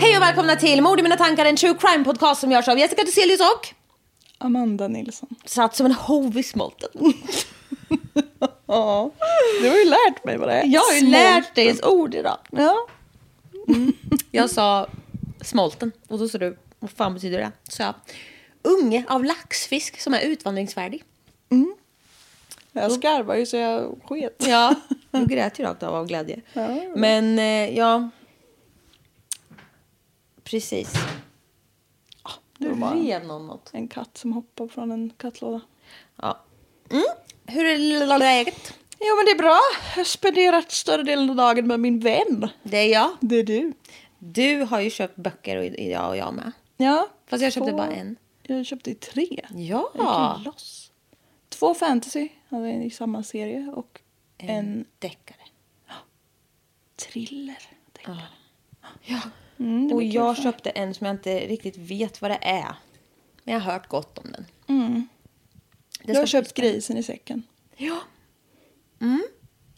Hej 0.00 0.16
och 0.16 0.22
välkomna 0.22 0.56
till 0.56 0.82
Mord 0.82 1.00
i 1.00 1.02
mina 1.02 1.16
tankar, 1.16 1.44
en 1.44 1.56
true 1.56 1.74
crime 1.80 2.04
podcast 2.04 2.40
som 2.40 2.52
görs 2.52 2.68
av 2.68 2.78
Jessica 2.78 3.02
Thyselius 3.04 3.40
och 3.40 3.68
Amanda 4.38 4.88
Nilsson. 4.88 5.28
satt 5.44 5.76
som 5.76 5.86
en 5.86 5.92
hov 5.92 6.38
i 6.38 6.42
smolten. 6.42 6.90
Ja, 8.66 9.10
du 9.62 9.68
har 9.68 9.76
ju 9.76 9.84
lärt 9.84 10.24
mig 10.24 10.36
vad 10.36 10.48
det 10.48 10.54
är. 10.54 10.66
Jag 10.66 10.80
har 10.80 10.92
ju 10.94 11.06
lärt 11.10 11.54
dig 11.54 11.68
ett 11.68 11.84
ord 11.86 12.14
idag. 12.14 12.38
Ja. 12.50 12.76
Jag 14.30 14.50
sa 14.50 14.86
smolten 15.40 15.92
och 16.08 16.18
då 16.18 16.28
sa 16.28 16.38
du, 16.38 16.58
vad 16.78 16.90
fan 16.90 17.14
betyder 17.14 17.38
det? 17.38 17.52
Så 17.68 17.82
jag, 17.82 17.94
unge 18.62 19.04
av 19.08 19.24
laxfisk 19.24 20.00
som 20.00 20.14
är 20.14 20.20
utvandringsfärdig. 20.20 21.02
Jag 22.72 22.92
skarvar 22.92 23.34
ju 23.34 23.46
så 23.46 23.56
jag 23.56 24.00
sket. 24.04 24.44
Ja, 24.48 24.74
nu 25.10 25.26
grät 25.26 25.58
ju 25.58 25.64
rakt 25.64 25.82
av 25.82 25.94
av 25.94 26.06
glädje. 26.06 26.40
Men 26.96 27.38
eh, 27.38 27.76
ja, 27.78 28.10
precis. 30.44 30.92
Ah, 32.22 32.30
Nu 32.58 32.74
bara- 32.74 32.94
rev 32.94 33.24
någon 33.26 33.46
något. 33.46 33.70
En 33.72 33.88
katt 33.88 34.18
som 34.18 34.32
hoppar 34.32 34.68
från 34.68 34.90
en 34.92 35.10
kattlåda. 35.16 35.60
Ja. 36.16 36.40
Mm. 36.90 37.04
Hur 37.46 37.64
är 37.64 38.18
läget? 38.18 38.74
Jo 39.00 39.16
men 39.16 39.24
det 39.24 39.30
är 39.30 39.38
bra. 39.38 39.58
Jag 39.94 40.00
har 40.00 40.04
spenderat 40.04 40.70
större 40.70 41.02
delen 41.02 41.30
av 41.30 41.36
dagen 41.36 41.66
med 41.66 41.80
min 41.80 42.00
vän. 42.00 42.48
Det 42.62 42.76
är 42.76 42.92
jag. 42.92 43.10
Det 43.20 43.36
är 43.36 43.42
du. 43.44 43.72
Du 44.18 44.62
har 44.62 44.80
ju 44.80 44.90
köpt 44.90 45.16
böcker 45.16 45.56
och 45.56 45.64
jag 45.64 46.08
och 46.08 46.16
jag 46.16 46.34
med. 46.34 46.52
Ja. 46.76 47.08
Fast 47.26 47.42
jag 47.42 47.52
köpte 47.52 47.70
två- 47.70 47.76
bara 47.76 47.92
en. 47.92 48.16
Jag 48.42 48.66
köpte 48.66 48.94
tre. 48.94 49.40
Ja. 49.54 49.90
Jag 49.94 50.36
gick 50.38 50.46
loss. 50.46 50.81
Två 51.62 51.74
fantasy 51.74 52.28
jag 52.48 52.84
i 52.84 52.90
samma 52.90 53.22
serie 53.22 53.72
och 53.74 54.00
en 54.38 54.84
deckare. 54.98 55.38
thriller. 56.96 57.58
tänkte 57.92 58.22
Ja. 59.02 59.20
Mm, 59.58 59.92
och 59.92 60.02
jag 60.02 60.36
för 60.36 60.42
köpte 60.42 60.70
en 60.70 60.94
som 60.94 61.06
jag 61.06 61.14
inte 61.14 61.46
riktigt 61.46 61.76
vet 61.76 62.22
vad 62.22 62.30
det 62.30 62.38
är. 62.42 62.74
Men 63.44 63.54
jag 63.54 63.60
har 63.60 63.72
hört 63.72 63.88
gott 63.88 64.18
om 64.18 64.32
den. 64.32 64.46
Mm. 64.66 65.08
Jag 66.02 66.14
har 66.14 66.26
köpt 66.26 66.54
grisen 66.54 66.96
i 66.96 67.02
säcken. 67.02 67.42
Ja. 67.76 68.00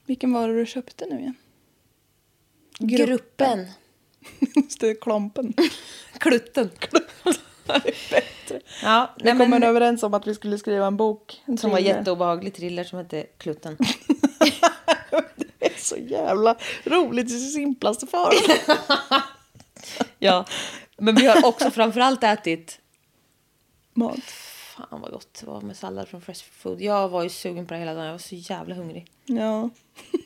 Vilken 0.07 0.33
var 0.33 0.49
det 0.49 0.59
du 0.59 0.67
köpte 0.67 1.07
nu 1.07 1.19
igen? 1.19 1.37
Gruppen. 2.79 3.67
Just 4.57 4.81
det, 4.81 4.95
klompen. 4.95 5.55
Klutten. 6.19 6.71
Bättre. 6.93 7.41
Ja, 8.83 9.15
Vi 9.17 9.25
nej, 9.25 9.39
kom 9.39 9.51
men, 9.51 9.63
överens 9.63 10.03
om 10.03 10.15
att 10.15 10.27
vi 10.27 10.35
skulle 10.35 10.59
skriva 10.59 10.87
en 10.87 10.97
bok. 10.97 11.43
En 11.45 11.59
som 11.59 11.71
var 11.71 11.79
jätteobehaglig 11.79 12.55
thriller 12.55 12.85
som 12.85 12.99
hette 12.99 13.27
Klutten. 13.39 13.77
Det 15.37 15.67
är 15.67 15.79
så 15.79 15.97
jävla 15.97 16.57
roligt 16.85 17.27
i 17.27 17.29
sin 17.29 17.51
simplaste 17.51 18.07
form. 18.07 18.57
ja. 20.19 20.45
Men 20.97 21.15
vi 21.15 21.27
har 21.27 21.47
också 21.47 21.71
framförallt 21.71 22.25
ätit 22.25 22.81
Mat. 23.95 24.19
Fan 24.77 25.01
vad 25.01 25.13
gott 25.13 25.39
det 25.41 25.47
var 25.47 25.61
med 25.61 25.77
sallad 25.77 26.09
från 26.09 26.21
Fresh 26.21 26.45
Food. 26.53 26.81
Jag 26.81 27.09
var 27.09 27.23
ju 27.23 27.29
sugen 27.29 27.67
på 27.67 27.75
det 27.75 27.81
hela 27.81 27.95
dagen. 27.95 28.05
Jag 28.05 28.13
var 28.13 28.19
så 28.19 28.35
jävla 28.35 28.75
hungrig. 28.75 29.07
Ja. 29.25 29.71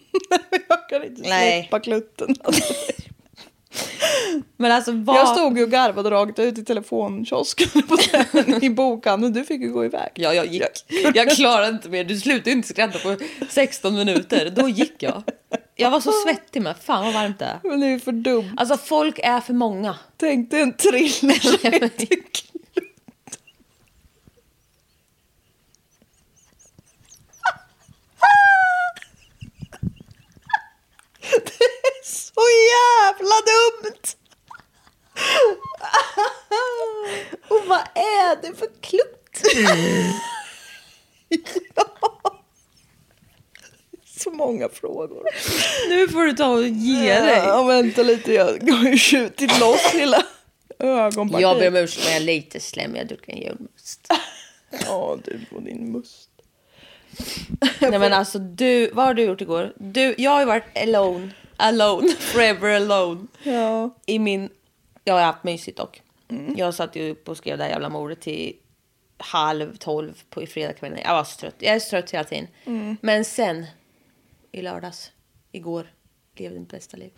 jag 0.69 0.88
kan 0.88 1.05
inte 1.05 1.22
Nej. 1.22 1.62
släppa 1.62 1.81
klutten. 1.81 2.37
Men 4.56 4.72
alltså 4.72 4.92
vad... 4.92 5.16
Jag 5.16 5.28
stod 5.28 5.58
ju 5.58 5.64
och 5.64 5.70
garvade 5.70 6.10
rakt 6.10 6.38
ut 6.38 6.58
i 6.58 6.64
telefonkiosken 6.64 7.82
på 7.88 7.96
den, 8.32 8.64
i 8.64 8.70
bokhandeln. 8.70 9.32
Du 9.32 9.44
fick 9.44 9.60
ju 9.60 9.72
gå 9.72 9.84
iväg. 9.84 10.10
Ja, 10.14 10.34
jag 10.34 10.46
gick. 10.46 10.62
Jag 11.14 11.30
klarade 11.30 11.68
inte 11.68 11.88
mer. 11.88 12.04
Du 12.04 12.16
slutade 12.20 12.50
inte 12.50 12.68
skratta 12.68 12.98
på 12.98 13.16
16 13.48 13.94
minuter. 13.94 14.50
Då 14.50 14.68
gick 14.68 15.02
jag. 15.02 15.22
Jag 15.76 15.90
var 15.90 16.00
så 16.00 16.12
svettig 16.12 16.62
med. 16.62 16.76
Fan 16.76 17.04
vad 17.04 17.14
varmt 17.14 17.38
det 17.38 17.44
är. 17.44 17.60
Men 17.62 17.80
det 17.80 17.86
är 17.86 17.90
ju 17.90 18.00
för 18.00 18.12
dumt. 18.12 18.54
Alltså 18.56 18.76
folk 18.76 19.20
är 19.22 19.40
för 19.40 19.54
många. 19.54 19.96
Tänk 20.16 20.50
dig 20.50 20.60
en 20.60 20.72
thriller 20.72 21.90
så 32.08 32.42
jävla 32.74 33.36
dumt! 33.52 34.14
Och 37.48 37.66
vad 37.66 37.80
är 37.94 38.42
det 38.42 38.54
för 38.56 38.69
klutt? 38.80 39.14
Så 44.04 44.30
många 44.30 44.69
frågor. 44.69 45.22
Nu 45.88 46.08
får 46.08 46.24
du 46.24 46.32
ta 46.32 46.48
och 46.48 46.66
ge 46.66 47.20
dig. 47.20 47.36
Ja, 47.36 47.62
vänta 47.62 48.02
lite. 48.02 48.32
Jag 48.32 48.75
har 48.75 48.90
ju 48.90 48.98
skjutit 48.98 49.60
loss 49.60 49.90
hela 49.92 50.22
ögonpartiet. 50.78 51.42
Jag 51.42 51.58
ber 51.58 51.69
om 51.69 51.76
ursäkt 51.76 52.04
men 52.04 52.12
jag 52.12 52.22
är 52.22 52.26
lite 52.26 52.60
slem. 52.60 52.96
Jag 52.96 53.06
druckit 53.06 53.28
en 53.28 53.42
julmust. 53.42 54.12
Ja, 54.86 55.19
du 55.25 55.40
och 55.50 55.62
din 55.62 55.92
must. 55.92 56.30
Nej 57.80 57.98
men 57.98 58.12
alltså 58.12 58.38
du, 58.38 58.90
vad 58.90 59.06
har 59.06 59.14
du 59.14 59.22
gjort 59.22 59.40
igår? 59.40 59.72
Du, 59.76 60.14
jag 60.19 60.31
har 60.31 60.40
ju 60.40 60.46
varit 60.46 60.78
alone. 60.78 61.31
Alone. 61.58 62.08
Forever 62.19 62.76
alone. 62.76 63.26
Ja. 63.43 63.90
I 64.06 64.19
min... 64.19 64.50
Jag 65.05 65.14
har 65.14 65.20
haft 65.20 65.44
mysigt 65.44 65.78
dock. 65.78 66.02
Jag 66.56 66.75
satt 66.75 66.96
ju 66.96 67.10
upp 67.10 67.28
och 67.28 67.37
skrev 67.37 67.58
det 67.58 67.64
här 67.64 67.70
jävla 67.70 67.88
mordet 67.88 68.20
till 68.20 68.56
halv 69.16 69.76
tolv 69.76 70.22
på 70.31 70.43
i 70.43 70.46
fredagskvällen. 70.46 70.99
Jag 71.05 71.14
var 71.14 71.25
så 71.25 71.37
trött. 71.40 71.55
Jag 71.58 71.75
är 71.75 71.78
så 71.78 71.90
trött 71.90 72.10
hela 72.10 72.25
tiden. 72.25 72.46
Men 73.00 73.25
sen, 73.25 73.66
i 74.52 74.62
lördags, 74.62 75.10
igår, 75.52 75.93
levde 76.37 76.60
mitt 76.60 76.70
bästa 76.70 76.96
liv. 76.96 77.10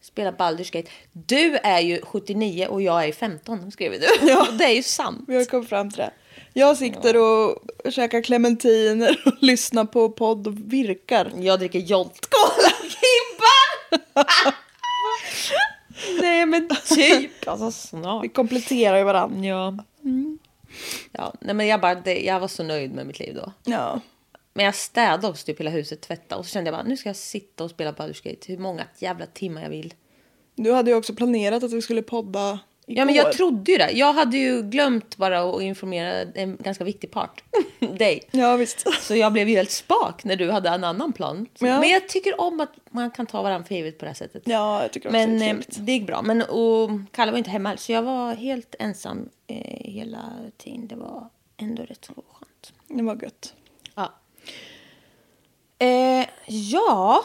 Spela 0.00 0.32
Baldur's 0.32 0.72
Gate. 0.72 0.90
Du 1.12 1.56
är 1.56 1.80
ju 1.80 2.00
79 2.02 2.66
och 2.66 2.82
jag 2.82 3.04
är 3.08 3.12
15, 3.12 3.70
skrev 3.70 3.92
du. 3.92 4.28
Ja. 4.28 4.48
Det 4.58 4.64
är 4.64 4.74
ju 4.74 4.82
sant. 4.82 5.24
Vi 5.28 5.36
har 5.36 5.44
kommit 5.44 5.68
fram 5.68 5.90
till 5.90 5.98
det. 5.98 6.12
Jag 6.52 6.76
sitter 6.76 7.16
och 7.16 7.58
käkar 7.92 8.22
clementiner 8.22 9.22
och 9.26 9.32
lyssnar 9.40 9.84
på 9.84 10.08
podd 10.08 10.46
och 10.46 10.72
virkar. 10.72 11.32
Jag 11.36 11.58
dricker 11.58 11.78
Jolt 11.78 12.28
Cola 12.30 12.71
Kimpa! 13.12 14.54
Nej 16.20 16.46
men 16.46 16.68
typ. 16.88 17.30
Alltså 17.46 17.70
snart. 17.70 18.24
Vi 18.24 18.28
kompletterar 18.28 18.98
ju 18.98 19.04
varandra. 19.04 19.46
Ja. 19.46 19.78
Ja, 21.12 21.34
nej 21.40 21.54
men 21.54 21.66
jag, 21.66 21.80
bara, 21.80 21.94
det, 21.94 22.20
jag 22.20 22.40
var 22.40 22.48
så 22.48 22.62
nöjd 22.62 22.94
med 22.94 23.06
mitt 23.06 23.18
liv 23.18 23.34
då. 23.34 23.52
Ja. 23.64 24.00
Men 24.54 24.64
jag 24.64 24.74
städade 24.74 25.28
också 25.28 25.46
typ 25.46 25.60
hela 25.60 25.70
huset, 25.70 26.00
tvätta 26.00 26.36
och 26.36 26.46
så 26.46 26.50
kände 26.52 26.70
jag 26.70 26.78
bara 26.78 26.88
nu 26.88 26.96
ska 26.96 27.08
jag 27.08 27.16
sitta 27.16 27.64
och 27.64 27.70
spela 27.70 27.92
Baldur's 27.92 28.24
Gate 28.24 28.52
hur 28.52 28.58
många 28.58 28.84
jävla 28.98 29.26
timmar 29.26 29.62
jag 29.62 29.70
vill. 29.70 29.94
Du 30.54 30.72
hade 30.72 30.90
ju 30.90 30.96
också 30.96 31.14
planerat 31.14 31.62
att 31.62 31.72
vi 31.72 31.82
skulle 31.82 32.02
podda 32.02 32.58
igår. 32.86 32.98
Ja 32.98 33.04
men 33.04 33.14
jag 33.14 33.32
trodde 33.32 33.72
ju 33.72 33.78
det. 33.78 33.90
Jag 33.90 34.12
hade 34.12 34.36
ju 34.36 34.62
glömt 34.62 35.16
bara 35.16 35.40
att 35.40 35.62
informera 35.62 36.20
en 36.34 36.56
ganska 36.56 36.84
viktig 36.84 37.10
part. 37.10 37.42
Dig. 37.98 38.22
Ja 38.30 38.56
visst. 38.56 38.86
Så 39.02 39.16
jag 39.16 39.32
blev 39.32 39.48
ju 39.48 39.56
helt 39.56 39.70
spak 39.70 40.24
när 40.24 40.36
du 40.36 40.50
hade 40.50 40.68
en 40.68 40.84
annan 40.84 41.12
plan. 41.12 41.46
Ja. 41.58 41.80
Men 41.80 41.88
jag 41.88 42.08
tycker 42.08 42.40
om 42.40 42.60
att 42.60 42.72
man 42.90 43.10
kan 43.10 43.26
ta 43.26 43.42
varandra 43.42 43.66
för 43.68 43.74
givet 43.74 43.98
på 43.98 44.04
det 44.04 44.08
här 44.08 44.14
sättet. 44.16 44.42
Ja, 44.46 44.82
jag 44.82 44.92
tycker 44.92 45.08
också 45.08 45.18
Men 45.18 45.38
det 45.38 45.44
är 45.44 45.48
eh, 45.48 45.50
trevligt. 45.50 45.86
det 45.86 45.92
gick 45.92 46.06
bra. 46.06 46.22
Men 46.22 46.42
och 46.42 46.90
Kalle 47.12 47.30
var 47.30 47.38
inte 47.38 47.50
hemma 47.50 47.76
så 47.76 47.92
jag 47.92 48.02
var 48.02 48.34
helt 48.34 48.74
ensam 48.78 49.28
eh, 49.46 49.56
hela 49.92 50.32
tiden. 50.58 50.88
Det 50.88 50.96
var 50.96 51.28
ändå 51.56 51.82
rätt 51.82 52.04
så 52.04 52.12
skönt. 52.12 52.72
Det 52.88 53.02
var 53.02 53.22
gött. 53.22 53.54
Ja. 53.94 54.12
Eh, 55.78 56.26
ja. 56.46 57.24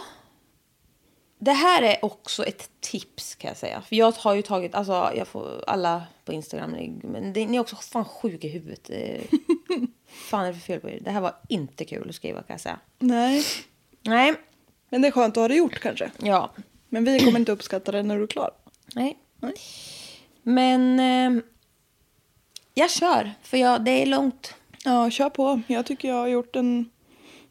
Det 1.40 1.52
här 1.52 1.82
är 1.84 2.06
också 2.06 2.46
ett 2.46 2.70
tips 2.80 3.36
kan 3.36 3.48
jag 3.48 3.58
säga. 3.58 3.82
För 3.82 3.96
jag 3.96 4.12
har 4.12 4.34
ju 4.36 4.42
tagit, 4.42 4.76
alltså 4.76 5.12
jag 5.16 5.28
får 5.28 5.64
alla 5.68 6.04
på 6.26 6.34
Instagram, 6.34 6.72
men 7.04 7.34
det, 7.34 7.48
ni 7.48 7.58
är 7.58 7.62
också 7.62 7.76
fan 7.76 8.06
sjuka 8.06 8.48
i 8.48 8.50
huvudet. 8.50 8.90
Eh, 8.90 9.22
fan 10.30 10.44
är 10.46 10.48
det 10.48 10.54
för 10.54 10.62
fel 10.62 10.80
på 10.80 10.90
er? 10.90 11.00
Det 11.02 11.12
här 11.12 11.22
var 11.22 11.36
inte 11.50 11.86
kul 11.86 12.10
att 12.10 12.16
skriva 12.16 12.44
kan 12.44 12.54
jag 12.54 12.62
säga. 12.62 12.80
Nej, 13.00 13.44
Nej, 14.02 14.34
men 14.90 15.02
det 15.02 15.08
är 15.08 15.12
skönt 15.12 15.38
att 15.38 15.42
ha 15.42 15.48
det 15.48 15.56
gjort 15.56 15.80
kanske. 15.80 16.12
ja, 16.18 16.52
Men 16.90 17.04
vi 17.04 17.20
kommer 17.20 17.40
inte 17.40 17.52
uppskatta 17.52 17.92
det 17.92 18.04
när 18.04 18.18
du 18.18 18.24
är 18.24 18.28
klar. 18.28 18.52
nej. 18.94 19.18
Nej. 19.40 19.54
Men 20.42 21.00
eh, 21.00 21.44
jag 22.74 22.92
kör, 22.92 23.32
för 23.44 23.58
jag, 23.58 23.86
det 23.86 23.92
är 23.92 24.06
långt. 24.06 24.54
Ja, 24.84 25.10
kör 25.10 25.30
på. 25.30 25.62
Jag 25.68 25.86
tycker 25.86 26.08
jag 26.08 26.16
har 26.16 26.28
gjort 26.28 26.56
en 26.56 26.90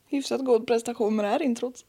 hyfsat 0.08 0.44
god 0.44 0.66
prestation 0.66 1.16
med 1.16 1.24
det 1.24 1.28
här 1.28 1.42
introt. 1.42 1.84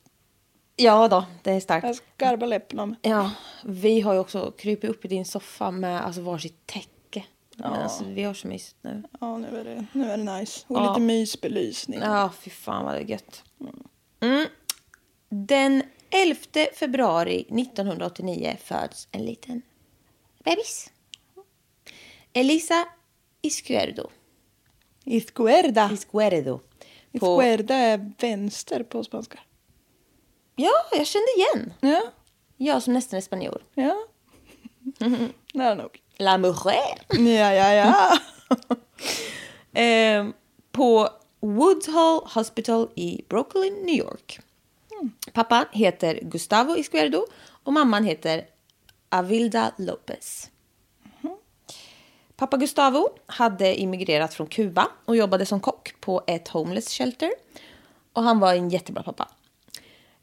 Ja 0.80 1.08
då, 1.08 1.26
det 1.44 1.52
är 1.52 1.60
starkt. 1.60 1.88
Jag 1.88 1.96
skarvar 1.96 2.48
läppen 2.48 2.80
av 2.80 2.88
mig. 2.88 2.98
Ja, 3.02 3.32
vi 3.66 4.02
har 4.02 4.14
ju 4.14 4.20
också 4.20 4.52
krypit 4.52 4.90
upp 4.90 5.06
i 5.06 5.08
din 5.08 5.26
soffa 5.26 5.72
med 5.72 6.06
alltså 6.06 6.22
varsitt 6.22 6.66
täcke. 6.68 7.24
Men 7.56 7.74
alltså, 7.74 8.04
vi 8.06 8.24
har 8.24 8.34
så 8.34 8.48
mysigt 8.48 8.76
nu. 8.82 9.04
Ja, 9.20 9.38
nu 9.38 9.48
är 9.60 9.64
det, 9.64 9.86
nu 9.92 10.12
är 10.12 10.18
det 10.18 10.40
nice. 10.40 10.66
Och 10.68 10.78
Ja. 10.78 10.90
lite 10.90 11.02
mysbelysning. 11.02 12.00
Ja, 12.00 12.32
fy 12.40 12.50
fan 12.50 12.86
vad 12.86 12.94
det 12.94 13.00
är 13.00 13.06
gött. 13.06 13.44
Mm. 14.20 14.48
Den 15.30 15.84
11 16.10 16.38
februari 16.76 17.40
1989 17.50 18.58
föds 18.64 19.08
en 19.12 19.26
liten 19.26 19.62
bebis. 20.44 20.92
Elisa 22.34 22.88
Izquierdo. 23.42 24.10
Izquierda. 25.04 25.90
Izquierdo. 25.94 26.60
På, 27.20 27.42
Izquierda 27.44 27.76
är 27.76 28.12
vänster 28.20 28.84
på 28.84 29.04
spanska. 29.04 29.40
Ja, 30.58 30.72
jag 30.92 31.08
kände 31.08 31.28
igen. 31.38 31.74
Ja, 31.80 32.02
Jag 32.58 32.84
som 32.84 32.94
nästan 32.94 33.18
är 33.18 33.22
spanjor. 33.22 33.62
ja. 33.74 33.96
Nära 35.54 35.76
nog. 35.76 36.00
La 36.18 36.38
mujer. 36.38 37.02
Ja, 37.10 37.54
ja, 37.54 37.74
ja. 37.74 38.18
Eh, 39.82 40.28
på 40.72 41.10
Woodhull 41.40 42.22
Hospital 42.34 42.90
i 42.96 43.22
Brooklyn, 43.30 43.74
New 43.74 43.96
York. 43.96 44.40
Pappa 45.34 45.66
heter 45.72 46.20
Gustavo 46.22 46.76
Izquierdo 46.78 47.26
och 47.64 47.74
mamman 47.74 48.04
heter 48.04 48.46
Avilda 49.10 49.72
Lopez. 49.78 50.50
Pappa 52.36 52.58
Gustavo 52.58 53.10
hade 53.26 53.76
immigrerat 53.82 54.34
från 54.34 54.48
Kuba 54.48 54.88
och 55.06 55.16
jobbade 55.16 55.46
som 55.46 55.60
kock 55.60 56.02
på 56.02 56.24
ett 56.28 56.48
homeless 56.48 56.94
shelter. 56.94 57.32
Och 58.14 58.24
han 58.24 58.40
var 58.40 58.54
en 58.54 58.70
jättebra 58.70 59.04
pappa. 59.04 59.28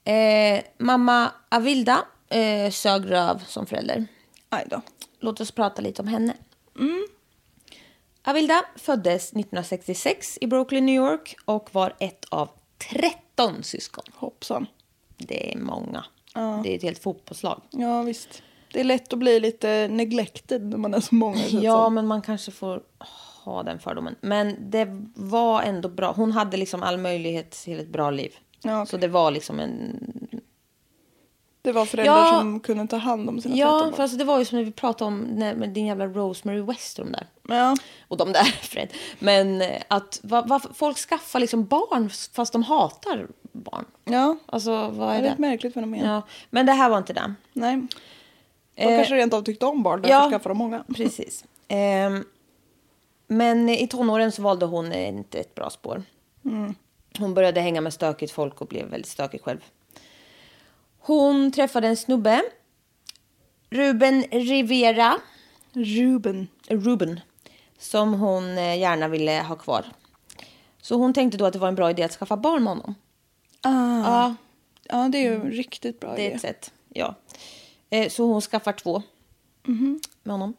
Eh, 0.05 0.65
mamma 0.79 1.33
Avilda 1.49 2.05
eh, 2.29 2.71
sög 2.71 3.11
röv 3.11 3.45
som 3.47 3.67
förälder. 3.67 4.07
Aj 4.49 4.67
då. 4.71 4.81
Låt 5.21 5.41
oss 5.41 5.51
prata 5.51 5.83
lite 5.83 6.03
om 6.03 6.09
henne. 6.09 6.35
Avilda 8.27 8.63
föddes 8.77 9.23
1966 9.33 10.39
i 10.41 10.47
Brooklyn, 10.47 10.87
New 10.87 10.95
York 10.95 11.37
och 11.45 11.75
var 11.75 11.95
ett 11.99 12.25
av 12.25 12.49
13 12.91 13.63
syskon. 13.63 14.05
Hoppsan. 14.15 14.67
Det 15.17 15.53
är 15.53 15.59
många. 15.59 16.05
Det 16.63 16.73
är 16.73 16.77
ett 16.77 16.83
helt 16.83 17.03
fotbollslag. 17.03 17.61
Ja, 17.71 18.03
visst. 18.03 18.43
Det 18.73 18.81
är 18.81 18.85
lätt 18.85 19.13
att 19.13 19.19
bli 19.19 19.41
lite 19.41 19.89
neglected 19.89 20.63
när 20.63 20.77
man 20.77 20.95
är 20.95 21.01
så 21.01 21.15
många. 21.15 21.37
det 21.37 21.59
Ja, 21.59 21.89
men 21.89 22.07
man 22.07 22.23
kanske 22.23 22.51
får 22.51 22.83
ha 23.45 23.63
den 23.63 23.79
fördomen. 23.79 24.17
Men 24.21 24.71
det 24.71 24.89
var 25.15 25.63
ändå 25.63 25.89
bra. 25.89 26.13
Hon 26.13 26.33
hade 26.33 26.57
liksom 26.57 26.83
all 26.83 26.99
möjlighet 26.99 27.51
till 27.51 27.81
ett 27.81 27.89
bra 27.89 28.11
liv. 28.11 28.37
Ja, 28.65 28.77
okej. 28.83 28.91
Så 28.91 28.97
det 28.97 29.09
var 29.09 29.31
liksom 29.31 29.61
en... 29.61 29.97
Det 31.63 31.73
var 31.73 31.85
föräldrar 31.87 32.15
Ja. 32.15 32.29
som 32.41 32.61
kunde 32.61 32.87
ta 32.87 32.97
hand 32.97 33.29
om 33.29 33.41
sina 33.41 33.57
Ja, 33.57 33.67
13 33.71 33.81
barn. 33.87 33.97
för 33.97 34.03
alltså 34.03 34.19
det 34.19 34.25
var 34.25 34.39
ju 34.39 34.45
som 34.45 34.59
när 34.59 34.65
vi 34.65 34.73
pratade 34.73 35.09
om 35.09 35.21
när, 35.21 35.55
med 35.55 35.71
din 35.71 35.87
jävla 35.87 36.07
Rosemary 36.07 36.61
West 36.61 36.99
och 36.99 37.05
de 37.07 37.13
där. 37.13 37.27
Ja. 37.49 37.77
Och 38.09 38.17
de 38.17 38.33
där, 38.33 38.45
Fred. 38.63 38.89
Men 39.19 39.63
eh, 39.63 39.83
att 39.89 40.21
va, 40.23 40.43
va, 40.43 40.61
folk 40.75 40.97
skaffar 40.99 41.41
liksom 41.41 41.65
barn 41.65 42.11
fast 42.33 42.53
de 42.53 42.63
hatar 42.63 43.27
barn. 43.53 43.85
ja. 44.05 44.37
Alltså, 44.47 44.89
vad 44.89 45.09
är 45.09 45.13
Det 45.13 45.19
är 45.19 45.23
det? 45.23 45.29
ett 45.29 45.39
märkligt 45.39 45.75
fenomen. 45.75 46.05
Ja, 46.07 46.23
men 46.51 46.67
det 46.67 46.73
här 46.73 46.89
var 46.91 46.99
inte 46.99 47.13
det. 47.13 47.35
Nej. 47.53 47.77
De 47.77 48.83
Eh, 48.83 48.97
kanske 48.99 49.15
rent 49.15 49.35
av 49.35 49.43
tyckte 49.43 49.67
om 49.67 49.83
barn, 49.83 50.03
därför 50.03 50.15
ja. 50.15 50.31
skaffade 50.31 50.49
de 50.55 50.59
många. 50.59 50.85
Precis. 50.97 51.45
Ehm, 51.69 52.25
men 53.27 53.69
i 53.69 53.87
tonåren 53.89 54.33
så 54.33 54.43
valde 54.43 54.67
hon 54.67 54.93
eh, 54.93 55.09
inte 55.09 55.39
ett 55.39 55.55
bra 55.55 55.71
spår. 55.71 56.03
Hon 57.19 57.35
började 57.35 57.61
hänga 57.61 57.81
med 57.81 57.93
stökigt 57.95 58.33
folk 58.33 58.61
och 58.61 58.67
blev 58.67 58.87
väldigt 58.87 59.11
stökig 59.11 59.43
själv. 59.43 59.65
Hon 60.99 61.53
träffade 61.53 61.89
en 61.89 61.97
snubbe. 61.97 62.43
Ruben 63.71 64.23
Rivera. 64.31 65.15
Ruben. 65.73 66.49
Ruben. 66.69 67.21
Som 67.79 68.15
hon 68.15 68.59
eh, 68.59 68.79
gärna 68.79 69.09
ville 69.09 69.33
ha 69.49 69.57
kvar. 69.57 69.85
Så 70.81 70.97
hon 70.97 71.15
tänkte 71.15 71.39
då 71.39 71.47
att 71.47 71.53
det 71.53 71.59
var 71.59 71.69
en 71.69 71.75
bra 71.75 71.91
idé 71.91 72.03
att 72.03 72.13
skaffa 72.13 72.37
barn 72.37 72.63
med 72.65 72.71
honom. 72.73 72.95
Ah. 73.61 73.71
Ja, 74.05 74.35
Ja, 74.89 75.09
det 75.09 75.19
är 75.19 75.23
ju 75.23 75.35
en 75.35 75.51
riktigt 75.51 76.01
bra 76.01 76.15
det 76.15 76.23
är 76.23 76.27
idé. 76.27 76.35
ett 76.35 76.41
sätt. 76.41 76.73
Ja. 76.89 77.15
Eh, 77.91 78.09
Så 78.09 78.25
hon 78.27 78.41
skaffar 78.41 78.73
två 78.73 79.03
med 80.23 80.33
honom. 80.33 80.55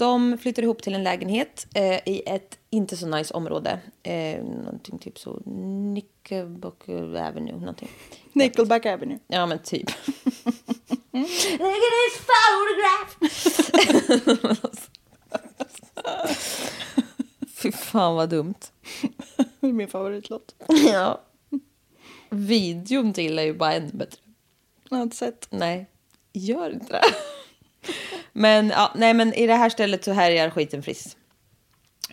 De 0.00 0.38
flyttar 0.38 0.62
ihop 0.62 0.82
till 0.82 0.94
en 0.94 1.02
lägenhet 1.02 1.66
eh, 1.74 2.08
i 2.08 2.22
ett 2.26 2.58
inte 2.70 2.96
så 2.96 3.06
nice 3.06 3.34
område. 3.34 3.80
Eh, 4.02 4.44
någonting 4.44 4.98
typ 4.98 5.18
så 5.18 5.40
Knickerbocker 5.44 7.14
Avenue. 7.14 7.56
Någonting. 7.60 7.88
Nickelback 8.32 8.86
Avenue. 8.86 9.18
Ja, 9.26 9.46
men 9.46 9.58
typ. 9.58 9.90
Look 11.12 11.26
at 11.76 11.92
this 11.96 12.26
photograph! 12.30 13.16
Fy 17.54 17.72
fan 17.72 18.14
vad 18.14 18.28
dumt. 18.30 18.54
Det 19.60 19.66
är 19.66 19.72
min 19.72 19.88
favoritlåt. 19.88 20.54
Ja. 20.92 21.20
Videon 22.30 23.12
till 23.12 23.38
är 23.38 23.42
ju 23.42 23.54
bara 23.54 23.74
ännu 23.74 23.92
bättre. 23.92 24.20
Jag 24.88 24.96
har 24.96 25.02
inte 25.02 25.16
sett. 25.16 25.46
Nej, 25.50 25.86
gör 26.32 26.70
inte 26.70 26.92
det. 26.92 27.02
Men, 28.32 28.68
ja, 28.68 28.92
nej, 28.94 29.14
men 29.14 29.34
i 29.34 29.46
det 29.46 29.54
här 29.54 29.68
stället 29.68 30.04
så 30.04 30.12
härjar 30.12 30.50
skiten 30.50 30.82
friss. 30.82 31.16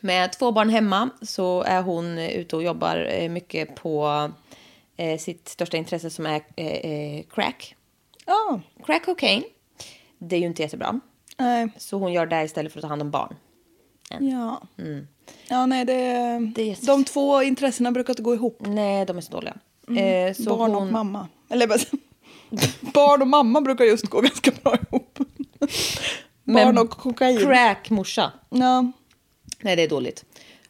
Med 0.02 0.32
två 0.32 0.52
barn 0.52 0.70
hemma 0.70 1.10
så 1.22 1.62
är 1.62 1.82
hon 1.82 2.18
ute 2.18 2.56
och 2.56 2.64
jobbar 2.64 3.08
eh, 3.12 3.30
mycket 3.30 3.76
på 3.76 4.30
eh, 4.98 5.20
sitt 5.20 5.50
största 5.50 5.78
intresse 5.78 6.10
som 6.10 6.26
är 6.26 6.42
eh, 6.56 6.68
eh, 6.68 7.24
crack. 7.30 7.76
Ja. 8.26 8.62
Crack 8.86 9.06
cocaine. 9.06 9.44
Det 10.18 10.36
är 10.36 10.40
ju 10.40 10.46
inte 10.46 10.62
jättebra. 10.62 11.00
Nej. 11.38 11.70
Så 11.78 11.98
hon 11.98 12.14
gör 12.14 12.26
det 12.26 12.44
istället 12.44 12.74
för 12.74 12.80
att 12.80 12.82
ta 12.82 12.88
hand 12.88 13.02
om 13.02 13.12
barn. 13.12 13.36
Ja. 14.20 14.62
Ja, 15.48 15.66
nej, 15.66 15.86
det, 15.86 15.94
Det 16.56 16.72
är 16.72 16.86
De 16.86 17.04
två 17.04 17.42
intressena 17.42 17.92
brukar 17.92 18.14
inte 18.14 18.24
gå 18.24 18.34
ihop. 18.34 18.58
Nej, 18.60 19.06
de 19.06 19.18
är 19.18 19.22
så 19.22 19.32
dåliga. 19.32 19.58
Eh, 19.88 20.34
så 20.34 20.58
Barn 20.58 20.72
hon... 20.72 20.84
och 20.84 20.92
mamma. 20.92 21.28
Eller 21.50 21.68
Barn 22.94 23.22
och 23.22 23.28
mamma 23.28 23.62
brukar 23.62 23.86
just 23.86 24.08
gå 24.08 24.22
ganska 24.22 24.52
bra 24.64 24.76
ihop. 24.76 25.20
Barn 26.44 26.78
och 26.78 26.90
kokain. 26.90 27.40
Crack 27.40 27.90
morsa. 27.90 28.32
Ja. 28.50 28.92
Nej, 29.60 29.76
det 29.76 29.84
är 29.84 29.90
dåligt. 29.90 30.26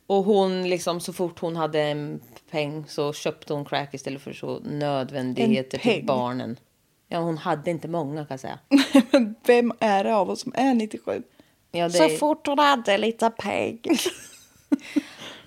Och 0.07 0.23
hon 0.23 0.69
liksom 0.69 0.99
så 0.99 1.13
fort 1.13 1.39
hon 1.39 1.55
hade 1.55 1.81
en 1.81 2.19
peng 2.51 2.85
så 2.87 3.13
köpte 3.13 3.53
hon 3.53 3.65
crack 3.65 3.93
istället 3.93 4.21
för 4.21 4.33
så 4.33 4.59
nödvändigheter 4.59 5.77
till 5.77 6.05
barnen. 6.05 6.59
Ja, 7.07 7.19
hon 7.19 7.37
hade 7.37 7.71
inte 7.71 7.87
många 7.87 8.25
kan 8.25 8.27
jag 8.33 8.39
säga. 8.39 8.59
Men 9.11 9.35
vem 9.45 9.73
är 9.79 10.03
det 10.03 10.15
av 10.15 10.29
oss 10.29 10.41
som 10.41 10.53
är 10.55 10.73
97? 10.73 11.23
Ja, 11.71 11.89
det... 11.89 11.93
Så 11.93 12.09
fort 12.09 12.47
hon 12.47 12.59
hade 12.59 12.97
lite 12.97 13.29
peng. 13.29 13.79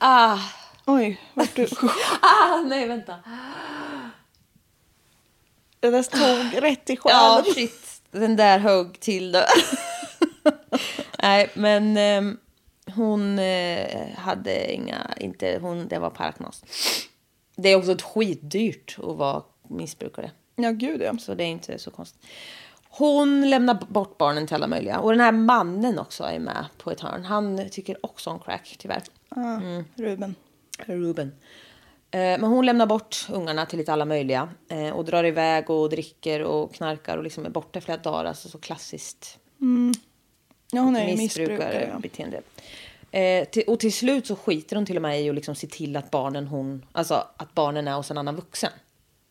Ah, 0.02 0.38
Oj, 0.87 1.20
vart 1.35 1.54
du... 1.56 1.64
ah, 2.23 2.61
nej 2.66 2.88
vänta. 2.88 3.16
Det 5.80 5.90
där 5.90 6.02
stod 6.02 6.62
rätt 6.62 6.90
i 6.90 6.99
Ja, 7.04 7.42
själen. 7.42 7.54
shit. 7.54 7.89
Den 8.10 8.36
där 8.36 8.58
högg 8.58 9.00
till 9.00 9.32
det. 9.32 9.46
nej, 11.22 11.50
men 11.54 11.96
ehm, 11.96 12.38
hon 12.94 13.38
eh, 13.38 14.08
hade 14.16 14.72
inga, 14.72 15.10
inte, 15.16 15.58
hon, 15.62 15.88
det 15.88 15.98
var 15.98 16.10
paraknas. 16.10 16.62
Det 17.56 17.68
är 17.68 17.76
också 17.76 17.92
ett 17.92 18.02
skitdyrt 18.02 18.96
att 18.98 19.16
vara 19.16 19.42
missbrukare. 19.68 20.30
Ja, 20.56 20.70
gud 20.70 21.02
ja. 21.02 21.18
Så 21.18 21.34
det 21.34 21.44
är 21.44 21.48
inte 21.48 21.78
så 21.78 21.90
konstigt. 21.90 22.22
Hon 22.88 23.50
lämnar 23.50 23.74
bort 23.88 24.18
barnen 24.18 24.46
till 24.46 24.54
alla 24.54 24.66
möjliga. 24.66 24.98
Och 24.98 25.10
den 25.10 25.20
här 25.20 25.32
mannen 25.32 25.98
också 25.98 26.24
är 26.24 26.38
med 26.38 26.64
på 26.78 26.90
ett 26.90 27.00
hörn. 27.00 27.24
Han 27.24 27.68
tycker 27.70 28.06
också 28.06 28.30
om 28.30 28.38
crack, 28.38 28.76
tyvärr. 28.78 29.02
Ah, 29.28 29.60
Ruben. 29.94 30.34
Ruben. 30.78 31.32
Eh, 32.12 32.18
Men 32.20 32.42
hon 32.44 32.66
lämnar 32.66 32.86
bort 32.86 33.26
ungarna 33.30 33.66
till 33.66 33.78
lite 33.78 33.92
alla 33.92 34.04
möjliga. 34.04 34.48
eh, 34.68 34.90
Och 34.90 35.04
drar 35.04 35.24
iväg 35.24 35.70
och 35.70 35.90
dricker 35.90 36.42
och 36.42 36.74
knarkar 36.74 37.16
och 37.16 37.24
liksom 37.24 37.46
är 37.46 37.50
borta 37.50 37.78
i 37.78 37.82
flera 37.82 37.98
dagar. 37.98 38.24
Alltså 38.24 38.48
så 38.48 38.58
klassiskt 38.58 39.38
Ja, 40.72 40.80
hon 40.80 40.96
är 40.96 41.16
missbrukare. 41.16 41.96
beteende. 42.02 42.40
Eh, 43.10 43.44
till, 43.48 43.62
och 43.66 43.80
till 43.80 43.92
slut 43.92 44.26
så 44.26 44.36
skiter 44.36 44.76
hon 44.76 44.86
till 44.86 44.96
och 44.96 45.02
med 45.02 45.20
i 45.22 45.28
att 45.28 45.34
liksom 45.34 45.54
se 45.54 45.66
till 45.66 45.96
att 45.96 46.10
barnen 46.10 46.46
hon, 46.46 46.84
alltså 46.92 47.14
att 47.36 47.54
barnen 47.54 47.88
är 47.88 47.94
hos 47.94 48.10
en 48.10 48.18
annan 48.18 48.36
vuxen. 48.36 48.72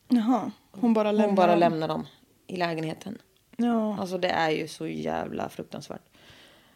Jaha, 0.08 0.50
hon 0.72 0.94
bara 0.94 1.12
lämnar 1.12 1.26
Hon 1.26 1.34
bara 1.34 1.50
dem. 1.50 1.58
lämnar 1.60 1.88
dem 1.88 2.06
i 2.46 2.56
lägenheten. 2.56 3.18
Ja, 3.56 3.96
Alltså 4.00 4.18
det 4.18 4.28
är 4.28 4.50
ju 4.50 4.68
så 4.68 4.86
jävla 4.86 5.48
fruktansvärt. 5.48 6.02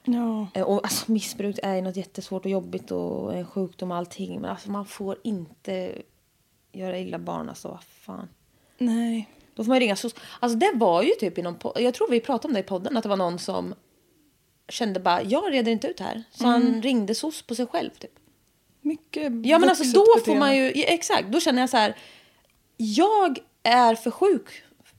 Ja. 0.05 0.47
Eh, 0.55 0.63
Och 0.63 0.85
alltså, 0.85 1.13
missbruk 1.13 1.59
är 1.63 1.83
något 1.83 1.97
jättesvårt 1.97 2.45
och 2.45 2.51
jobbigt 2.51 2.91
och 2.91 3.35
en 3.35 3.47
sjukdom 3.47 3.91
och 3.91 3.97
allting. 3.97 4.41
Men 4.41 4.51
alltså 4.51 4.71
man 4.71 4.87
får 4.87 5.19
inte 5.25 6.03
göra 6.73 6.99
illa 6.99 7.19
barn 7.19 7.49
alltså. 7.49 7.69
Vad 7.69 7.85
fan. 7.85 8.29
Nej. 8.79 9.31
Då 9.55 9.65
får 9.65 9.69
man 9.69 9.81
ringa 9.81 9.97
SOS. 9.97 10.15
Alltså 10.41 10.59
det 10.59 10.73
var 10.75 11.03
ju 11.03 11.11
typ 11.11 11.39
inom 11.39 11.57
Jag 11.77 11.95
tror 11.95 12.11
vi 12.11 12.21
pratade 12.21 12.49
om 12.49 12.55
det 12.55 12.61
i 12.61 12.63
podden. 12.63 12.97
Att 12.97 13.03
det 13.03 13.09
var 13.09 13.17
någon 13.17 13.39
som 13.39 13.75
kände 14.69 15.01
bara 15.01 15.23
jag 15.23 15.53
reder 15.53 15.73
inte 15.73 15.87
ut 15.89 16.01
här. 16.01 16.25
Så 16.31 16.47
han 16.47 16.83
ringde 16.83 17.15
SOS 17.15 17.43
på 17.43 17.55
sig 17.55 17.67
själv 17.67 17.91
typ. 17.91 18.11
Mycket 18.81 19.33
Ja 19.47 19.59
men 19.59 19.69
alltså 19.69 19.85
då 19.85 20.01
får 20.01 20.21
beteende. 20.21 20.41
man 20.41 20.57
ju, 20.57 20.73
exakt, 20.75 21.29
då 21.29 21.41
känner 21.41 21.63
jag 21.63 21.71
så 21.71 21.77
här. 21.77 21.97
Jag 22.77 23.39
är 23.63 23.95
för 23.95 24.11
sjuk 24.11 24.49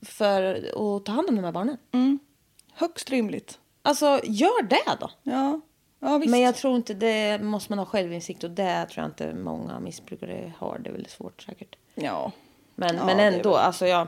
för 0.01 0.53
att 0.97 1.05
ta 1.05 1.11
hand 1.11 1.29
om 1.29 1.35
de 1.35 1.43
här 1.45 1.51
barnen. 1.51 1.77
Högst 2.73 3.09
rimligt. 3.09 3.59
Alltså 3.85 4.19
gör 4.23 4.63
det 4.63 4.97
då. 4.99 5.11
Ja, 5.23 5.61
ja 5.99 6.17
visst. 6.17 6.31
Men 6.31 6.39
jag 6.41 6.55
tror 6.55 6.75
inte 6.75 6.93
det 6.93 7.39
måste 7.43 7.71
man 7.71 7.79
ha 7.79 7.85
självinsikt 7.85 8.43
och 8.43 8.51
det 8.51 8.85
tror 8.85 9.03
jag 9.03 9.09
inte 9.11 9.33
många 9.33 9.79
missbrukare 9.79 10.53
har. 10.57 10.79
Det 10.79 10.89
är 10.89 10.91
väldigt 10.91 11.11
svårt 11.11 11.41
säkert. 11.41 11.75
Ja. 11.95 12.31
Men, 12.75 12.95
Ja, 12.95 13.05
men 13.05 13.17
det 13.17 13.23
ändå, 13.23 13.49
väl- 13.49 13.59
alltså 13.59 13.87
jag... 13.87 14.07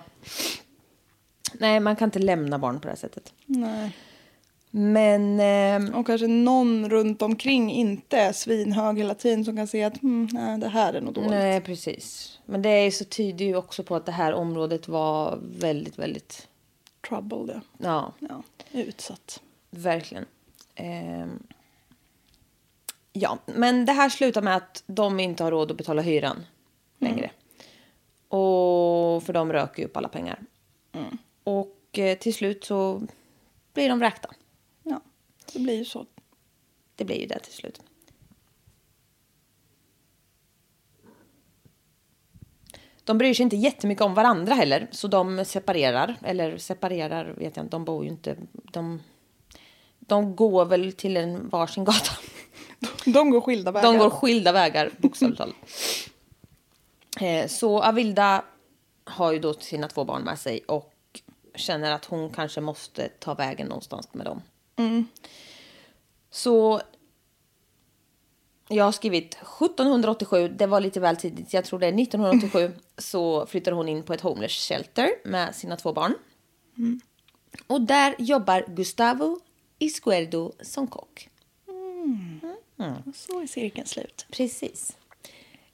Nej, 1.54 1.80
man 1.80 1.96
kan 1.96 2.08
inte 2.08 2.20
lämna 2.20 2.60
barn 2.60 2.80
på 2.80 2.84
det 2.84 2.90
här 2.92 2.96
sättet. 2.98 3.34
Nej. 3.46 3.98
Men... 4.72 5.40
ehm, 5.40 5.94
Och 5.96 6.06
kanske 6.06 6.28
någon 6.28 6.90
runt 6.90 7.22
omkring 7.22 7.72
inte 7.72 8.18
är 8.18 8.34
svinhög 8.34 8.98
hela 8.98 9.14
tiden 9.16 9.46
som 9.46 9.56
kan 9.56 9.68
se 9.68 9.84
att 9.84 10.04
mm, 10.04 10.30
nej, 10.32 10.58
det 10.58 10.68
här 10.70 10.94
är 10.94 11.02
nog 11.02 11.14
dåligt. 11.14 11.30
nej, 11.30 11.62
precis. 11.62 12.40
Men 12.46 12.62
det 12.62 12.70
är 12.70 12.84
ju 12.86 12.92
så 12.92 13.06
tyder 13.06 13.46
ju 13.46 13.56
också 13.56 13.84
på 13.84 13.96
att 13.96 14.06
det 14.06 14.12
här 14.12 14.34
området 14.34 14.88
var 14.88 15.40
väldigt, 15.42 16.00
väldigt... 16.00 16.48
Trouble, 17.10 17.54
ja. 17.54 17.62
Ja, 17.78 18.14
ja. 18.30 18.44
Utsatt. 18.80 19.42
Verkligen. 19.78 20.26
Ehm, 20.76 21.44
ja, 23.14 23.38
men 23.46 23.86
det 23.86 23.92
här 23.92 24.10
slutar 24.10 24.42
med 24.42 24.56
att 24.56 24.84
de 24.88 25.20
inte 25.20 25.44
har 25.44 25.52
råd 25.52 25.72
att 25.72 25.78
betala 25.78 26.02
hyran 26.02 26.46
längre. 27.00 27.32
Och 28.28 29.24
för 29.24 29.34
de 29.34 29.54
röker 29.54 29.82
ju 29.82 29.86
upp 29.86 29.98
alla 29.98 30.10
pengar. 30.10 30.40
Och 31.44 32.00
eh, 32.00 32.18
till 32.18 32.34
slut 32.34 32.64
så 32.64 33.08
blir 33.74 33.90
de 33.90 34.00
vräkta. 34.00 34.30
Ja, 34.84 35.02
det 35.54 35.60
blir 35.60 35.76
ju 35.76 35.86
så. 35.86 36.06
Det 36.96 37.06
blir 37.06 37.22
ju 37.22 37.26
det 37.26 37.40
till 37.40 37.54
slut. 37.54 37.82
De 43.04 43.18
bryr 43.18 43.34
sig 43.34 43.44
inte 43.44 43.56
jättemycket 43.56 44.02
om 44.02 44.14
varandra 44.14 44.54
heller, 44.54 44.88
så 44.92 45.08
de 45.08 45.46
separerar. 45.46 46.18
Eller 46.24 46.58
separerar 46.58 47.26
vet 47.26 47.58
jag 47.58 47.66
inte, 47.66 47.76
de 47.76 47.86
bor 47.86 48.04
ju 48.04 48.10
inte... 48.10 48.38
De, 48.52 49.02
de 50.08 50.36
går 50.36 50.66
väl 50.66 50.94
till 50.94 51.18
en 51.18 51.50
varsin 51.50 51.86
gata. 51.86 52.12
De 53.06 53.30
går 53.30 53.42
skilda 53.42 53.72
vägar. 53.72 53.92
De 53.92 53.98
går 53.98 54.10
skilda 54.10 54.52
vägar, 54.52 54.92
bokstavligt 54.98 55.38
talat. 55.38 55.56
Eh, 57.22 57.48
Så 57.48 57.84
Avilda 57.84 58.44
har 59.04 59.32
ju 59.32 59.40
då 59.40 59.54
sina 59.54 59.88
två 59.88 60.04
barn 60.04 60.24
med 60.24 60.40
sig 60.40 60.64
och 60.68 60.94
känner 61.56 61.92
att 61.92 62.06
hon 62.06 62.30
kanske 62.30 62.62
måste 62.62 63.10
ta 63.20 63.34
vägen 63.34 63.68
någonstans 63.68 64.10
med 64.14 64.26
dem. 64.26 64.42
Så 66.32 66.82
jag 68.68 68.86
har 68.86 68.92
skrivit 68.92 69.34
1787, 69.34 70.48
det 70.48 70.68
var 70.68 70.80
lite 70.82 71.00
väl 71.00 71.18
tidigt, 71.18 71.54
jag 71.54 71.66
tror 71.66 71.80
det 71.80 71.88
är 71.88 72.02
1987, 72.02 72.72
så 72.98 73.46
flyttar 73.46 73.72
hon 73.72 73.90
in 73.90 74.04
på 74.04 74.14
ett 74.14 74.22
homeless 74.22 74.52
shelter 74.68 75.10
med 75.26 75.56
sina 75.56 75.76
två 75.78 75.94
barn. 75.94 76.14
Och 77.68 77.82
där 77.82 78.16
jobbar 78.20 78.66
Gustavo 78.68 79.40
Izquierdo 79.80 80.52
som 80.62 80.88
kock. 80.88 81.30
Så 83.14 83.42
är 83.42 83.48
cirkeln 83.48 83.88
slut. 83.88 84.26
Precis. 84.32 84.98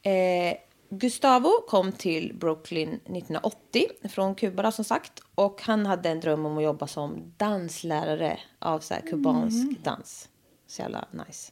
Eh, 0.01 0.57
Gustavo 0.89 1.61
kom 1.67 1.91
till 1.91 2.35
Brooklyn 2.35 2.89
1980 2.89 3.87
från 4.09 4.35
Kuba 4.35 4.71
som 4.71 4.85
sagt. 4.85 5.21
Och 5.35 5.61
han 5.61 5.85
hade 5.85 6.09
en 6.09 6.19
dröm 6.19 6.45
om 6.45 6.57
att 6.57 6.63
jobba 6.63 6.87
som 6.87 7.33
danslärare 7.37 8.39
av 8.59 8.79
så 8.79 8.95
kubansk 9.09 9.83
dans. 9.83 10.29
Så 10.67 10.81
jävla 10.81 11.05
nice. 11.11 11.51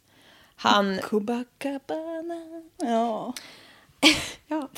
Han... 0.55 0.97
Copacabana. 0.97 2.61
Ja. 2.77 3.33
Ja. 4.47 4.69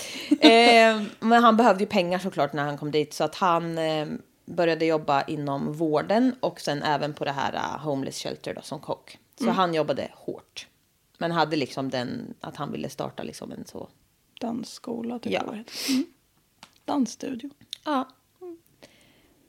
eh, 0.49 1.01
men 1.19 1.43
han 1.43 1.57
behövde 1.57 1.83
ju 1.83 1.89
pengar 1.89 2.19
såklart 2.19 2.53
när 2.53 2.63
han 2.63 2.77
kom 2.77 2.91
dit. 2.91 3.13
Så 3.13 3.23
att 3.23 3.35
han 3.35 3.77
eh, 3.77 4.07
började 4.45 4.85
jobba 4.85 5.23
inom 5.23 5.73
vården 5.73 6.35
och 6.39 6.61
sen 6.61 6.83
även 6.83 7.13
på 7.13 7.25
det 7.25 7.31
här 7.31 7.53
uh, 7.53 7.85
homeless 7.85 8.23
shelter 8.23 8.53
då, 8.53 8.61
som 8.61 8.79
kock. 8.79 9.17
Så 9.39 9.49
han 9.49 9.73
jobbade 9.73 10.09
hårt. 10.13 10.67
Men 11.17 11.31
hade 11.31 11.55
liksom 11.55 11.89
den 11.89 12.33
att 12.39 12.55
han 12.55 12.71
ville 12.71 12.89
starta 12.89 13.23
liksom 13.23 13.51
en 13.51 13.65
så 13.65 13.89
Dansskola 14.39 15.19
typ. 15.19 15.33
Ja. 15.33 15.41
Mm. 15.89 16.05
Dansstudio. 16.85 17.49
Ja. 17.85 18.09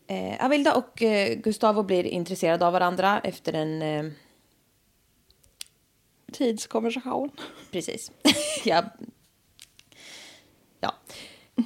Eh, 0.06 0.44
Avilda 0.44 0.74
och 0.74 1.02
eh, 1.02 1.34
Gustavo 1.34 1.82
blir 1.82 2.04
intresserade 2.04 2.66
av 2.66 2.72
varandra 2.72 3.20
efter 3.24 3.52
en... 3.52 3.82
Eh, 3.82 4.12
Tidskonversation. 6.32 7.30
precis. 7.70 8.12
ja. 8.64 8.84
ja. 10.80 10.94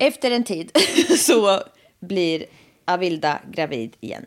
Efter 0.01 0.31
en 0.31 0.45
tid 0.45 0.71
så 1.19 1.63
blir 2.01 2.45
Avilda 2.89 3.39
gravid 3.51 3.97
igen. 4.01 4.27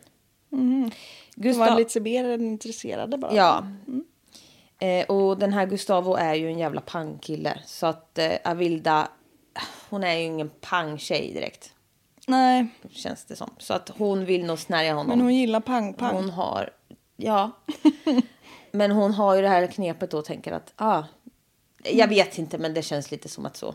De 0.50 0.90
Gustav- 1.34 1.58
var 1.58 1.76
lite 1.76 2.00
mer 2.00 2.24
än 2.24 2.40
intresserade 2.40 3.18
bara. 3.18 3.34
Ja. 3.34 3.66
Eh, 4.78 5.06
och 5.06 5.38
den 5.38 5.52
här 5.52 5.66
Gustavo 5.66 6.14
är 6.14 6.34
ju 6.34 6.46
en 6.46 6.58
jävla 6.58 6.80
pangkille. 6.80 7.58
Så 7.66 7.86
att 7.86 8.18
eh, 8.18 8.32
Avilda, 8.44 9.08
hon 9.90 10.04
är 10.04 10.14
ju 10.14 10.22
ingen 10.22 10.50
pangtjej 10.60 11.32
direkt. 11.32 11.74
Nej, 12.26 12.66
Känns 12.90 13.24
det 13.24 13.36
som. 13.36 13.50
Så 13.58 13.74
att 13.74 13.88
hon 13.88 14.24
vill 14.24 14.44
nog 14.44 14.58
snärja 14.58 14.94
honom. 14.94 15.08
men 15.08 15.20
hon 15.20 15.34
gillar 15.34 15.60
pang-pang. 15.60 16.14
Hon 16.14 16.30
har, 16.30 16.70
ja. 17.16 17.50
men 18.72 18.90
hon 18.90 19.14
har 19.14 19.34
ju 19.36 19.42
det 19.42 19.48
här 19.48 19.66
knepet 19.66 20.10
då 20.10 20.18
och 20.18 20.24
tänker 20.24 20.52
att, 20.52 20.72
ah, 20.76 21.02
jag 21.84 22.08
vet 22.08 22.38
inte 22.38 22.58
men 22.58 22.74
det 22.74 22.82
känns 22.82 23.10
lite 23.10 23.28
som 23.28 23.46
att 23.46 23.56
så. 23.56 23.74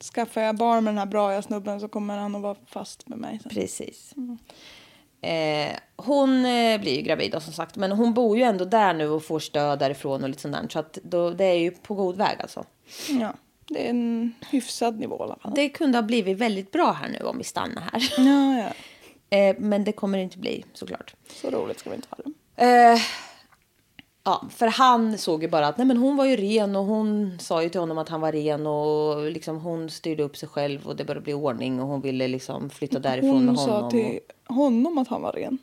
Skaffar 0.00 0.40
jag 0.40 0.56
barn 0.56 0.84
med 0.84 0.94
den 0.94 0.98
här 0.98 1.06
bra 1.06 1.42
snubben 1.42 1.80
så 1.80 1.88
kommer 1.88 2.18
han 2.18 2.34
att 2.34 2.42
vara 2.42 2.56
fast 2.66 3.08
med 3.08 3.18
mig. 3.18 3.40
sen. 3.42 3.50
Precis. 3.50 4.14
Eh, 5.20 5.76
hon 5.96 6.44
eh, 6.44 6.80
blir 6.80 6.96
ju 6.96 7.02
gravid 7.02 7.32
då, 7.32 7.40
som 7.40 7.52
sagt, 7.52 7.76
men 7.76 7.92
hon 7.92 8.14
bor 8.14 8.36
ju 8.36 8.42
ändå 8.42 8.64
där 8.64 8.94
nu 8.94 9.08
och 9.08 9.24
får 9.24 9.38
stöd 9.38 9.78
därifrån 9.78 10.22
och 10.22 10.28
lite 10.28 10.42
sånt 10.42 10.54
där. 10.54 10.68
Så 10.68 10.78
att 10.78 10.98
då, 11.02 11.30
det 11.30 11.44
är 11.44 11.58
ju 11.58 11.70
på 11.70 11.94
god 11.94 12.16
väg 12.16 12.36
alltså. 12.40 12.64
Ja, 13.20 13.34
det 13.68 13.86
är 13.86 13.90
en 13.90 14.34
hyfsad 14.50 14.98
nivå 14.98 15.16
i 15.20 15.22
alla 15.22 15.36
fall. 15.36 15.52
Det 15.54 15.68
kunde 15.68 15.98
ha 15.98 16.02
blivit 16.02 16.38
väldigt 16.38 16.72
bra 16.72 16.92
här 16.92 17.08
nu 17.08 17.18
om 17.26 17.38
vi 17.38 17.44
stannar 17.44 17.82
här. 17.92 18.12
Ja, 18.18 18.58
ja. 18.58 18.72
Eh, 19.36 19.56
men 19.58 19.84
det 19.84 19.92
kommer 19.92 20.18
det 20.18 20.24
inte 20.24 20.38
bli 20.38 20.64
såklart. 20.72 21.14
Så 21.28 21.50
roligt 21.50 21.78
ska 21.78 21.90
vi 21.90 21.96
inte 21.96 22.08
ha 22.10 22.18
det. 22.24 22.64
Eh, 22.64 23.00
ja, 24.26 24.44
för 24.50 24.66
han 24.66 25.18
såg 25.18 25.42
ju 25.42 25.48
bara 25.48 25.66
att 25.68 25.78
nej, 25.78 25.86
men 25.86 25.96
hon 25.96 26.16
var 26.16 26.24
ju 26.24 26.36
ren 26.36 26.76
och 26.76 26.84
hon 26.84 27.38
sa 27.40 27.62
ju 27.62 27.68
till 27.68 27.80
honom 27.80 27.98
att 27.98 28.08
han 28.08 28.20
var 28.20 28.32
ren 28.32 28.66
och 28.66 29.30
liksom 29.30 29.60
hon 29.60 29.90
styrde 29.90 30.22
upp 30.22 30.36
sig 30.36 30.48
själv 30.48 30.86
och 30.86 30.96
det 30.96 31.04
började 31.04 31.24
bli 31.24 31.34
ordning 31.34 31.80
och 31.80 31.86
hon 31.88 32.00
ville 32.00 32.28
liksom 32.28 32.70
flytta 32.70 32.98
därifrån 32.98 33.30
Hon 33.30 33.44
med 33.46 33.56
honom. 33.56 33.82
sa 33.82 33.90
till 33.90 34.20
honom 34.48 34.98
att 34.98 35.08
han 35.08 35.22
var 35.22 35.32
ren. 35.32 35.58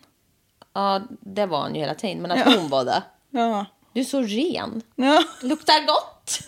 och, 0.59 0.67
ja, 0.73 1.01
det 1.19 1.45
var 1.45 1.59
han 1.61 1.75
ju 1.75 1.81
hela 1.81 1.95
tiden, 1.95 2.21
men 2.21 2.31
att 2.31 2.55
hon 2.55 2.69
var 2.69 2.85
det. 2.85 3.03
Ja. 3.29 3.65
Du 3.93 3.99
är 3.99 4.03
så 4.05 4.21
ren. 4.21 4.81
Ja. 4.95 5.23
Luktar 5.41 5.87
gott. 5.87 6.39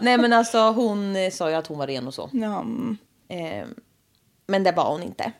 nej, 0.00 0.18
men 0.18 0.32
alltså 0.32 0.58
hon 0.58 1.16
eh, 1.16 1.30
sa 1.30 1.50
ju 1.50 1.56
att 1.56 1.66
hon 1.66 1.78
var 1.78 1.86
ren 1.86 2.06
och 2.06 2.14
så. 2.14 2.30
ja. 2.32 2.64
Eh, 3.28 3.66
men 4.46 4.64
det 4.64 4.72
var 4.72 4.90
hon 4.90 5.02
inte. 5.02 5.32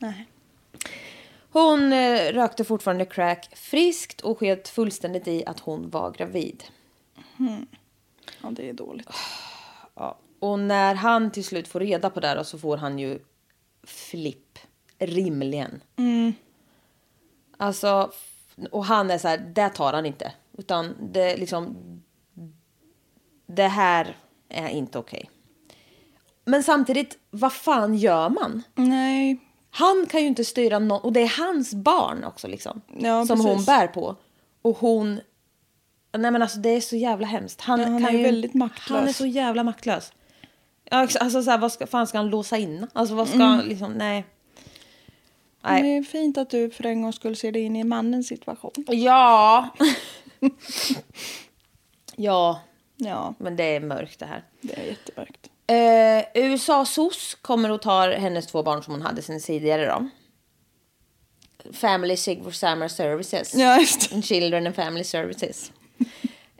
Nej. 0.00 0.26
Hon 1.52 1.92
eh, 1.92 2.32
rökte 2.32 2.64
fortfarande 2.64 3.04
crack 3.04 3.50
friskt 3.56 4.20
och 4.20 4.38
sket 4.38 4.68
fullständigt 4.68 5.28
i 5.28 5.44
att 5.46 5.60
hon 5.60 5.90
var 5.90 6.10
gravid. 6.10 6.64
Ja, 8.42 8.50
det 8.50 8.68
är 8.68 8.72
dåligt. 8.72 9.08
Ja. 9.94 10.18
Och 10.38 10.58
när 10.58 10.94
han 10.94 11.30
till 11.30 11.44
slut 11.44 11.68
får 11.68 11.80
reda 11.80 12.10
på 12.10 12.20
det 12.20 12.28
här 12.28 12.42
så 12.42 12.58
får 12.58 12.76
han 12.76 12.98
ju 12.98 13.18
flipp. 13.82 14.58
Rimligen. 14.98 15.82
Alltså, 17.56 18.12
och 18.70 18.84
han 18.84 19.10
är 19.10 19.18
så 19.18 19.28
här, 19.28 19.38
det 19.38 19.68
tar 19.68 19.92
han 19.92 20.06
inte. 20.06 20.32
Utan 20.58 20.94
det 21.12 21.36
liksom, 21.36 21.76
det 23.46 23.68
här 23.68 24.16
är 24.48 24.68
inte 24.68 24.98
okej. 24.98 25.30
Men 26.44 26.62
samtidigt, 26.62 27.18
vad 27.30 27.52
fan 27.52 27.94
gör 27.94 28.28
man? 28.28 28.62
Nej. 28.74 29.38
Han 29.70 30.06
kan 30.10 30.20
ju 30.20 30.26
inte 30.26 30.44
styra 30.44 30.78
någon, 30.78 31.00
och 31.02 31.12
det 31.12 31.20
är 31.20 31.38
hans 31.38 31.74
barn 31.74 32.24
också 32.24 32.48
liksom. 32.48 32.80
Ja, 32.98 33.26
som 33.26 33.40
hon 33.40 33.48
precis. 33.54 33.66
bär 33.66 33.86
på. 33.86 34.16
Och 34.62 34.76
hon, 34.78 35.20
nej 36.12 36.30
men 36.30 36.42
alltså 36.42 36.58
det 36.58 36.68
är 36.68 36.80
så 36.80 36.96
jävla 36.96 37.26
hemskt. 37.26 37.60
Han, 37.60 37.80
Ja, 37.80 37.86
han 37.86 38.04
kan 38.04 38.14
är 38.14 38.18
ju, 38.18 38.24
väldigt 38.24 38.54
maktlös. 38.54 38.98
Han 38.98 39.08
är 39.08 39.12
så 39.12 39.26
jävla 39.26 39.64
maktlös. 39.64 40.12
Alltså 40.90 41.42
så 41.42 41.50
här, 41.50 41.58
vad 41.58 41.72
ska, 41.72 41.86
fan 41.86 42.06
ska 42.06 42.18
han 42.18 42.30
låsa 42.30 42.56
in? 42.58 42.86
Alltså 42.92 43.14
vad 43.14 43.28
ska 43.28 43.36
Mm. 43.36 43.48
han 43.48 43.64
liksom, 43.64 43.92
nej. 43.92 44.24
Nej. 45.62 45.82
Det 45.82 45.88
är 45.88 46.02
fint 46.02 46.38
att 46.38 46.50
du 46.50 46.70
för 46.70 46.86
en 46.86 47.02
gång 47.02 47.12
skulle 47.12 47.36
se 47.36 47.50
dig 47.50 47.62
in 47.62 47.76
i 47.76 47.84
mannens 47.84 48.28
situation. 48.28 48.72
Ja. 48.88 49.68
ja, 52.16 52.60
Ja, 52.96 53.34
men 53.38 53.56
det 53.56 53.64
är 53.64 53.80
mörkt 53.80 54.18
det 54.18 54.26
här. 54.26 54.44
det 54.60 54.74
är 54.78 54.84
jättemörkt. 54.86 55.49
Eh, 55.70 56.24
USA 56.34 56.84
SOS 56.84 57.36
kommer 57.42 57.70
och 57.70 57.82
tar 57.82 58.10
hennes 58.10 58.46
två 58.46 58.62
barn 58.62 58.82
som 58.82 58.94
hon 58.94 59.02
hade 59.02 59.22
sen 59.22 59.40
tidigare 59.40 59.86
då. 59.86 60.08
Family 61.72 62.16
Sig 62.16 62.52
Summer 62.52 62.88
Services. 62.88 63.54
Ja, 63.54 63.80
just. 63.80 64.24
Children 64.24 64.66
and 64.66 64.76
Family 64.76 65.04
Services. 65.04 65.72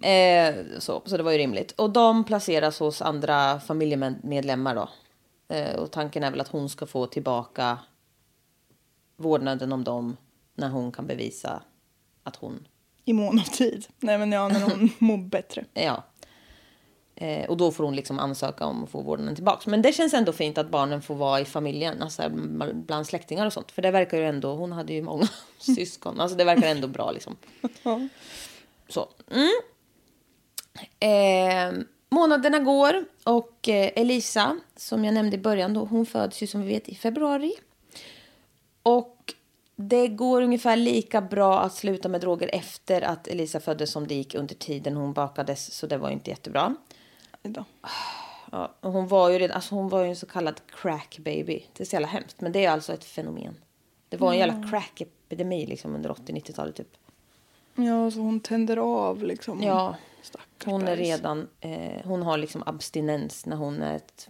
eh, 0.02 0.55
så, 0.79 1.02
så 1.07 1.17
det 1.17 1.23
var 1.23 1.33
ju 1.33 1.38
rimligt. 1.38 1.73
Och 1.73 1.90
de 1.90 2.25
placeras 2.25 2.79
hos 2.81 3.02
andra 3.02 3.61
familjemedlemmar 3.61 4.75
då. 4.75 4.88
Eh, 5.55 5.75
och 5.75 5.90
tanken 5.90 6.25
är 6.25 6.31
väl 6.31 6.40
att 6.40 6.49
hon 6.49 6.69
ska 6.69 6.87
få 6.87 7.07
tillbaka 7.07 7.79
vårdnaden 9.17 9.73
om 9.73 9.85
dem 9.85 10.17
när 10.55 10.69
hon 10.69 10.93
kan 10.93 11.07
bevisa 11.07 11.62
att 12.23 12.37
hon 12.37 12.69
I 13.05 13.12
mån 13.12 13.38
av 13.38 13.43
tid. 13.45 13.87
Nej 13.99 14.19
men 14.19 14.33
ja, 14.33 14.49
när 14.49 14.61
hon 14.61 14.90
mår 14.99 15.19
bättre. 15.19 15.64
Ja. 15.75 16.02
Eh, 17.21 17.50
och 17.50 17.57
då 17.57 17.71
får 17.71 17.85
hon 17.85 17.97
liksom 17.97 18.19
ansöka 18.19 18.67
om 18.67 18.85
att 18.85 18.91
få 18.91 19.00
vårdnaden 19.00 19.35
tillbaka. 19.35 19.71
Men 19.71 19.83
det 19.83 19.93
känns 19.93 20.15
ändå 20.15 20.33
fint 20.33 20.59
att 20.59 20.71
barnen 20.71 21.03
får 21.03 21.15
vara 21.15 21.41
i 21.41 21.45
familjen, 21.45 22.03
alltså 22.03 22.29
bland 22.73 23.07
släktingar 23.07 23.47
och 23.47 23.53
sånt. 23.53 23.73
För 23.73 23.83
det 23.83 23.91
verkar 23.91 24.19
ju 24.19 24.27
ändå, 24.27 24.55
hon 24.55 24.73
hade 24.73 24.93
ju 24.93 25.03
många 25.03 25.29
syskon, 25.59 26.21
alltså 26.21 26.37
det 26.37 26.45
verkar 26.45 26.69
ändå 26.69 26.89
bra 26.89 27.11
liksom. 27.11 27.37
Så. 28.89 29.09
Mm. 29.31 29.61
Eh, 31.00 31.85
månaderna 32.11 32.59
går 32.59 33.05
och 33.25 33.69
eh, 33.69 33.91
Elisa, 33.97 34.59
som 34.77 35.05
jag 35.05 35.15
nämnde 35.15 35.37
i 35.37 35.41
början, 35.41 35.75
då, 35.75 35.85
hon 35.85 36.07
föds 36.07 36.43
ju 36.43 36.47
som 36.47 36.62
vi 36.62 36.69
vet 36.69 36.89
i 36.89 36.95
februari. 36.95 37.53
Och 38.83 39.35
det 39.77 40.09
går 40.09 40.43
ungefär 40.43 40.77
lika 40.77 41.21
bra 41.21 41.61
att 41.61 41.75
sluta 41.75 42.09
med 42.09 42.21
droger 42.21 42.50
efter 42.53 43.03
att 43.03 43.29
Elisa 43.29 43.61
föddes 43.61 43.91
som 43.91 44.07
det 44.07 44.15
gick 44.15 44.35
under 44.35 44.55
tiden 44.55 44.97
hon 44.97 45.12
bakades, 45.12 45.75
så 45.75 45.87
det 45.87 45.99
var 45.99 46.09
ju 46.09 46.15
inte 46.15 46.31
jättebra. 46.31 46.77
Idag. 47.43 47.65
Ja, 48.53 48.75
och 48.81 48.93
hon 48.93 49.09
var 49.09 49.31
ju 49.31 49.39
redan, 49.39 49.55
alltså 49.55 49.75
hon 49.75 49.89
var 49.89 50.03
ju 50.03 50.09
en 50.09 50.17
så 50.17 50.27
kallad 50.27 50.61
crack 50.67 51.19
baby. 51.19 51.65
Det 51.73 51.83
är 51.83 51.87
så 51.87 51.95
jävla 51.97 52.09
hemskt, 52.09 52.41
men 52.41 52.53
det 52.53 52.65
är 52.65 52.71
alltså 52.71 52.93
ett 52.93 53.05
fenomen. 53.05 53.55
Det 54.09 54.17
var 54.17 54.33
en 54.33 54.39
jävla 54.39 54.69
crack-epidemi 54.69 55.67
liksom 55.67 55.95
under 55.95 56.11
80-90-talet 56.11 56.77
typ. 56.77 56.97
Ja, 57.75 58.11
så 58.11 58.21
hon 58.21 58.41
tänder 58.41 58.77
av 58.77 59.23
liksom. 59.23 59.63
Ja, 59.63 59.97
Stackars 60.23 60.67
hon 60.73 60.89
är 60.89 60.97
redan, 60.97 61.49
eh, 61.61 62.05
hon 62.05 62.23
har 62.23 62.39
liksom 62.39 62.63
abstinens 62.67 63.47
när 63.47 63.57
hon 63.57 63.83
är 63.83 63.97
ett 63.97 64.29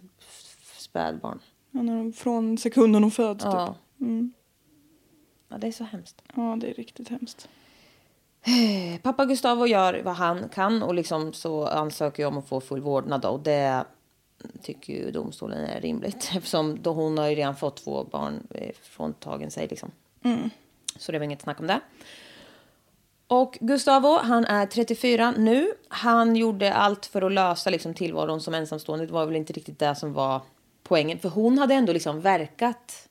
spädbarn. 0.77 1.39
Ja, 1.71 1.81
när 1.81 1.95
hon, 1.97 2.13
från 2.13 2.57
sekunden 2.57 3.03
hon 3.03 3.11
föds 3.11 3.43
Ja. 3.43 3.67
typ. 3.67 4.01
Mm. 4.01 4.33
ja, 5.47 5.57
det 5.57 5.67
är 5.67 5.71
så 5.71 5.83
hemskt. 5.83 6.21
Ja, 6.35 6.57
det 6.61 6.69
är 6.69 6.73
riktigt 6.73 7.09
hemskt. 7.09 7.49
Pappa 9.01 9.25
Gustavo 9.25 9.67
gör 9.67 10.01
vad 10.03 10.15
han 10.15 10.49
kan 10.49 10.83
och 10.83 10.93
liksom 10.93 11.33
så 11.33 11.65
ansöker 11.65 12.23
jag 12.23 12.31
om 12.31 12.37
att 12.37 12.47
få 12.47 12.61
full 12.61 12.81
vårdnad 12.81 13.25
och 13.25 13.39
det 13.39 13.85
tycker 14.61 14.93
ju 14.93 15.11
domstolen 15.11 15.65
är 15.65 15.81
rimligt 15.81 16.31
eftersom 16.35 16.81
då 16.81 16.93
hon 16.93 17.17
har 17.17 17.27
ju 17.27 17.35
redan 17.35 17.55
fått 17.55 17.83
två 17.83 18.03
barn 18.03 18.47
eh, 18.49 18.71
fråntagen 18.81 19.51
sig 19.51 19.67
liksom. 19.67 19.91
Så 20.97 21.11
det 21.11 21.19
var 21.19 21.25
inget 21.25 21.41
snack 21.41 21.59
om 21.59 21.67
det. 21.67 21.79
Och 23.27 23.57
Gustavo, 23.61 24.17
han 24.17 24.45
är 24.45 24.65
34 24.65 25.31
nu. 25.37 25.71
Han 25.87 26.35
gjorde 26.35 26.73
allt 26.73 27.05
för 27.05 27.21
att 27.21 27.31
lösa 27.31 27.69
liksom 27.69 27.93
tillvaron 27.93 28.41
som 28.41 28.53
ensamstående. 28.53 29.05
Det 29.05 29.13
var 29.13 29.25
väl 29.25 29.35
inte 29.35 29.53
riktigt 29.53 29.79
det 29.79 29.95
som 29.95 30.13
var 30.13 30.41
poängen. 30.83 31.19
För 31.19 31.29
hon 31.29 31.57
hade 31.57 31.73
ändå 31.73 31.93
liksom 31.93 32.21
verkat 32.21 33.09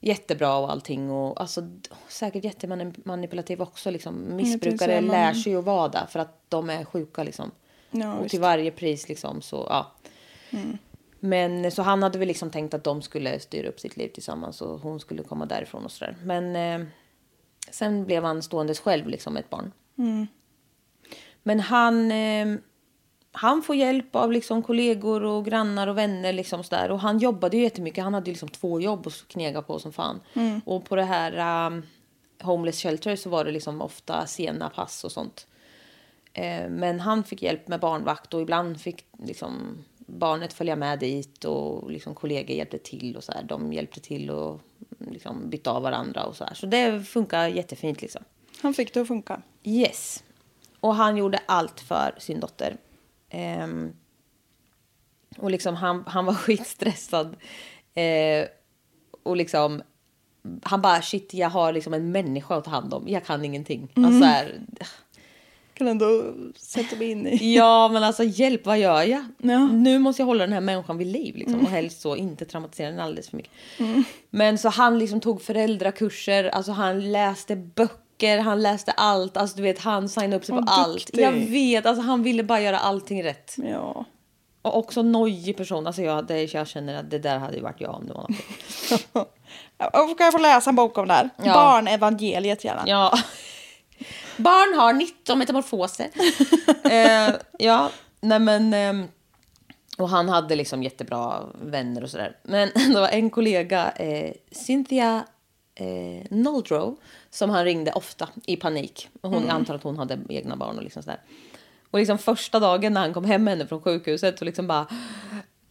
jättebra 0.00 0.56
och 0.56 0.70
allting. 0.70 1.10
Och 1.10 1.40
alltså, 1.40 1.62
säkert 2.08 2.44
jättemanipulativ 2.44 3.62
också. 3.62 3.90
Liksom. 3.90 4.36
Missbrukare 4.36 5.00
man- 5.00 5.10
lär 5.10 5.34
sig 5.34 5.52
ju 5.52 5.58
att 5.58 5.64
vara 5.64 5.88
där 5.88 6.06
för 6.06 6.18
att 6.20 6.42
de 6.48 6.70
är 6.70 6.84
sjuka. 6.84 7.22
Liksom. 7.22 7.50
Ja, 7.90 8.14
och 8.14 8.24
visst. 8.24 8.30
till 8.30 8.40
varje 8.40 8.70
pris 8.70 9.08
liksom 9.08 9.42
så, 9.42 9.66
ja. 9.70 9.92
Men 11.20 11.70
så 11.70 11.82
han 11.82 12.02
hade 12.02 12.18
väl 12.18 12.28
liksom 12.28 12.50
tänkt 12.50 12.74
att 12.74 12.84
de 12.84 13.02
skulle 13.02 13.40
styra 13.40 13.68
upp 13.68 13.80
sitt 13.80 13.96
liv 13.96 14.08
tillsammans 14.08 14.60
och 14.62 14.80
hon 14.80 15.00
skulle 15.00 15.22
komma 15.22 15.46
därifrån 15.46 15.84
och 15.84 15.92
sådär. 15.92 16.16
Men 16.24 16.56
eh, 16.56 16.86
sen 17.70 18.04
blev 18.04 18.24
han 18.24 18.42
ståendes 18.42 18.80
själv 18.80 19.08
liksom 19.08 19.36
ett 19.36 19.50
barn. 19.50 19.72
Men 21.42 21.60
han, 21.60 22.12
eh, 22.12 22.46
han 23.32 23.62
får 23.62 23.76
hjälp 23.76 24.16
av 24.16 24.32
liksom 24.32 24.62
kollegor 24.62 25.22
och 25.22 25.44
grannar 25.44 25.86
och 25.86 25.98
vänner 25.98 26.32
liksom 26.32 26.64
sådär. 26.64 26.90
Och 26.90 27.00
han 27.00 27.18
jobbade 27.18 27.56
ju 27.56 27.62
jättemycket. 27.62 28.04
Han 28.04 28.14
hade 28.14 28.30
liksom 28.30 28.48
två 28.48 28.80
jobb 28.80 29.06
att 29.06 29.28
knega 29.28 29.62
på 29.62 29.78
som 29.78 29.92
fan. 29.92 30.20
Och 30.64 30.84
på 30.84 30.96
det 30.96 31.04
här 31.04 31.66
um, 31.66 31.82
Homeless 32.42 32.82
Shelter 32.82 33.16
så 33.16 33.30
var 33.30 33.44
det 33.44 33.50
liksom 33.50 33.82
ofta 33.82 34.26
sena 34.26 34.70
pass 34.70 35.04
och 35.04 35.12
sånt. 35.12 35.46
Eh, 36.32 36.68
men 36.68 37.00
han 37.00 37.24
fick 37.24 37.42
hjälp 37.42 37.68
med 37.68 37.80
barnvakt 37.80 38.34
och 38.34 38.40
ibland 38.40 38.80
fick 38.80 39.04
liksom 39.18 39.84
barnet 39.98 40.52
följa 40.52 40.76
med 40.76 40.98
dit 40.98 41.44
och 41.44 41.90
liksom 41.90 42.14
kollegor 42.14 42.56
hjälpte 42.56 42.78
till 42.78 43.16
och 43.16 43.24
så 43.24 43.32
här. 43.32 43.42
De 43.42 43.72
hjälpte 43.72 44.00
till 44.00 44.30
och 44.30 44.60
liksom 44.98 45.50
bytte 45.50 45.70
av 45.70 45.82
varandra 45.82 46.24
och 46.24 46.36
så 46.36 46.44
här. 46.44 46.54
Så 46.54 46.66
det 46.66 47.04
funkar 47.04 47.48
jättefint 47.48 48.02
liksom. 48.02 48.22
Han 48.62 48.74
fick 48.74 48.94
det 48.94 49.00
att 49.00 49.08
funka. 49.08 49.42
Yes. 49.64 50.24
Och 50.80 50.94
han 50.94 51.16
gjorde 51.16 51.40
allt 51.46 51.80
för 51.80 52.14
sin 52.18 52.40
dotter. 52.40 52.76
Ehm, 53.30 53.92
och 55.38 55.50
liksom 55.50 55.74
han, 55.74 56.04
han 56.06 56.24
var 56.24 56.34
skitstressad. 56.34 57.36
Eh, 57.94 58.48
och 59.22 59.36
liksom 59.36 59.82
han 60.62 60.82
bara 60.82 61.02
shit 61.02 61.34
jag 61.34 61.50
har 61.50 61.72
liksom 61.72 61.94
en 61.94 62.12
människa 62.12 62.54
att 62.56 62.64
ta 62.64 62.70
hand 62.70 62.94
om. 62.94 63.08
Jag 63.08 63.24
kan 63.24 63.44
ingenting. 63.44 63.88
Alltså 63.94 64.20
så 64.20 64.24
här, 64.26 64.60
Kan 65.74 65.88
ändå 65.88 66.34
sätta 66.56 66.96
mig 66.96 67.10
in 67.10 67.26
i. 67.26 67.54
ja 67.56 67.88
men 67.88 68.02
alltså 68.02 68.24
hjälp 68.24 68.66
vad 68.66 68.78
gör 68.78 69.02
jag? 69.02 69.24
Ja. 69.38 69.66
Nu 69.66 69.98
måste 69.98 70.22
jag 70.22 70.26
hålla 70.26 70.44
den 70.44 70.52
här 70.52 70.60
människan 70.60 70.98
vid 70.98 71.06
liv 71.06 71.36
liksom. 71.36 71.60
Och 71.60 71.70
helst 71.70 72.00
så 72.00 72.16
inte 72.16 72.44
traumatisera 72.44 72.90
den 72.90 73.00
alldeles 73.00 73.28
för 73.28 73.36
mycket. 73.36 73.52
Men 74.30 74.58
så 74.58 74.68
han 74.68 74.98
liksom 74.98 75.20
tog 75.20 75.42
föräldrakurser. 75.42 76.44
Alltså 76.44 76.72
han 76.72 77.12
läste 77.12 77.56
böcker. 77.56 78.07
Han 78.26 78.62
läste 78.62 78.92
allt. 78.92 79.36
Alltså 79.36 79.56
du 79.56 79.62
vet 79.62 79.78
han 79.78 80.08
signade 80.08 80.36
upp 80.36 80.44
sig 80.44 80.54
på 80.54 80.64
allt. 80.66 80.94
duktig. 80.94 81.22
Jag 81.22 81.32
vet. 81.32 81.86
Alltså 81.86 82.02
han 82.02 82.22
ville 82.22 82.42
bara 82.42 82.60
göra 82.60 82.78
allting 82.78 83.24
rätt. 83.24 83.54
Ja. 83.56 84.04
Och 84.62 84.76
också 84.76 85.02
nojig 85.02 85.56
person. 85.56 85.86
Alltså 85.86 86.02
jag, 86.02 86.26
det, 86.26 86.54
jag 86.54 86.68
känner 86.68 86.94
att 86.94 87.10
det 87.10 87.18
där 87.18 87.38
hade 87.38 87.56
ju 87.56 87.62
varit 87.62 87.80
jag 87.80 87.94
om 87.94 88.06
det 88.06 88.12
var 88.12 88.26
något. 88.28 89.28
Ska 90.16 90.24
jag 90.24 90.32
få 90.32 90.38
läsa 90.38 90.70
en 90.70 90.76
bok 90.76 90.98
om 90.98 91.08
det 91.08 91.14
här? 91.14 91.30
Ja. 91.36 91.54
Barnevangeliet 91.54 92.64
gärna. 92.64 92.82
Ja. 92.86 93.18
Barn 94.36 94.78
har 94.78 94.92
19 94.92 95.38
metamorfoser. 95.38 96.08
eh, 96.90 97.34
ja, 97.58 97.90
nej 98.20 98.38
men... 98.38 98.74
ehm, 98.74 99.08
och 99.98 100.08
han 100.08 100.28
hade 100.28 100.56
liksom 100.56 100.82
jättebra 100.82 101.42
vänner 101.62 102.02
och 102.02 102.10
sådär. 102.10 102.36
Men 102.42 102.70
det 102.74 103.00
var 103.00 103.08
en 103.08 103.30
kollega, 103.30 103.90
eh, 103.90 104.32
Cynthia 104.50 105.24
eh, 105.74 106.26
Noldrow, 106.30 106.96
som 107.30 107.50
han 107.50 107.64
ringde 107.64 107.92
ofta 107.92 108.28
i 108.46 108.56
panik. 108.56 109.08
Och 109.20 109.30
hon, 109.30 109.42
Jag 109.42 109.50
antar 109.50 109.74
att 109.74 109.82
hon 109.82 109.98
hade 109.98 110.18
egna 110.28 110.56
barn 110.56 110.76
och 110.76 110.82
liksom 110.82 111.02
sådär. 111.02 111.20
Och 111.90 111.98
liksom 111.98 112.18
första 112.18 112.60
dagen 112.60 112.92
när 112.92 113.00
han 113.00 113.14
kom 113.14 113.24
hem 113.24 113.44
med 113.44 113.52
henne 113.52 113.66
från 113.66 113.80
sjukhuset 113.80 114.38
så 114.38 114.44
liksom 114.44 114.66
bara... 114.66 114.86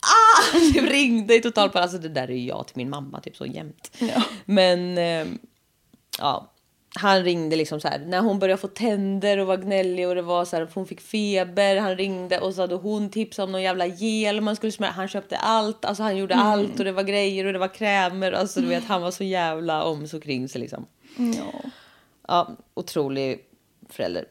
Ah! 0.02 0.60
Det 0.74 0.82
ringde 0.82 1.36
i 1.36 1.42
total 1.42 1.70
panik. 1.70 1.84
Alltså 1.84 1.98
det 1.98 2.10
där 2.10 2.28
är 2.28 2.36
ju 2.36 2.48
jag 2.48 2.68
till 2.68 2.78
min 2.78 2.90
mamma 2.90 3.20
typ 3.20 3.36
så 3.36 3.46
jämt. 3.46 3.92
Ja. 4.00 4.24
Men... 4.46 4.98
ehm, 4.98 5.40
ja, 6.20 6.54
han 6.96 7.24
ringde 7.24 7.56
liksom 7.56 7.80
så 7.80 7.88
här 7.88 8.00
när 8.00 8.20
hon 8.20 8.40
började 8.40 8.62
få 8.62 8.68
tänder 8.68 9.38
och 9.38 9.48
var 9.48 9.58
gnällig 9.58 10.08
och 10.08 10.16
det 10.16 10.22
var 10.22 10.46
så 10.46 10.56
här 10.56 10.68
hon 10.74 10.88
fick 10.88 11.02
feber. 11.02 11.78
Han 11.78 11.96
ringde 11.96 12.40
och 12.40 12.54
så 12.54 12.62
hade 12.62 12.76
hon 12.76 13.10
tipsat 13.10 13.44
om 13.44 13.52
någon 13.52 13.62
jävla 13.62 13.86
gel 13.86 14.42
man 14.42 14.56
skulle 14.56 14.72
smörja. 14.72 14.94
Han 14.94 15.08
köpte 15.08 15.38
allt, 15.38 15.86
alltså 15.86 16.04
han 16.04 16.18
gjorde 16.18 16.36
allt 16.36 16.80
och 16.80 16.86
det 16.86 16.92
var 16.92 17.04
grejer 17.04 17.46
och 17.46 17.54
det 17.54 17.60
var 17.60 17.74
krämer. 17.74 18.32
Alltså 18.32 18.62
du 18.62 18.68
vet 18.68 18.86
han 18.86 19.02
var 19.02 19.12
så 19.12 19.24
jävla 19.24 19.84
om 19.84 20.08
så 20.08 20.20
kring 20.20 20.50
sig 20.50 20.62
liksom. 20.62 20.86
Ja. 21.18 21.54
Ja, 22.28 22.56
otrolig 22.74 23.46
förälder. 23.90 24.26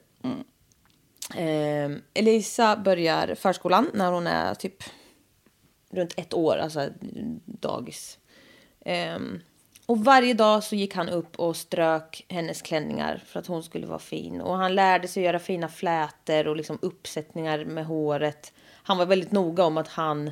Ehm, 1.35 2.03
Elisa 2.15 2.77
börjar 2.77 3.35
förskolan 3.35 3.91
när 3.95 4.13
hon 4.13 4.27
är 4.27 4.55
typ 4.55 4.83
runt 5.91 6.15
ett 6.17 6.35
år, 6.35 6.57
alltså 6.57 6.89
dagis. 7.45 8.19
Ehm, 8.81 9.41
och 9.87 10.05
varje 10.05 10.35
dag 10.35 10.65
så 10.65 10.77
gick 10.77 10.95
han 10.95 11.09
upp 11.09 11.39
och 11.39 11.57
strök 11.57 12.25
hennes 12.29 12.63
klänningar 12.63 13.23
för 13.27 13.41
att 13.41 13.47
hon 13.47 13.63
skulle 13.63 13.87
vara 13.87 13.99
fin. 13.99 14.41
Och 14.41 14.57
han 14.57 14.75
lärde 14.75 15.09
sig 15.09 15.23
göra 15.23 15.39
fina 15.39 15.69
flätor 15.69 16.49
och 16.49 16.57
liksom 16.57 16.79
uppsättningar 16.83 17.65
med 17.65 17.87
håret. 17.87 18.53
Han 18.83 18.99
var 18.99 19.07
väldigt 19.07 19.33
noga 19.33 19.65
om 19.65 19.77
att 19.77 19.89
han 19.89 20.31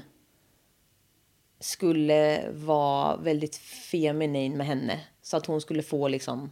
skulle 1.60 2.50
vara 2.52 3.16
väldigt 3.16 3.56
feminin 3.56 4.56
med 4.56 4.66
henne. 4.66 5.00
Så 5.24 5.36
att 5.36 5.46
hon 5.46 5.60
skulle 5.60 5.82
få 5.82 6.08
liksom... 6.08 6.50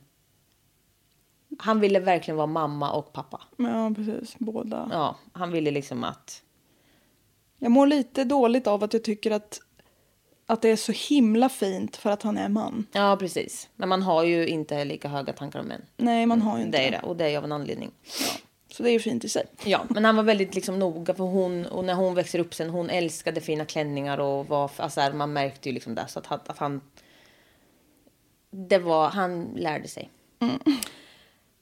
Han 1.59 1.81
ville 1.81 2.01
verkligen 2.01 2.37
vara 2.37 2.47
mamma 2.47 2.93
och 2.93 3.13
pappa. 3.13 3.41
Ja, 3.57 3.93
precis. 3.97 4.35
Båda. 4.39 4.89
Ja, 4.93 5.17
han 5.33 5.53
ville 5.53 5.71
liksom 5.71 6.05
att... 6.05 6.43
Jag 7.59 7.71
mår 7.71 7.87
lite 7.87 8.25
dåligt 8.25 8.67
av 8.67 8.85
att 8.85 8.93
jag 8.93 9.05
tycker 9.05 9.31
att, 9.31 9.61
att 10.47 10.63
det 10.63 10.69
är 10.69 10.77
så 10.77 10.93
himla 10.93 11.49
fint 11.49 11.97
för 11.97 12.11
att 12.11 12.23
han 12.23 12.39
är 12.39 12.49
man. 12.49 12.87
Ja, 12.93 13.17
precis. 13.21 13.69
Men 13.77 13.89
man 13.89 14.03
har 14.03 14.25
ju 14.25 14.47
inte 14.47 14.85
lika 14.85 15.09
höga 15.09 15.33
tankar 15.33 15.61
om 15.61 15.67
män. 15.67 15.83
Nej, 15.97 16.27
man 16.27 16.43
har 16.43 16.59
ju 16.59 16.65
inte 16.65 16.79
Det 16.79 16.85
är 16.85 16.91
det, 16.91 17.01
och 17.03 17.17
det 17.17 17.31
är 17.31 17.39
av 17.39 17.45
en 17.45 17.53
anledning. 17.53 17.91
Så 18.69 18.83
det 18.83 18.91
är 18.91 18.93
ju 18.93 19.01
fint 19.01 19.25
i 19.25 19.29
sig. 19.29 19.47
Ja, 19.65 19.85
men 19.89 20.05
han 20.05 20.17
var 20.17 20.23
väldigt 20.23 20.55
liksom 20.55 20.79
noga 20.79 21.15
för 21.15 21.25
hon 21.25 21.67
och 21.67 21.85
när 21.85 21.95
hon 21.95 22.15
växer 22.15 22.39
upp 22.39 22.55
sen 22.55 22.71
hon 22.71 22.91
älskade 22.91 23.41
fina 23.41 23.65
klänningar 23.65 24.19
och 24.19 24.47
var 24.47 24.71
alltså 24.77 25.01
här, 25.01 25.13
man 25.13 25.33
märkte 25.33 25.69
ju 25.69 25.73
liksom 25.73 25.95
det 25.95 26.05
så 26.09 26.19
att, 26.19 26.49
att 26.49 26.59
han 26.59 26.81
det 28.53 28.79
var 28.79 29.09
han 29.09 29.45
lärde 29.57 29.89
sig. 29.89 30.11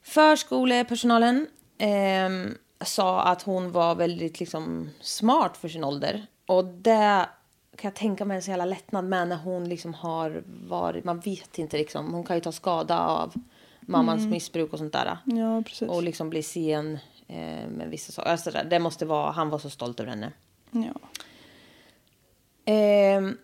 Förskolepersonalen 0.01 1.47
ehm, 1.77 2.57
sa 2.81 3.21
att 3.21 3.41
hon 3.41 3.71
var 3.71 3.95
väldigt 3.95 4.39
liksom 4.39 4.89
smart 5.01 5.57
för 5.57 5.69
sin 5.69 5.83
ålder 5.83 6.25
och 6.45 6.65
det 6.65 7.29
kan 7.75 7.89
jag 7.89 7.95
tänka 7.95 8.25
mig 8.25 8.35
en 8.35 8.43
så 8.43 8.49
jävla 8.49 8.65
lättnad 8.65 9.05
med 9.05 9.27
när 9.27 9.35
hon 9.35 9.69
liksom 9.69 9.93
har 9.93 10.43
varit 10.45 11.03
man 11.03 11.19
vet 11.19 11.57
inte 11.57 11.77
liksom 11.77 12.13
hon 12.13 12.23
kan 12.23 12.35
ju 12.35 12.41
ta 12.41 12.51
skada 12.51 12.99
av 12.99 13.33
mammans 13.81 14.25
missbruk 14.25 14.73
och 14.73 14.79
sånt 14.79 14.93
där. 14.93 15.17
Ja, 15.25 15.61
precis. 15.61 15.89
Och 15.89 16.03
liksom 16.03 16.29
bli 16.29 16.43
sen 16.43 16.99
eh, 17.27 17.67
med 17.67 17.87
vissa 17.89 18.11
saker. 18.11 18.29
Alltså, 18.29 18.51
det 18.69 18.79
måste 18.79 19.05
vara, 19.05 19.31
han 19.31 19.49
var 19.49 19.59
så 19.59 19.69
stolt 19.69 19.99
över 19.99 20.09
henne. 20.09 20.31
Ja. 20.71 20.93
Ehm, 22.65 23.37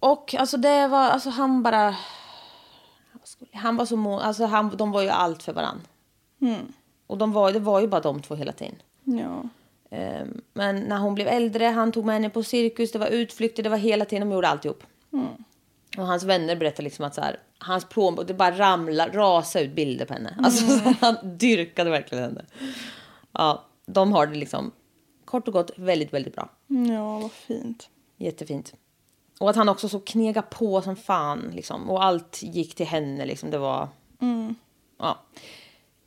och 0.00 0.34
alltså 0.34 0.56
det 0.56 0.88
var, 0.88 1.08
alltså 1.08 1.30
han 1.30 1.62
bara... 1.62 1.96
vad 3.22 3.28
skulle- 3.28 3.50
Han 3.54 3.76
var 3.76 3.86
så 3.86 3.96
må, 3.96 4.20
alltså 4.20 4.44
han, 4.44 4.76
de 4.76 4.90
var 4.92 5.02
ju 5.02 5.08
allt 5.08 5.42
för 5.42 5.52
varann. 5.52 5.80
Och 7.06 7.18
de 7.18 7.32
var, 7.32 7.52
det 7.52 7.58
var 7.60 7.80
ju 7.80 7.86
bara 7.86 8.00
de 8.00 8.22
två 8.22 8.34
hela 8.34 8.52
tiden. 8.52 8.74
Ja. 9.04 9.42
Ehm, 9.90 10.40
men 10.52 10.76
när 10.80 10.98
hon 10.98 11.14
blev 11.14 11.28
äldre, 11.28 11.64
han 11.64 11.92
tog 11.92 12.04
med 12.04 12.14
henne 12.14 12.30
på 12.30 12.42
cirkus, 12.42 12.92
det 12.92 12.98
var 12.98 13.06
utflykter, 13.06 13.62
det 13.62 13.68
var 13.68 13.76
hela 13.76 14.04
tiden, 14.04 14.28
de 14.28 14.34
gjorde 14.34 14.48
alltihop. 14.48 14.82
Och 15.98 16.06
hans 16.06 16.22
vänner 16.24 16.56
berättade 16.56 16.82
liksom 16.82 17.04
att 17.04 17.14
så 17.14 17.20
här, 17.20 17.38
hans 17.58 17.84
plånbok, 17.84 18.26
det 18.26 18.34
bara 18.34 18.58
ramlade, 18.58 19.18
rasade 19.18 19.64
ut 19.64 19.74
bilder 19.74 20.04
på 20.06 20.12
henne. 20.14 20.36
Alltså 20.44 20.66
så 20.66 20.94
han 21.00 21.16
dyrkade 21.38 21.90
verkligen 21.90 22.24
henne. 22.24 22.44
Ja, 23.32 23.64
de 23.86 24.12
har 24.12 24.26
det 24.26 24.34
liksom 24.34 24.70
kort 25.24 25.48
och 25.48 25.54
gott 25.54 25.70
väldigt, 25.76 26.12
väldigt 26.12 26.34
bra. 26.34 26.48
Ja, 26.66 27.18
vad 27.18 27.32
fint. 27.32 27.88
Jättefint. 28.16 28.74
Och 29.42 29.50
att 29.50 29.56
han 29.56 29.68
också 29.68 29.88
så 29.88 30.00
knega 30.00 30.42
på 30.42 30.82
som 30.82 30.96
fan 30.96 31.52
liksom. 31.54 31.90
Och 31.90 32.04
allt 32.04 32.42
gick 32.42 32.74
till 32.74 32.86
henne 32.86 33.24
liksom. 33.24 33.50
Det 33.50 33.58
var... 33.58 33.88
Ja. 34.98 35.18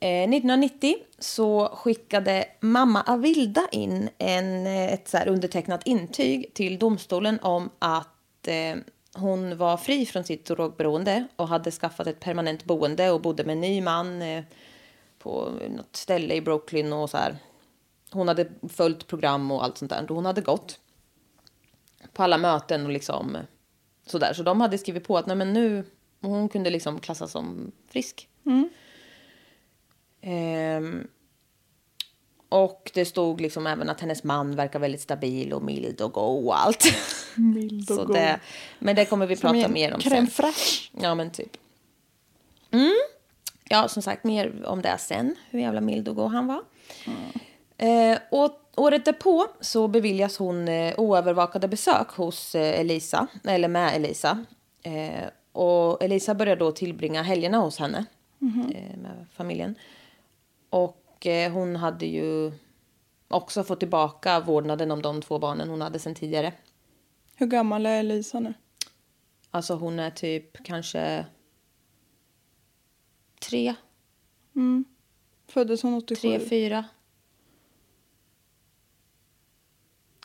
Eh, 0.00 0.22
1990 0.22 0.94
så 1.18 1.68
skickade 1.68 2.44
mamma 2.60 3.02
Avilda 3.02 3.68
in 3.72 4.08
en, 4.18 4.66
eh, 4.66 4.92
ett 4.92 5.08
så 5.08 5.18
undertecknat 5.18 5.86
intyg 5.86 6.54
till 6.54 6.78
domstolen 6.78 7.38
om 7.42 7.70
att 7.78 8.48
eh, 8.48 8.76
hon 9.14 9.56
var 9.56 9.76
fri 9.76 10.06
från 10.06 10.24
sitt 10.24 10.44
drogberoende 10.44 11.26
och 11.36 11.48
hade 11.48 11.70
skaffat 11.70 12.06
ett 12.06 12.20
permanent 12.20 12.64
boende 12.64 13.10
och 13.10 13.20
bodde 13.20 13.44
med 13.44 13.52
en 13.52 13.60
ny 13.60 13.80
man 13.80 14.22
eh, 14.22 14.44
på 15.18 15.50
något 15.76 15.96
ställe 15.96 16.34
i 16.34 16.40
Brooklyn 16.40 16.92
och 16.92 17.10
så 17.10 17.16
här. 17.16 17.36
Hon 18.10 18.28
hade 18.28 18.48
följt 18.68 19.06
program 19.06 19.50
och 19.50 19.64
allt 19.64 19.78
sånt 19.78 19.90
där. 19.90 20.06
Hon 20.08 20.26
hade 20.26 20.40
gått 20.40 20.80
på 22.12 22.22
alla 22.22 22.38
möten 22.38 22.86
och 22.86 22.92
liksom 22.92 23.36
sådär. 24.06 24.32
Så 24.32 24.42
de 24.42 24.60
hade 24.60 24.78
skrivit 24.78 25.06
på 25.06 25.18
att 25.18 25.26
nej 25.26 25.36
men 25.36 25.52
nu, 25.52 25.84
hon 26.20 26.48
kunde 26.48 26.70
liksom 26.70 27.00
klassas 27.00 27.30
som 27.32 27.72
frisk. 27.88 28.28
Ehm, 30.20 31.06
och 32.48 32.90
det 32.94 33.04
stod 33.04 33.40
liksom 33.40 33.66
även 33.66 33.88
att 33.90 34.00
hennes 34.00 34.24
man 34.24 34.56
verkar 34.56 34.78
väldigt 34.78 35.00
stabil 35.00 35.52
och 35.52 35.62
mild 35.62 36.00
och 36.00 36.12
go 36.12 36.20
och 36.46 36.60
allt. 36.60 36.84
Mild 37.36 37.90
och 37.90 37.96
Så 37.96 38.04
god. 38.04 38.16
det, 38.16 38.40
men 38.78 38.96
det 38.96 39.04
kommer 39.04 39.26
vi 39.26 39.36
Som 39.36 39.52
prata 39.52 39.68
mer 39.68 39.94
om 39.94 40.00
sen. 40.00 40.26
fraîche. 40.26 40.90
Ja 41.00 41.14
men 41.14 41.30
typ. 41.30 41.56
Mm. 42.70 42.92
Ja 43.68 43.88
som 43.88 44.02
sagt 44.02 44.24
mer 44.24 44.64
om 44.66 44.82
det 44.82 44.98
sen. 44.98 45.36
Hur 45.50 45.60
jävla 45.60 45.80
mild 45.80 46.08
och 46.08 46.16
god 46.16 46.30
han 46.30 46.46
var. 46.46 46.62
Eh, 47.78 48.18
och 48.30 48.65
året 48.76 49.04
därpå 49.04 49.46
så 49.60 49.88
beviljas 49.88 50.38
hon 50.38 50.68
eh, 50.68 50.94
oövervakade 50.98 51.68
besök 51.68 52.08
hos 52.10 52.54
eh, 52.54 52.80
Elisa, 52.80 53.26
eller 53.44 53.68
med 53.68 53.96
Elisa. 53.96 54.44
Eh, 54.82 55.28
och 55.52 56.02
Elisa 56.02 56.34
börjar 56.34 56.56
då 56.56 56.72
tillbringa 56.72 57.22
helgerna 57.22 57.58
hos 57.58 57.78
henne 57.78 58.04
eh, 58.74 58.96
med 58.98 59.26
familjen. 59.32 59.74
Och 60.70 61.02
hon 61.52 61.76
hade 61.76 62.06
ju 62.06 62.52
också 63.28 63.64
fått 63.64 63.80
tillbaka 63.80 64.40
vårdnaden 64.40 64.90
om 64.90 65.02
de 65.02 65.22
två 65.22 65.38
barnen 65.38 65.68
hon 65.68 65.80
hade 65.80 65.98
sedan 65.98 66.14
tidigare. 66.14 66.52
Hur 67.36 67.46
gammal 67.46 67.86
är 67.86 68.00
Elisa 68.00 68.40
nu? 68.40 68.54
Alltså 69.50 69.74
hon 69.74 69.98
är 69.98 70.10
typ 70.10 70.64
kanske 70.64 71.26
tre, 73.40 73.74
Föddes 75.48 75.82
hon 75.82 75.94
87? 75.94 76.20
tre, 76.20 76.40
fyra. 76.48 76.84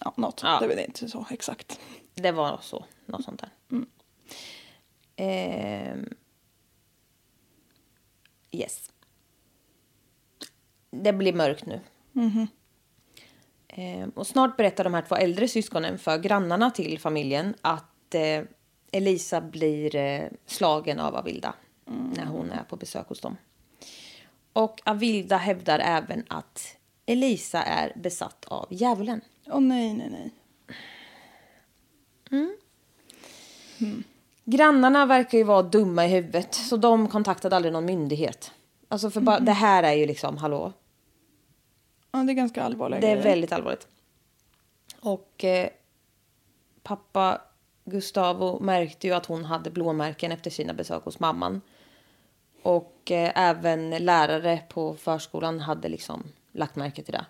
Ja, 0.05 0.13
något. 0.17 0.39
Ja. 0.43 0.59
Det 0.59 0.65
är 0.65 0.69
väl 0.69 0.79
inte 0.79 1.07
så 1.07 1.25
exakt. 1.31 1.79
Det 2.13 2.31
var 2.31 2.59
så, 2.61 2.85
något 3.05 3.23
sånt 3.23 3.41
där. 3.41 3.49
Ehm, 5.15 6.13
yes. 8.51 8.89
Det 10.91 11.13
blir 11.13 11.33
mörkt 11.33 11.65
nu. 11.65 11.79
Ehm, 13.67 14.09
och 14.09 14.27
snart 14.27 14.57
berättar 14.57 14.83
de 14.83 14.93
här 14.93 15.01
två 15.01 15.15
äldre 15.15 15.47
syskonen 15.47 15.99
för 15.99 16.17
grannarna 16.17 16.71
till 16.71 16.99
familjen 16.99 17.55
att 17.61 18.15
eh, 18.15 18.43
Elisa 18.91 19.41
blir 19.41 19.95
eh, 19.95 20.27
slagen 20.45 20.99
av 20.99 21.15
Avilda 21.15 21.53
när 22.15 22.25
hon 22.25 22.51
är 22.51 22.63
på 22.63 22.75
besök 22.75 23.07
hos 23.07 23.21
dem. 23.21 23.37
Och 24.53 24.81
Avilda 24.85 25.37
hävdar 25.37 25.79
även 25.79 26.23
att 26.27 26.77
Elisa 27.05 27.63
är 27.63 27.93
besatt 27.95 28.45
av 28.45 28.67
djävulen. 28.69 29.21
Åh 29.51 29.61
nej, 29.61 29.93
nej, 29.93 30.09
nej. 30.09 30.31
Grannarna 34.43 35.05
verkar 35.05 35.37
ju 35.37 35.43
vara 35.43 35.61
dumma 35.61 36.05
i 36.05 36.09
huvudet, 36.09 36.53
så 36.53 36.77
de 36.77 37.07
kontaktade 37.07 37.55
aldrig 37.55 37.73
någon 37.73 37.85
myndighet. 37.85 38.51
Alltså 38.87 39.11
för 39.11 39.21
bara, 39.21 39.39
det 39.39 39.51
här 39.51 39.83
är 39.83 39.93
ju 39.93 40.05
liksom, 40.05 40.37
hallå, 40.37 40.73
Ja, 42.11 42.19
det 42.19 42.31
är 42.31 42.33
ganska 42.33 42.63
allvarliga 42.63 42.99
det 42.99 43.07
är 43.07 43.23
väldigt 43.23 43.51
allvarligt. 43.51 43.87
Och 44.99 45.43
eh, 45.43 45.69
pappa 46.83 47.41
Gustavo 47.85 48.59
märkte 48.59 49.07
ju 49.07 49.13
att 49.13 49.25
hon 49.25 49.45
hade 49.45 49.69
blåmärken 49.69 50.31
efter 50.31 50.49
sina 50.49 50.73
besök 50.73 51.03
hos 51.03 51.19
mamman. 51.19 51.61
Och 52.63 53.11
eh, 53.11 53.31
även 53.35 53.89
lärare 53.89 54.63
på 54.69 54.95
förskolan 54.95 55.59
hade 55.59 55.89
liksom 55.89 56.23
lagt 56.51 56.75
märke 56.75 57.03
till 57.03 57.13
det. 57.13 57.25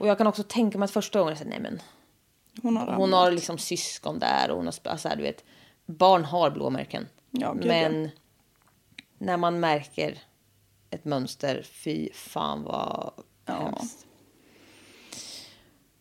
Och 0.00 0.06
jag 0.06 0.18
kan 0.18 0.26
också 0.26 0.42
tänka 0.42 0.78
mig 0.78 0.84
att 0.84 0.90
första 0.90 1.18
gången 1.18 1.30
jag 1.30 1.38
sa 1.38 1.44
nej 1.44 1.60
men 1.60 1.80
Hon 2.62 2.76
har, 2.76 2.94
hon 2.94 3.12
har 3.12 3.30
liksom 3.30 3.58
syskon 3.58 4.18
där 4.18 4.50
och 4.50 4.56
hon 4.56 4.66
har, 4.66 4.74
alltså, 4.90 5.08
du 5.16 5.22
vet, 5.22 5.44
barn 5.86 6.24
har 6.24 6.50
blåmärken. 6.50 7.08
Ja, 7.30 7.54
Men 7.54 8.10
när 9.18 9.36
man 9.36 9.60
märker 9.60 10.18
ett 10.90 11.04
mönster, 11.04 11.62
fy 11.62 12.08
fan 12.12 12.62
vad 12.62 13.12
hemskt. 13.46 14.06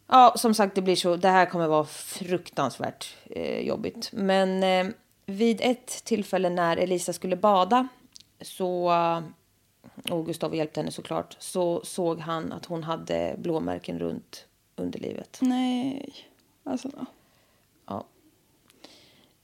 Ja, 0.07 0.33
som 0.37 0.53
sagt, 0.53 0.75
det 0.75 0.81
blir 0.81 0.95
så. 0.95 1.15
Det 1.15 1.29
här 1.29 1.45
kommer 1.45 1.67
vara 1.67 1.85
fruktansvärt 1.85 3.15
eh, 3.25 3.59
jobbigt. 3.59 4.09
Men 4.13 4.63
eh, 4.63 4.93
vid 5.25 5.61
ett 5.61 6.03
tillfälle 6.03 6.49
när 6.49 6.77
Elisa 6.77 7.13
skulle 7.13 7.35
bada 7.35 7.87
så 8.41 8.91
och 10.09 10.25
Gustav 10.25 10.55
hjälpte 10.55 10.79
henne 10.79 10.91
såklart 10.91 11.35
så 11.39 11.81
såg 11.83 12.19
han 12.19 12.51
att 12.51 12.65
hon 12.65 12.83
hade 12.83 13.35
blåmärken 13.37 13.99
runt 13.99 14.45
underlivet. 14.75 15.37
Nej. 15.41 16.13
Alltså, 16.63 16.89
ja. 16.97 17.05
Ja. 17.85 18.05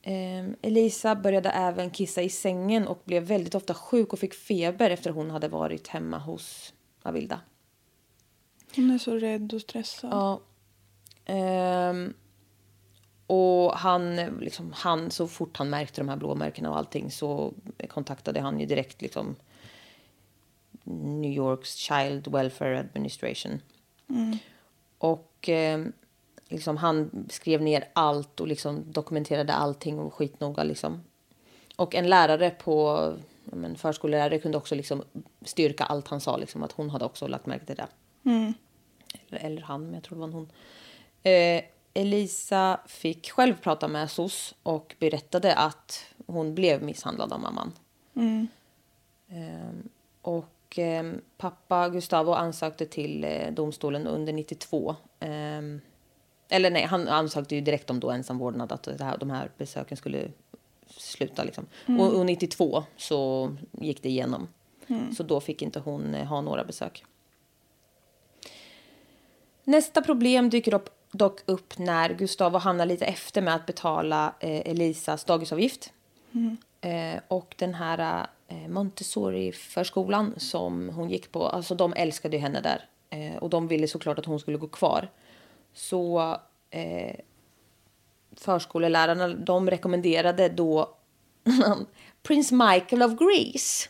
Ehm, 0.02 0.56
Elisa 0.62 1.16
började 1.16 1.50
även 1.50 1.90
kissa 1.90 2.22
i 2.22 2.30
sängen 2.30 2.88
och 2.88 3.02
blev 3.06 3.24
väldigt 3.24 3.56
ofta 3.56 3.74
sjuk 3.74 4.14
och 4.14 4.20
fick 4.20 4.34
feber 4.34 4.90
efter 4.90 5.12
hon 5.12 5.32
hade 5.32 5.48
varit 5.48 5.88
hemma 5.88 6.18
hos 6.18 6.74
Avilda. 7.04 7.40
hon 8.76 8.92
är 8.92 8.98
så 8.98 9.16
rädd 9.16 9.54
och 9.54 9.62
stressad. 9.62 10.12
Ja. 10.12 10.42
Ehm, 11.26 12.14
och 13.28 13.72
han, 13.72 14.16
liksom, 14.16 14.74
han, 14.76 15.12
så 15.12 15.28
fort 15.28 15.58
han 15.58 15.70
märkte 15.70 16.02
de 16.02 16.10
här 16.10 16.16
blåmärkena 16.16 16.70
och 16.70 16.78
allting 16.78 17.12
så 17.12 17.54
kontaktade 17.90 18.40
han 18.40 18.60
ju 18.60 18.66
direkt 18.66 19.02
liksom 19.02 19.36
New 20.90 21.32
Yorks 21.32 21.76
Child 21.76 22.28
Welfare 22.28 22.80
Administration. 22.80 23.62
Och 24.98 25.50
eh, 25.50 25.86
liksom 26.50 26.78
han 26.78 27.28
skrev 27.30 27.62
ner 27.62 27.88
allt 27.94 28.40
och 28.40 28.48
liksom 28.48 28.92
dokumenterade 28.92 29.54
allting 29.54 30.00
och 30.00 30.14
skitnoga 30.14 30.64
liksom. 30.64 31.04
Och 31.76 31.96
en 31.96 32.10
lärare 32.10 32.50
på, 32.50 33.14
men 33.44 33.76
förskollärare 33.76 34.40
kunde 34.40 34.58
också 34.58 34.76
liksom 34.76 35.04
styrka 35.42 35.84
allt 35.84 36.08
han 36.08 36.22
sa, 36.22 36.38
liksom 36.38 36.64
att 36.64 36.72
hon 36.72 36.90
hade 36.90 37.06
också 37.06 37.28
lagt 37.28 37.46
märke 37.46 37.66
till 37.66 37.76
det. 37.76 37.88
Eller, 39.28 39.46
eller 39.46 39.62
han, 39.62 39.86
men 39.86 39.94
jag 39.94 40.04
tror 40.04 40.16
det 40.16 40.20
var 40.20 40.28
en 40.28 40.34
hon. 40.34 40.52
Eh, 41.24 41.64
Elisa 41.94 42.80
fick 42.88 43.32
själv 43.32 43.54
prata 43.62 43.88
med 43.88 44.12
SOS 44.12 44.56
och 44.64 44.96
berättade 45.00 45.56
att 45.56 46.06
hon 46.26 46.56
blev 46.56 46.84
misshandlad 46.84 47.34
av 47.34 47.40
mamman. 47.40 47.72
Ehm, 49.30 49.90
och 50.22 50.46
ehm, 50.80 51.22
pappa 51.38 51.90
Gustavo 51.90 52.34
ansökte 52.34 52.86
till 52.86 53.24
eh, 53.24 53.52
domstolen 53.52 54.08
under 54.08 54.34
92. 54.34 54.96
Ehm, 55.20 55.82
eller 56.50 56.72
nej, 56.72 56.84
han 56.86 57.08
ansökte 57.08 57.56
ju 57.56 57.62
direkt 57.62 57.90
om 57.90 58.00
då 58.00 58.12
ensam 58.12 58.38
vårdnad, 58.38 58.72
att 58.72 58.84
det 58.84 59.04
här, 59.04 59.18
de 59.18 59.30
här 59.30 59.52
besöken 59.58 59.98
skulle 59.98 60.32
sluta. 60.88 61.44
Liksom. 61.44 61.66
Och, 62.00 62.14
och 62.14 62.26
92 62.26 62.84
så 62.98 63.52
gick 63.72 64.04
det 64.04 64.10
igenom. 64.10 64.48
Så 65.18 65.24
då 65.24 65.40
fick 65.40 65.62
inte 65.62 65.80
hon 65.80 66.16
eh, 66.16 66.26
ha 66.26 66.42
några 66.42 66.64
besök. 66.64 67.06
Nästa 69.64 70.02
problem 70.02 70.50
dyker 70.50 70.74
upp, 70.74 70.90
dock 71.12 71.42
upp 71.46 71.78
när 71.78 72.14
Gustavo 72.14 72.58
hamnar 72.58 72.86
lite 72.86 73.06
efter 73.06 73.42
med 73.42 73.56
att 73.56 73.66
betala 73.66 74.34
eh, 74.40 74.72
Elisas 74.72 75.24
dagisavgift. 75.24 75.94
Eh, 76.82 77.22
och 77.28 77.56
den 77.58 77.74
här 77.74 78.28
Montessori-förskolan 78.68 80.34
som 80.38 80.90
hon 80.90 81.10
gick 81.10 81.32
på, 81.32 81.48
alltså 81.48 81.76
de 81.76 81.94
älskade 81.94 82.38
henne 82.38 82.62
där. 82.62 82.90
Eh, 83.10 83.36
och 83.38 83.50
de 83.50 83.68
ville 83.68 83.88
såklart 83.88 84.20
att 84.20 84.26
hon 84.26 84.40
skulle 84.40 84.58
gå 84.58 84.68
kvar. 84.68 85.12
Så 85.74 86.36
eh, 86.70 87.16
förskolelärarna 88.36 89.28
de 89.28 89.70
rekommenderade 89.70 90.50
då 90.50 90.96
Prince 92.24 92.56
Michael 92.56 93.04
of 93.04 93.20
Greece. 93.20 93.90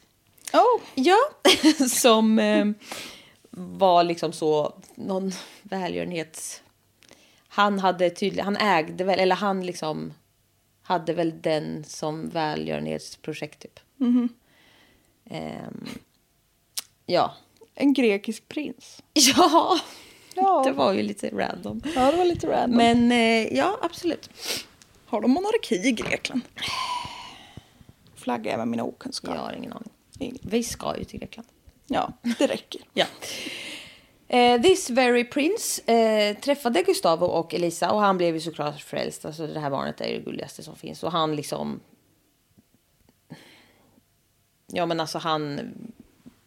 Oh, 0.53 0.81
Ja, 0.95 1.17
som 1.89 2.39
eh, 2.39 2.65
var 3.51 4.03
liksom 4.03 4.33
så 4.33 4.73
någon 4.95 5.31
välgörenhets... 5.63 6.61
Han 7.49 7.79
hade 7.79 8.09
tydligen, 8.09 8.45
han 8.45 8.57
ägde 8.57 9.03
väl, 9.03 9.19
eller 9.19 9.35
han 9.35 9.65
liksom 9.65 10.13
hade 10.81 11.13
väl 11.13 11.41
den 11.41 11.83
som 11.83 12.29
välgörenhetsprojekt 12.29 13.59
typ. 13.59 13.79
Ehm, 15.29 15.87
ja. 17.05 17.33
en 17.75 17.93
grekisk 17.93 18.47
prins. 18.47 19.03
Ja, 19.13 19.79
Ja. 20.35 20.61
det 20.65 20.71
var 20.71 20.93
ju 20.93 21.03
lite 21.03 21.29
random. 21.29 21.81
Ja, 21.95 22.11
det 22.11 22.17
var 22.17 22.25
lite 22.25 22.47
random. 22.47 22.77
Men 22.77 23.11
eh, 23.11 23.53
ja, 23.57 23.79
absolut. 23.81 24.29
Har 25.05 25.21
de 25.21 25.31
monarki 25.31 25.75
i 25.87 25.91
Grekland? 25.91 26.41
Flaggar 28.15 28.51
jag 28.51 28.57
med 28.57 28.67
mina 28.67 28.83
okunskap. 28.83 29.35
Jag 29.35 29.41
har 29.41 29.53
ingen 29.53 29.73
aning. 29.73 29.89
Ingen. 30.19 30.37
Vi 30.41 30.63
ska 30.63 30.97
ju 30.97 31.03
till 31.03 31.19
Grekland. 31.19 31.47
Ja, 31.87 32.13
det 32.39 32.47
räcker. 32.47 32.81
Ja. 32.93 33.05
Eh, 34.29 34.61
this 34.61 34.89
very 34.89 35.23
prince 35.23 35.91
eh, 35.91 36.37
träffade 36.37 36.81
Gustavo 36.83 37.25
och 37.25 37.53
Elisa 37.53 37.91
och 37.91 37.99
han 38.01 38.17
blev 38.17 38.33
ju 38.33 38.39
såklart 38.41 38.81
frälst. 38.81 39.25
Alltså 39.25 39.47
det 39.47 39.59
här 39.59 39.69
barnet 39.69 40.01
är 40.01 40.07
ju 40.07 40.17
det 40.17 40.23
gulligaste 40.23 40.63
som 40.63 40.75
finns. 40.75 41.03
Och 41.03 41.11
han 41.11 41.35
liksom... 41.35 41.79
Ja 44.67 44.85
men 44.85 44.99
alltså 44.99 45.17
han... 45.17 45.59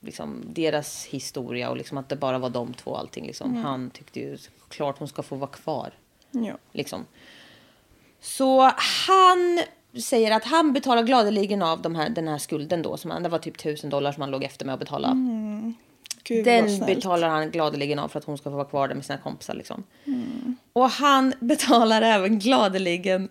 Liksom 0.03 0.43
deras 0.47 1.05
historia 1.05 1.71
och 1.71 1.77
liksom 1.77 1.99
att 1.99 2.09
det 2.09 2.17
bara 2.17 2.39
var 2.39 2.51
de 2.51 2.75
två 2.75 2.97
allting 2.97 3.27
liksom. 3.27 3.57
Han 3.57 3.91
tyckte 3.91 4.21
ju 4.21 4.39
klart 4.69 4.99
hon 4.99 5.09
ska 5.09 5.23
få 5.23 5.37
vara 5.37 5.51
kvar. 5.51 5.91
Ja. 6.31 6.59
Liksom. 6.73 7.07
Så 8.21 8.73
han 9.09 9.61
säger 10.03 10.37
att 10.37 10.45
han 10.45 10.73
betalar 10.73 11.03
gladeligen 11.03 11.63
av 11.63 11.83
de 11.83 11.95
här, 11.95 12.09
den 12.09 12.29
här 12.29 12.39
skulden 12.39 12.83
då. 12.83 12.97
Som 12.97 13.11
han, 13.11 13.23
det 13.23 13.29
var 13.29 13.39
typ 13.39 13.59
tusen 13.59 13.91
dollar 13.91 14.13
som 14.13 14.21
han 14.21 14.31
låg 14.31 14.45
efter 14.45 14.67
med 14.67 14.73
att 14.73 14.81
betala. 14.81 15.09
Gud, 16.25 16.45
Den 16.45 16.81
betalar 16.87 17.29
han 17.29 17.51
gladeligen 17.51 17.99
av 17.99 18.09
för 18.09 18.19
att 18.19 18.25
hon 18.25 18.39
ska 18.39 18.51
få 18.51 18.57
vara 18.57 18.69
kvar 18.69 18.89
där 18.89 18.95
med 18.95 19.05
sina 19.05 19.19
kompisar. 19.19 19.55
Liksom. 19.55 19.85
Och 20.73 20.91
han 20.91 21.35
betalar 21.41 22.03
även 22.03 22.39
gladeligen... 22.39 23.29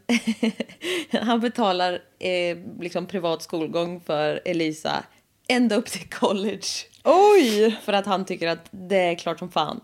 han 1.21 1.39
betalar 1.39 1.93
eh, 2.19 2.58
liksom 2.80 3.06
privat 3.06 3.41
skolgång 3.41 4.02
för 4.02 4.41
Elisa 4.45 5.04
ända 5.47 5.75
upp 5.75 5.86
till 5.86 6.10
college. 6.10 6.67
Oj! 7.04 7.78
För 7.84 7.93
att 7.93 8.06
han 8.06 8.25
tycker 8.25 8.47
att 8.47 8.67
det 8.71 8.97
är 8.97 9.15
klart 9.15 9.39
som 9.39 9.52
fan. 9.52 9.82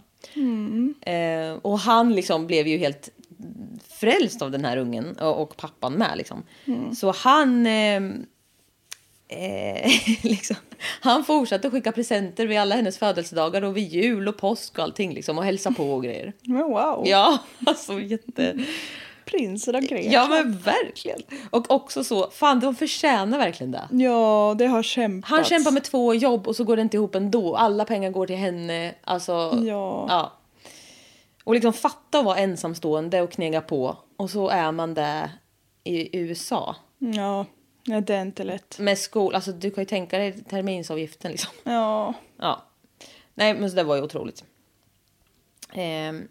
Eh, 1.02 1.54
och 1.62 1.80
han 1.80 2.14
liksom 2.16 2.48
blev 2.48 2.68
ju 2.68 2.78
helt 2.78 3.10
frälst 3.90 4.42
av 4.42 4.52
den 4.52 4.66
här 4.66 4.78
ungen 4.78 5.20
och, 5.20 5.42
och 5.42 5.58
pappan 5.58 5.94
med. 5.94 6.18
Liksom. 6.18 6.44
Så 6.96 7.12
han... 7.12 7.68
Eh, 7.68 8.02
eh, 9.36 9.92
liksom, 10.22 10.56
han 11.02 11.24
fortsatte 11.24 11.70
skicka 11.70 11.92
presenter 11.92 12.48
vid 12.48 12.60
alla 12.60 12.76
hennes 12.76 12.98
födelsedagar 12.98 13.62
och 13.62 13.78
vid 13.78 13.88
jul 13.88 14.28
och 14.28 14.38
påsk 14.38 14.78
och 14.78 14.84
allting 14.84 15.14
liksom, 15.14 15.38
och 15.38 15.44
hälsa 15.44 15.72
på 15.72 15.94
och 15.94 16.04
grejer. 16.04 16.34
Men 16.42 16.64
wow. 16.64 17.04
Ja, 17.06 17.38
alltså 17.66 18.00
jätte... 18.00 18.66
Prinsen 19.26 19.76
av 19.76 19.82
Grekland. 19.82 20.14
Ja 20.14 20.28
men 20.28 20.58
verkligen. 20.58 21.20
Och 21.50 21.72
också 21.72 22.04
så, 22.04 22.30
fan 22.30 22.60
de 22.60 22.76
förtjänar 22.76 23.38
verkligen 23.38 23.72
det. 23.72 23.88
Ja, 23.92 24.56
det 24.58 24.66
har 24.66 24.84
kämpats. 24.84 25.32
Han 25.32 25.44
kämpar 25.44 25.72
med 25.72 25.84
två 25.84 26.14
jobb 26.14 26.48
och 26.48 26.56
så 26.56 26.64
går 26.64 26.76
det 26.76 26.82
inte 26.82 26.98
ihop 26.98 27.16
ändå. 27.16 27.56
Alla 27.56 27.86
pengar 27.86 28.12
går 28.12 28.28
till 28.28 28.36
henne. 28.36 28.96
Alltså, 29.04 29.60
Ja. 29.64 30.06
ja. 30.10 30.34
Och 31.44 31.54
liksom 31.54 31.74
fatta 31.74 32.20
att 32.20 32.26
vara 32.26 32.38
ensamstående 32.38 33.22
och 33.22 33.32
knega 33.32 33.62
på. 33.62 33.98
Och 34.18 34.30
så 34.30 34.50
är 34.50 34.72
man 34.72 34.94
det 34.94 35.32
i 35.84 36.18
USA. 36.18 36.76
Ja, 36.98 37.46
nej, 37.88 38.02
det 38.02 38.16
är 38.16 38.22
inte 38.22 38.44
lätt. 38.44 38.80
Med 38.80 38.98
skol, 38.98 39.36
alltså 39.36 39.52
du 39.52 39.72
kan 39.72 39.82
ju 39.82 39.86
tänka 39.86 40.18
dig 40.18 40.44
terminsavgiften 40.44 41.32
liksom. 41.32 41.52
Ja. 41.64 42.14
Ja. 42.38 42.64
Nej 43.34 43.54
men 43.54 43.70
så 43.70 43.76
det 43.76 43.84
var 43.84 43.96
ju 43.96 44.02
otroligt. 44.02 44.44
Ehm. 45.74 46.28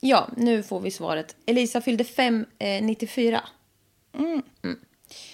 Ja, 0.00 0.28
nu 0.36 0.62
får 0.62 0.80
vi 0.80 0.90
svaret. 0.90 1.36
Elisa 1.46 1.80
fyllde 1.80 2.04
fem 2.04 2.46
eh, 2.58 2.82
94. 2.82 3.42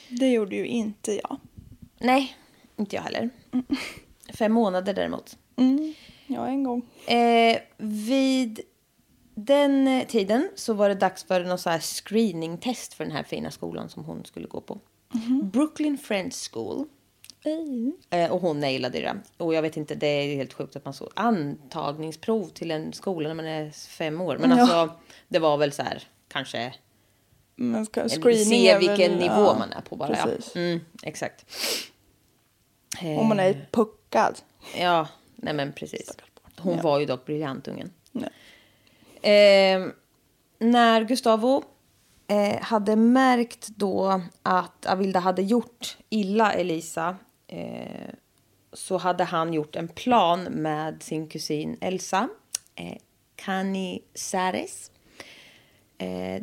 Det 0.09 0.29
gjorde 0.29 0.57
ju 0.57 0.67
inte 0.67 1.13
jag. 1.13 1.37
Nej, 1.99 2.37
inte 2.77 2.97
jag 2.97 3.03
heller. 3.03 3.31
Fem 4.35 4.53
månader 4.53 4.95
däremot. 4.95 5.39
Mm. 5.57 5.95
Ja, 6.27 6.47
en 6.47 6.65
gång. 6.65 6.83
Eh, 7.07 7.59
vid 7.79 8.61
den 9.47 9.89
eh, 9.89 10.07
tiden 10.07 10.51
så 10.55 10.73
var 10.75 10.89
det 10.89 10.95
dags 10.95 11.25
för 11.25 11.45
någon 11.45 11.59
så 11.59 11.71
här 11.71 11.79
screeningtest 11.81 12.95
för 12.95 13.05
den 13.05 13.13
här 13.13 13.23
fina 13.23 13.51
skolan 13.51 13.89
som 13.89 14.05
hon 14.05 14.25
skulle 14.25 14.47
gå 14.47 14.61
på. 14.61 14.79
Brooklyn 15.53 15.99
Friends 15.99 16.49
School. 16.53 16.87
Eh, 18.11 18.31
och 18.33 18.41
hon 18.41 18.61
nailade 18.61 19.01
det. 19.01 19.17
Och 19.37 19.55
jag 19.55 19.63
vet 19.63 19.77
inte, 19.77 19.95
det 19.95 20.07
är 20.07 20.37
helt 20.37 20.53
sjukt 20.53 20.77
att 20.77 20.85
man 20.85 20.95
så 20.95 21.11
antagningsprov 21.15 22.49
till 22.49 22.71
en 22.71 22.93
skola 22.93 23.29
när 23.29 23.35
man 23.35 23.47
är 23.47 23.71
fem 23.71 24.21
år. 24.21 24.39
Men 24.39 24.51
Ja. 24.51 24.61
alltså, 24.61 24.91
det 25.29 25.39
var 25.39 25.57
väl 25.57 25.73
så 25.73 25.83
här, 25.83 26.03
kanske 26.29 26.75
Men 27.57 27.87
ska, 27.87 28.01
eh, 28.01 28.07
se 28.09 28.69
är 28.69 28.79
väl- 28.79 28.89
vilken 28.89 29.13
nivå 29.13 29.35
ja, 29.35 29.57
man 29.59 29.73
är 29.73 29.81
på 29.81 29.97
bara. 29.97 30.17
Ja. 30.17 30.25
Precis. 30.25 30.57
Mm, 30.57 30.81
exakt. 31.03 31.45
Om 33.03 33.29
man 33.29 33.41
är 33.41 33.67
puckad. 33.71 34.39
Ja, 34.79 35.09
nej 35.37 35.55
men 35.55 35.73
precis. 35.73 36.11
Hon 36.59 36.77
Ja. 36.77 36.83
var 36.83 37.01
ju 37.01 37.07
dock 37.07 37.27
briljant, 37.27 37.69
ungen. 37.69 37.91
Nej. 38.13 38.31
Eh, 39.23 39.87
när 40.59 41.05
Gustavo 41.05 41.65
eh, 42.29 42.63
hade 42.63 42.97
märkt 42.97 43.69
då 43.69 44.23
att 44.43 44.87
Avilda 44.87 45.21
hade 45.21 45.43
gjort 45.43 45.97
illa 46.09 46.53
Elisa 46.53 47.17
eh, 47.47 48.15
så 48.73 48.97
hade 48.97 49.25
han 49.25 49.55
gjort 49.55 49.77
en 49.77 49.89
plan 49.89 50.43
med 50.43 51.03
sin 51.03 51.29
kusin 51.29 51.77
Elsa, 51.81 52.29
eh, 52.75 52.97
Canizares. 53.37 54.91
Eh, 55.99 56.43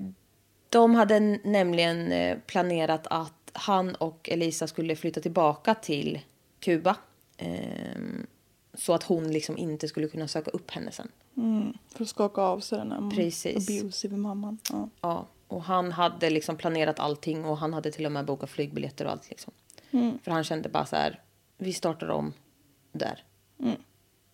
de 0.69 0.95
hade 0.95 1.19
nämligen 1.19 2.11
eh, 2.11 2.37
planerat 2.45 3.07
att 3.07 3.51
han 3.53 3.95
och 3.95 4.29
Elisa 4.29 4.67
skulle 4.67 4.95
flytta 4.95 5.21
tillbaka 5.21 5.75
till 5.75 6.19
Kuba. 6.59 6.95
Ehm, 7.37 8.27
så 8.77 8.93
att 8.93 9.03
hon 9.03 9.31
liksom 9.31 9.57
inte 9.57 9.87
skulle 9.87 10.07
kunna 10.07 10.27
söka 10.27 10.51
upp 10.51 10.71
henne 10.71 10.91
sen. 10.91 11.07
Mm, 11.37 11.73
för 11.89 12.03
att 12.03 12.09
skaka 12.09 12.41
av 12.41 12.59
sig 12.59 12.77
den 12.77 12.91
här 12.91 13.11
Precis. 13.11 13.69
abusive 13.69 14.17
mamman. 14.17 14.57
Ja. 14.71 14.89
Ja, 15.01 15.27
och 15.47 15.63
han 15.63 15.91
hade 15.91 16.29
liksom 16.29 16.57
planerat 16.57 16.99
allting 16.99 17.45
och 17.45 17.57
han 17.57 17.73
hade 17.73 17.91
till 17.91 18.05
och 18.05 18.11
med 18.11 18.25
bokat 18.25 18.49
flygbiljetter 18.49 19.05
och 19.05 19.11
allt 19.11 19.29
liksom. 19.29 19.53
För 20.23 20.31
han 20.31 20.43
kände 20.43 20.69
bara 20.69 20.85
så 20.85 20.95
här, 20.95 21.21
vi 21.57 21.73
startar 21.73 22.09
om 22.09 22.33
där. 22.91 23.23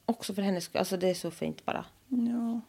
Också 0.05 0.33
för 0.33 0.41
hennes 0.41 0.63
skull, 0.63 0.79
alltså 0.79 0.97
det 0.97 1.09
är 1.09 1.13
så 1.13 1.31
fint 1.31 1.65
bara. 1.65 1.85
Ja. 2.07 2.61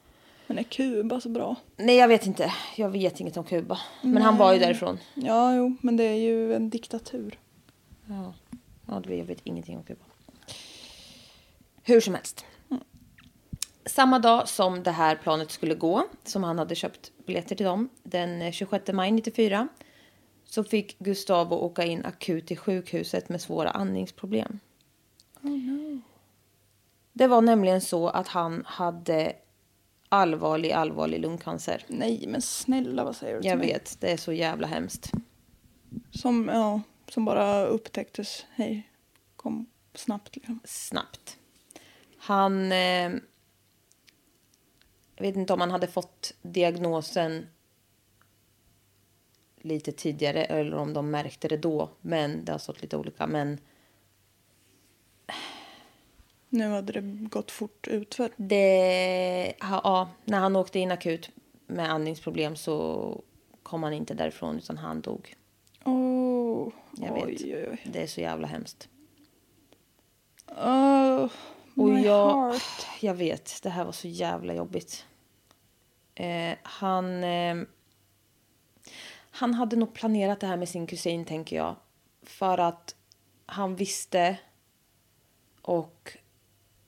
Men 0.47 0.59
är 0.59 0.63
Kuba 0.63 1.21
så 1.21 1.29
bra? 1.29 1.57
Nej, 1.77 1.97
jag 1.97 2.09
vet 2.09 2.27
inte. 2.27 2.53
Jag 2.77 2.89
vet 2.89 3.21
inget 3.21 3.37
om 3.37 3.45
Kuba. 3.45 3.79
Men 4.03 4.23
han 4.23 4.37
var 4.37 4.53
ju 4.53 4.59
därifrån. 4.59 4.99
Ja, 5.15 5.57
jo, 5.57 5.77
men 5.81 5.97
det 5.97 6.05
är 6.05 6.15
ju 6.15 6.55
en 6.55 6.71
diktatur. 6.71 7.39
Ja, 8.07 8.35
ja 8.87 9.03
jag 9.07 9.25
vet 9.25 9.41
ingenting 9.45 9.77
om 9.77 9.83
Kuba. 9.83 10.05
Hur 11.83 12.01
som 12.01 12.15
helst. 12.15 12.45
Samma 13.87 14.19
dag 14.19 14.49
som 14.49 14.83
det 14.83 14.91
här 14.91 15.17
planet 15.17 15.51
skulle 15.51 15.75
gå, 15.75 16.05
som 16.25 16.45
han 16.45 16.59
hade 16.59 16.75
köpt 16.75 17.13
biljetter 17.27 17.57
till 17.57 17.67
dem, 17.67 17.89
den 18.03 18.53
26 18.53 18.93
maj 18.93 19.11
94, 19.11 19.69
så 20.45 20.65
fick 20.65 20.99
Gustavo 20.99 21.55
åka 21.57 21.85
in 21.85 22.05
akut 22.05 22.47
till 22.47 22.59
sjukhuset 22.59 23.29
med 23.29 23.41
svåra 23.41 23.71
andningsproblem. 23.71 24.61
Det 27.13 27.27
var 27.27 27.41
nämligen 27.41 27.81
så 27.81 28.09
att 28.09 28.29
han 28.29 28.63
hade 28.67 29.33
allvarlig, 30.09 30.73
allvarlig 30.73 31.21
lungcancer. 31.21 31.85
Nej, 31.89 32.25
men 32.29 32.43
snälla 32.43 33.05
vad 33.05 33.17
säger 33.17 33.35
du 33.37 33.41
till 33.43 33.51
Jag 33.51 33.59
mig? 33.59 33.67
vet, 33.67 34.01
det 34.01 34.13
är 34.13 34.17
så 34.17 34.33
jävla 34.33 34.67
hemskt. 34.67 35.11
Som, 36.11 36.49
ja, 36.49 36.81
som 37.09 37.25
bara 37.25 37.65
upptäcktes, 37.67 38.47
hej, 38.51 38.91
kom 39.37 39.67
snabbt 39.95 40.37
liksom. 40.37 40.61
snabbt. 40.65 41.39
Han... 42.23 42.73
Eh, 42.73 43.11
jag 45.17 45.23
vet 45.27 45.37
inte 45.37 45.53
om 45.53 45.61
han 45.61 45.71
hade 45.71 45.87
fått 45.87 46.35
diagnosen 46.43 47.47
lite 49.61 49.93
tidigare 49.93 50.45
eller 50.45 50.77
om 50.77 50.93
de 50.93 51.11
märkte 51.11 51.49
det 51.49 51.57
då. 51.57 51.91
Men 52.01 52.45
det 52.45 52.53
har 52.53 52.59
stått 52.59 52.83
lite 52.83 52.97
olika. 52.97 53.27
Men 53.27 53.59
Nu 56.49 56.69
hade 56.69 56.93
det 56.93 57.01
gått 57.29 57.51
fort 57.51 57.89
utför. 57.89 58.31
det... 58.37 59.55
Ja, 59.61 59.81
ja, 59.85 60.09
när 60.25 60.39
han 60.41 60.57
åkte 60.57 60.79
in 60.79 60.93
akut 60.93 61.31
med 61.67 61.91
andningsproblem 61.91 62.57
så 62.57 63.21
kom 63.63 63.83
han 63.83 63.93
inte 63.93 64.15
därifrån 64.15 64.57
utan 64.57 64.79
han 64.79 65.01
dog. 65.01 65.35
Oh, 65.85 66.73
Jag 66.97 67.15
vet. 67.15 67.25
oj, 67.25 67.67
oj. 67.71 67.83
Det 67.85 68.03
är 68.03 68.07
så 68.07 68.21
jävla 68.21 68.47
hemskt. 68.47 68.89
Oh, 70.47 71.31
Och 71.75 71.89
my 71.89 72.05
jag, 72.05 72.31
heart. 72.31 72.87
jag 73.01 73.15
vet, 73.15 73.63
det 73.63 73.71
här 73.71 73.85
var 73.85 73.93
så 73.93 74.09
jävla 74.09 74.55
jobbigt. 74.55 75.07
Eh, 76.15 76.57
han, 76.63 77.25
eh, 77.25 77.57
han 79.31 79.55
hade 79.55 79.77
nog 79.77 79.95
planerat 79.95 80.41
det 80.41 80.47
här 80.47 80.57
med 80.57 80.69
sin 80.69 80.87
kusin, 80.87 81.25
tänker 81.25 81.57
jag. 81.57 81.77
För 82.23 82.59
att 82.59 82.95
han 83.47 83.77
visste 83.77 84.39
och 85.63 86.17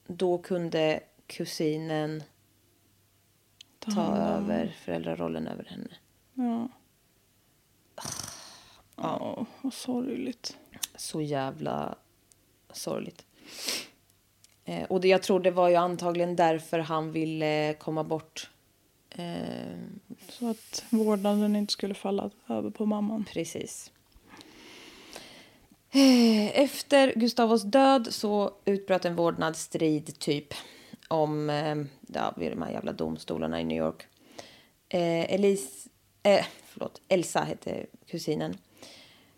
då 0.07 0.37
kunde 0.37 1.03
kusinen 1.27 2.23
ta 3.79 4.17
över 4.17 4.75
föräldrarollen 4.83 5.47
över 5.47 5.63
henne. 5.63 5.95
Ja. 6.33 6.69
Ja, 8.95 9.45
vad 9.61 9.73
sorgligt. 9.73 10.57
Så 10.95 11.21
jävla 11.21 11.95
sorgligt. 12.71 13.25
Eh, 14.65 14.83
och 14.83 15.01
det, 15.01 15.07
jag 15.07 15.23
tror 15.23 15.39
det 15.39 15.51
var 15.51 15.69
ju 15.69 15.75
antagligen 15.75 16.35
därför 16.35 16.79
han 16.79 17.11
ville 17.11 17.73
komma 17.79 18.03
bort. 18.03 18.49
Eh, 19.09 19.77
Så 20.29 20.49
att 20.49 20.83
vårdnaden 20.89 21.55
inte 21.55 21.73
skulle 21.73 21.93
falla 21.93 22.29
över 22.49 22.69
på 22.69 22.85
mamman. 22.85 23.25
Precis. 23.33 23.91
Eh, 25.91 26.59
Efter 26.59 27.13
Gustavos 27.15 27.63
död 27.63 28.07
så 28.11 28.51
utbröt 28.65 29.05
en 29.05 29.15
vårdnadsstrid 29.15 30.19
typ 30.19 30.53
om 31.07 31.49
ja, 32.07 32.33
vid 32.37 32.51
de 32.51 32.61
här 32.61 32.71
jävla 32.71 32.93
domstolarna 32.93 33.61
i 33.61 33.63
New 33.63 33.77
York. 33.77 34.03
Eh, 34.89 35.33
Elise, 35.33 35.89
eh, 36.23 36.45
förlåt, 36.65 37.01
Elsa 37.07 37.39
hette 37.39 37.85
kusinen. 38.07 38.57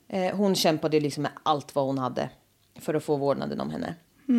Eh, 0.08 0.36
hon 0.36 0.56
kämpade 0.56 1.00
liksom 1.00 1.24
med 1.24 1.32
allt 1.44 1.76
vad 1.76 1.86
hon 1.86 1.98
hade 1.98 2.30
för 2.76 2.94
att 2.94 3.04
få 3.04 3.16
vårdnaden 3.16 3.62
om 3.62 3.70
henne. 3.70 3.96
Eh, 4.28 4.34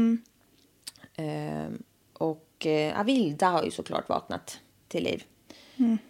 och 2.12 2.66
eh, 2.66 3.00
Avilda 3.00 3.48
har 3.48 3.64
ju 3.64 3.70
såklart 3.70 4.08
vaknat 4.08 4.60
till 4.88 5.04
liv. 5.04 5.24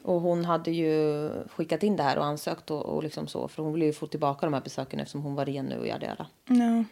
Och 0.03 0.21
hon 0.21 0.45
hade 0.45 0.71
ju 0.71 1.31
skickat 1.49 1.83
in 1.83 1.97
det 1.97 2.03
här 2.03 2.19
och 2.19 2.25
ansökt 2.25 2.71
och, 2.71 2.87
och 2.87 3.03
liksom 3.03 3.27
så. 3.27 3.49
För 3.49 3.63
hon 3.63 3.73
ville 3.73 3.85
ju 3.85 3.93
få 3.93 4.07
tillbaka 4.07 4.47
de 4.47 4.55
här 4.55 4.61
besöken 4.61 5.01
eftersom 5.01 5.23
hon 5.23 5.35
var 5.35 5.47
ren 5.47 5.67
nu 5.67 5.79
och 5.79 5.87
yada 5.87 6.07
yada. 6.07 6.27
Ja. 6.49 6.85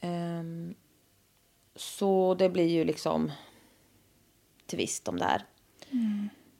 Ehm, 0.00 0.74
så 1.76 2.34
det 2.34 2.48
blir 2.48 2.66
ju 2.66 2.84
liksom 2.84 3.32
tvist 4.66 5.08
om 5.08 5.18
det 5.18 5.24
här. 5.24 5.44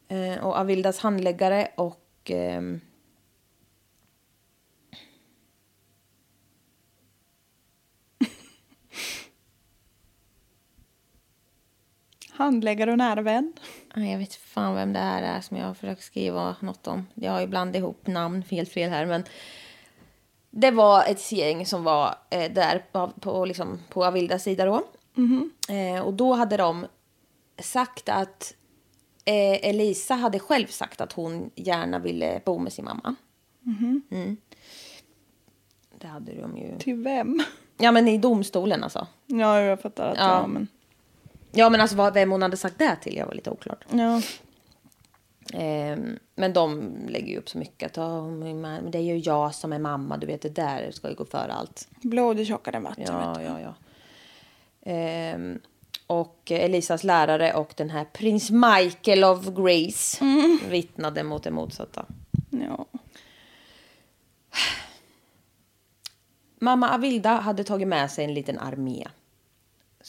Eh, 0.09 0.45
och 0.45 0.59
Avildas 0.59 0.99
handläggare 0.99 1.69
och 1.77 2.07
ehm, 2.25 2.81
Handläggare 12.40 12.92
och 12.92 12.98
nära 12.98 13.22
vän. 13.22 13.53
Jag 13.94 14.18
vet 14.18 14.35
fan 14.35 14.74
vem 14.74 14.92
det 14.92 14.98
här 14.98 15.22
är 15.22 15.40
som 15.40 15.57
jag 15.57 15.66
har 15.66 15.74
försökt 15.74 16.03
skriva 16.03 16.57
något 16.61 16.87
om. 16.87 17.07
Jag 17.14 17.33
har 17.33 17.40
ju 17.40 17.46
blandat 17.46 17.76
ihop 17.76 18.07
namn 18.07 18.42
helt 18.50 18.68
fel 18.68 18.90
här. 18.90 19.07
Men 19.07 19.24
det 20.50 20.70
var 20.70 21.05
ett 21.05 21.33
gäng 21.33 21.66
som 21.66 21.85
var 21.85 22.14
eh, 22.31 22.53
där 22.53 22.85
på, 22.92 23.12
på, 23.20 23.44
liksom, 23.44 23.79
på 23.88 24.05
Avildas 24.05 24.42
sida 24.42 24.64
då. 24.64 24.83
Eh, 25.74 26.00
och 26.00 26.14
då 26.14 26.35
hade 26.35 26.57
de 26.57 26.87
sagt 27.59 28.09
att 28.09 28.55
eh, 29.24 29.68
Elisa 29.68 30.14
hade 30.14 30.38
själv 30.38 30.66
sagt 30.66 31.00
att 31.00 31.12
hon 31.12 31.50
gärna 31.55 31.98
ville 31.98 32.40
bo 32.44 32.59
med 32.59 32.72
sin 32.72 32.85
mamma. 32.85 33.14
Mm. 34.11 34.37
Det 35.98 36.07
hade 36.07 36.40
de 36.40 36.57
ju. 36.57 36.79
Till 36.79 36.96
vem? 36.96 37.42
Ja, 37.79 37.92
men 37.92 38.09
i 38.09 38.18
domstolen 38.18 38.85
alltså. 38.85 39.07
Ja, 39.26 39.61
jag 39.61 39.81
fattar 39.81 40.09
att 40.09 40.18
Ja. 40.18 40.40
ja, 40.40 40.46
men... 40.46 40.68
Ja, 41.53 41.71
men 41.71 41.81
alltså 41.81 41.97
vad, 41.97 42.15
vem 42.15 42.31
hon 42.31 42.43
hade 42.43 42.57
sagt 42.57 42.79
det 42.79 42.97
till, 43.03 43.17
jag 43.17 43.27
var 43.27 43.35
lite 43.35 43.51
oklart. 43.51 43.85
Ja. 43.91 44.23
Ehm, 45.55 46.19
men 46.35 46.53
de 46.53 46.93
lägger 47.09 47.29
ju 47.29 47.37
upp 47.39 47.49
så 47.49 47.59
mycket. 47.59 47.91
Att, 47.91 47.97
"Ja, 47.97 48.27
men 48.31 48.91
det 48.91 48.99
är 48.99 49.03
ju 49.03 49.17
jag 49.17 49.55
som 49.55 49.73
är 49.73 49.79
mamma, 49.79 50.17
du 50.17 50.27
vet 50.27 50.43
det 50.43 50.49
där 50.49 50.91
ska 50.91 51.09
ju 51.09 51.15
gå 51.15 51.25
före 51.25 51.53
allt. 51.53 51.89
Blod 52.03 52.41
är 52.41 52.45
tjockare 52.45 52.77
än 52.77 52.83
vatten. 52.83 53.05
Ja, 53.07 53.43
ja, 53.43 53.61
ja. 53.61 53.75
Ehm, 54.93 55.61
och 56.07 56.51
Elisas 56.51 57.05
lärare 57.05 57.55
och 57.55 57.73
den 57.77 57.91
här 57.91 58.05
prins 58.05 58.51
Michael 58.51 59.25
of 59.25 59.47
Grace 59.47 60.25
vittnade 60.69 61.23
mot 61.23 61.43
det 61.43 61.51
motsatta. 61.51 62.07
ja. 62.51 62.87
Mamma 66.63 66.95
Avilda 66.95 67.31
hade 67.31 67.65
tagit 67.65 67.89
med 67.89 68.11
sig 68.11 68.25
en 68.25 68.35
liten 68.35 68.59
armé. 68.59 69.07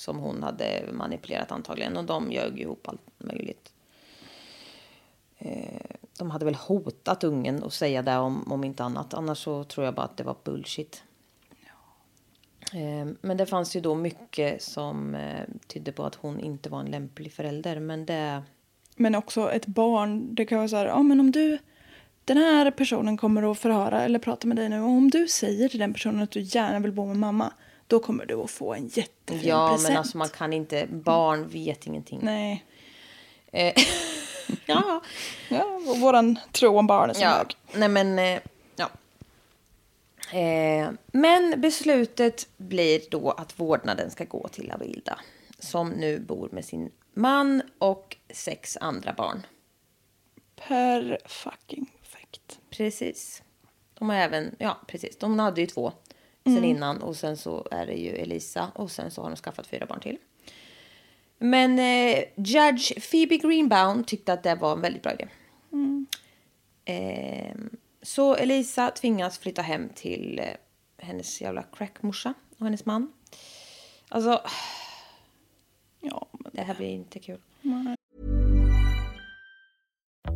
Som 0.01 0.19
hon 0.19 0.43
hade 0.43 0.83
manipulerat 0.91 1.51
antagligen. 1.51 1.97
Och 1.97 2.05
de 2.05 2.31
ljög 2.31 2.59
ihop 2.59 2.87
allt 2.87 3.01
möjligt. 3.17 3.73
Eh, 5.37 5.95
de 6.17 6.31
hade 6.31 6.45
väl 6.45 6.55
hotat 6.55 7.23
ungen 7.23 7.63
att 7.63 7.73
säga 7.73 8.01
det 8.01 8.17
om, 8.17 8.51
om 8.51 8.63
inte 8.63 8.83
annat. 8.83 9.13
Annars 9.13 9.37
så 9.37 9.63
tror 9.63 9.85
jag 9.85 9.95
bara 9.95 10.05
att 10.05 10.17
det 10.17 10.23
var 10.23 10.35
bullshit. 10.43 11.03
Eh, 12.73 13.07
men 13.21 13.37
det 13.37 13.45
fanns 13.45 13.75
ju 13.75 13.81
då 13.81 13.95
mycket 13.95 14.61
som 14.61 15.15
eh, 15.15 15.45
tydde 15.67 15.91
på 15.91 16.03
att 16.03 16.15
hon 16.15 16.39
inte 16.39 16.69
var 16.69 16.79
en 16.79 16.91
lämplig 16.91 17.33
förälder. 17.33 17.79
Men 17.79 18.05
det... 18.05 18.43
Men 18.95 19.15
också 19.15 19.51
ett 19.51 19.65
barn, 19.65 20.35
det 20.35 20.45
kan 20.45 20.57
vara 20.57 20.67
så 20.67 20.75
här, 20.75 20.85
ja 20.85 21.03
men 21.03 21.19
om 21.19 21.31
du, 21.31 21.57
den 22.25 22.37
här 22.37 22.71
personen 22.71 23.17
kommer 23.17 23.51
att 23.51 23.59
förhöra 23.59 24.01
eller 24.01 24.19
prata 24.19 24.47
med 24.47 24.57
dig 24.57 24.69
nu 24.69 24.81
och 24.81 24.89
om 24.89 25.09
du 25.09 25.27
säger 25.27 25.69
till 25.69 25.79
den 25.79 25.93
personen 25.93 26.21
att 26.21 26.31
du 26.31 26.41
gärna 26.41 26.79
vill 26.79 26.91
bo 26.91 27.05
med 27.05 27.17
mamma, 27.17 27.53
då 27.91 27.99
kommer 27.99 28.25
du 28.25 28.33
att 28.41 28.51
få 28.51 28.73
en 28.73 28.87
jättefin 28.87 29.41
Ja, 29.49 29.69
present. 29.69 29.89
men 29.89 29.97
alltså 29.97 30.17
man 30.17 30.29
kan 30.29 30.53
inte... 30.53 30.87
Barn 30.91 31.47
vet 31.47 31.87
ingenting. 31.87 32.19
Nej. 32.23 32.65
Eh, 33.51 33.73
ja. 34.65 35.01
Ja, 35.49 35.63
och 35.87 35.97
våran 35.99 36.39
tro 36.51 36.77
om 36.77 36.87
barn 36.87 37.09
är 37.09 37.13
så 37.13 37.21
Ja, 37.21 37.29
hög. 37.29 37.55
nej 37.75 37.89
men... 37.89 38.19
eh, 38.19 38.39
Ja. 38.75 38.89
Eh, 40.39 40.89
men 41.11 41.61
beslutet 41.61 42.47
blir 42.57 43.01
då 43.11 43.31
att 43.31 43.59
vårdnaden 43.59 44.11
ska 44.11 44.23
gå 44.23 44.47
till 44.47 44.71
Avilda. 44.71 45.19
Som 45.59 45.89
nu 45.89 46.19
bor 46.19 46.49
med 46.51 46.65
sin 46.65 46.91
man 47.13 47.61
och 47.79 48.17
sex 48.29 48.77
andra 48.81 49.13
barn. 49.13 49.45
Per 50.55 51.17
fucking 51.25 51.91
perfekt. 52.01 52.59
Precis. 52.69 53.43
De 53.93 54.09
har 54.09 54.15
även... 54.15 54.55
Ja, 54.59 54.77
precis. 54.87 55.17
De 55.17 55.39
hade 55.39 55.61
ju 55.61 55.67
två 55.67 55.93
sen 56.45 56.63
innan. 56.63 57.01
Och 57.01 57.15
sen 57.15 57.37
så 57.37 57.67
är 57.71 57.85
det 57.85 57.93
ju 57.93 58.09
Elisa. 58.09 58.71
Och 58.75 58.91
sen 58.91 59.11
så 59.11 59.21
har 59.21 59.29
de 59.29 59.35
skaffat 59.35 59.67
fyra 59.67 59.85
barn 59.85 59.99
till. 59.99 60.17
Men 61.37 61.79
eh, 61.79 62.23
Judge 62.35 63.09
Phoebe 63.11 63.37
Greenbaum 63.37 64.03
tyckte 64.03 64.33
att 64.33 64.43
det 64.43 64.55
var 64.55 64.71
en 64.71 64.81
väldigt 64.81 65.03
bra 65.03 65.13
idé. 65.13 65.27
Eh, 66.85 67.55
så 68.01 68.35
Elisa 68.35 68.91
tvingas 68.91 69.37
flytta 69.37 69.61
hem 69.61 69.89
till 69.89 70.39
eh, 70.39 70.45
hennes 70.97 71.41
jävla 71.41 71.63
crackmorsa 71.63 72.33
och 72.57 72.65
hennes 72.65 72.85
man. 72.85 73.11
Alltså, 74.09 74.41
Ja, 76.01 76.27
men 76.31 76.51
det 76.53 76.61
här 76.61 76.75
blir 76.75 76.89
inte 76.89 77.19
kul. 77.19 77.39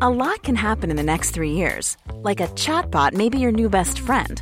A 0.01 0.09
lot 0.09 0.41
can 0.43 0.55
happen 0.55 0.91
in 0.91 0.97
the 0.97 1.03
next 1.03 1.33
three 1.33 1.51
years. 1.51 1.97
Like 2.23 2.43
a 2.43 2.47
chatbot 2.55 3.13
may 3.13 3.29
be 3.29 3.37
your 3.37 3.51
new 3.51 3.69
best 3.69 3.99
friend. 3.99 4.41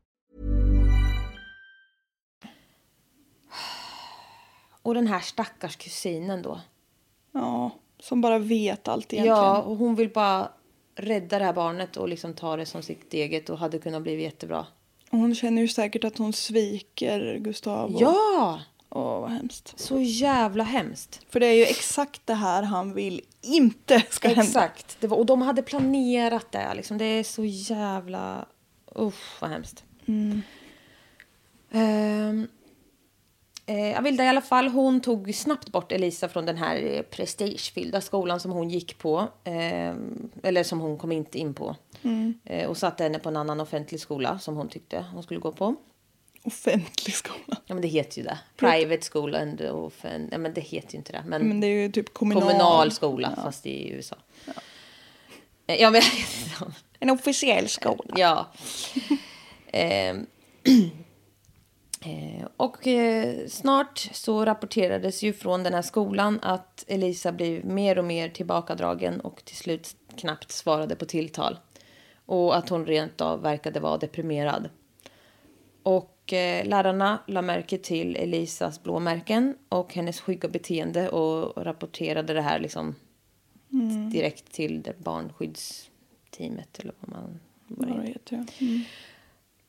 Och 4.81 4.93
den 4.93 5.07
här 5.07 5.19
stackars 5.19 5.75
kusinen 5.75 6.41
då. 6.41 6.61
Ja, 7.31 7.71
som 7.99 8.21
bara 8.21 8.39
vet 8.39 8.87
allt 8.87 9.13
egentligen. 9.13 9.37
Ja, 9.37 9.61
och 9.61 9.77
hon 9.77 9.95
vill 9.95 10.09
bara 10.09 10.51
rädda 10.95 11.39
det 11.39 11.45
här 11.45 11.53
barnet 11.53 11.97
och 11.97 12.09
liksom 12.09 12.33
ta 12.33 12.55
det 12.55 12.65
som 12.65 12.81
sitt 12.81 13.13
eget 13.13 13.49
och 13.49 13.57
hade 13.57 13.79
kunnat 13.79 14.01
bli 14.01 14.21
jättebra. 14.21 14.65
Och 15.11 15.17
Hon 15.17 15.35
känner 15.35 15.61
ju 15.61 15.67
säkert 15.67 16.03
att 16.03 16.17
hon 16.17 16.33
sviker 16.33 17.37
Gustav. 17.39 17.95
Och, 17.95 18.01
Ja! 18.01 18.61
Åh, 18.89 19.21
vad 19.21 19.31
hemskt. 19.31 19.79
Så 19.79 19.99
jävla 19.99 20.63
hemskt. 20.63 21.25
För 21.29 21.39
det 21.39 21.45
är 21.45 21.53
ju 21.53 21.63
exakt 21.63 22.21
det 22.25 22.33
här 22.33 22.63
han 22.63 22.93
vill 22.93 23.21
inte 23.41 24.03
ska 24.09 24.27
hända. 24.27 24.43
Exakt. 24.43 24.97
Det 24.99 25.07
var, 25.07 25.17
och 25.17 25.25
de 25.25 25.41
hade 25.41 25.61
planerat 25.61 26.51
det. 26.51 26.73
Liksom. 26.73 26.97
Det 26.97 27.05
är 27.05 27.23
så 27.23 27.43
jävla... 27.45 28.45
Usch, 28.99 29.41
vad 29.41 29.49
hemskt. 29.49 29.83
Mm. 30.05 30.41
Ehm, 31.71 32.47
eh, 33.65 33.97
Avilda 33.99 34.23
i 34.23 34.27
alla 34.27 34.41
fall, 34.41 34.67
hon 34.67 35.01
tog 35.01 35.35
snabbt 35.35 35.69
bort 35.69 35.91
Elisa 35.91 36.29
från 36.29 36.45
den 36.45 36.57
här 36.57 36.75
eh, 36.75 37.01
prestigefyllda 37.01 38.01
skolan 38.01 38.39
som 38.39 38.51
hon 38.51 38.69
gick 38.69 38.97
på. 38.97 39.27
ehm, 39.43 40.29
eller 40.43 40.63
som 40.63 40.79
hon 40.79 40.97
kom 40.97 41.11
inte 41.11 41.39
in 41.39 41.53
på. 41.53 41.75
Mm. 42.01 42.39
Eh, 42.45 42.69
och 42.69 42.77
satte 42.77 43.03
henne 43.03 43.19
på 43.19 43.29
en 43.29 43.37
annan 43.37 43.59
offentlig 43.59 43.99
skola 43.99 44.39
som 44.39 44.55
hon 44.55 44.69
tyckte 44.69 45.05
hon 45.13 45.23
skulle 45.23 45.39
gå 45.39 45.51
på. 45.51 45.75
Offentlig 46.43 47.15
skola. 47.15 47.57
Ja, 47.65 47.73
men 47.75 47.81
det 47.81 47.87
heter 47.87 48.17
ju 48.17 48.23
det. 48.23 48.39
Private 48.57 49.09
school 49.11 49.35
and 49.35 49.61
offen... 49.61 50.29
Ja, 50.31 50.37
men 50.37 50.53
det 50.53 50.61
heter 50.61 50.93
ju 50.93 50.97
inte 50.97 51.11
det. 51.11 51.23
Men, 51.25 51.47
Men 51.47 51.59
det 51.59 51.67
är 51.67 51.81
ju 51.81 51.91
typ 51.91 52.13
kommunal. 52.13 52.41
kommunal 52.43 52.91
skola, 52.91 53.35
fast 53.43 53.65
i 53.65 53.89
USA. 53.89 54.15
Ja, 55.65 55.73
ja 55.75 55.91
men... 55.91 56.01
En 57.03 57.09
officiell 57.09 57.69
skola. 57.69 58.13
ja. 58.17 58.47
Eh, 62.05 62.47
och 62.57 62.87
eh, 62.87 63.47
snart 63.47 63.97
så 64.11 64.45
rapporterades 64.45 65.23
ju 65.23 65.33
från 65.33 65.63
den 65.63 65.73
här 65.73 65.81
skolan 65.81 66.39
att 66.41 66.85
Elisa 66.87 67.31
blev 67.31 67.65
mer 67.65 67.97
och 67.97 68.05
mer 68.05 68.29
tillbakadragen 68.29 69.21
och 69.21 69.45
till 69.45 69.55
slut 69.55 69.95
knappt 70.15 70.51
svarade 70.51 70.95
på 70.95 71.05
tilltal. 71.05 71.59
Och 72.25 72.57
att 72.57 72.69
hon 72.69 72.85
rent 72.85 73.21
av 73.21 73.41
verkade 73.41 73.79
vara 73.79 73.97
deprimerad. 73.97 74.69
Och 75.83 76.33
eh, 76.33 76.65
lärarna 76.65 77.19
la 77.27 77.41
märke 77.41 77.77
till 77.77 78.15
Elisas 78.15 78.83
blåmärken 78.83 79.57
och 79.69 79.93
hennes 79.93 80.21
skygga 80.21 80.49
beteende 80.49 81.09
och 81.09 81.63
rapporterade 81.65 82.33
det 82.33 82.41
här 82.41 82.59
liksom 82.59 82.95
direkt 84.11 84.51
till 84.51 84.81
det 84.81 84.99
barnskyddsteamet 84.99 86.79
eller 86.79 86.93
vad 86.99 87.09
man 87.09 87.39
vad 87.67 87.87
det 87.87 88.07
heter. 88.07 88.45
Mm. 88.59 88.81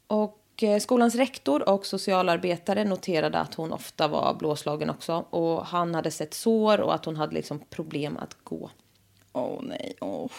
Och 0.06 0.41
skolans 0.80 1.14
rektor 1.14 1.68
och 1.68 1.86
socialarbetare 1.86 2.84
noterade 2.84 3.38
att 3.38 3.54
hon 3.54 3.72
ofta 3.72 4.08
var 4.08 4.34
blåslagen 4.34 4.90
också. 4.90 5.24
Och 5.30 5.66
han 5.66 5.94
hade 5.94 6.10
sett 6.10 6.34
sår 6.34 6.80
och 6.80 6.94
att 6.94 7.04
hon 7.04 7.16
hade 7.16 7.34
liksom 7.34 7.58
problem 7.70 8.16
att 8.16 8.36
gå. 8.44 8.70
Åh 9.32 9.60
nej, 9.62 9.94
åh. 10.00 10.30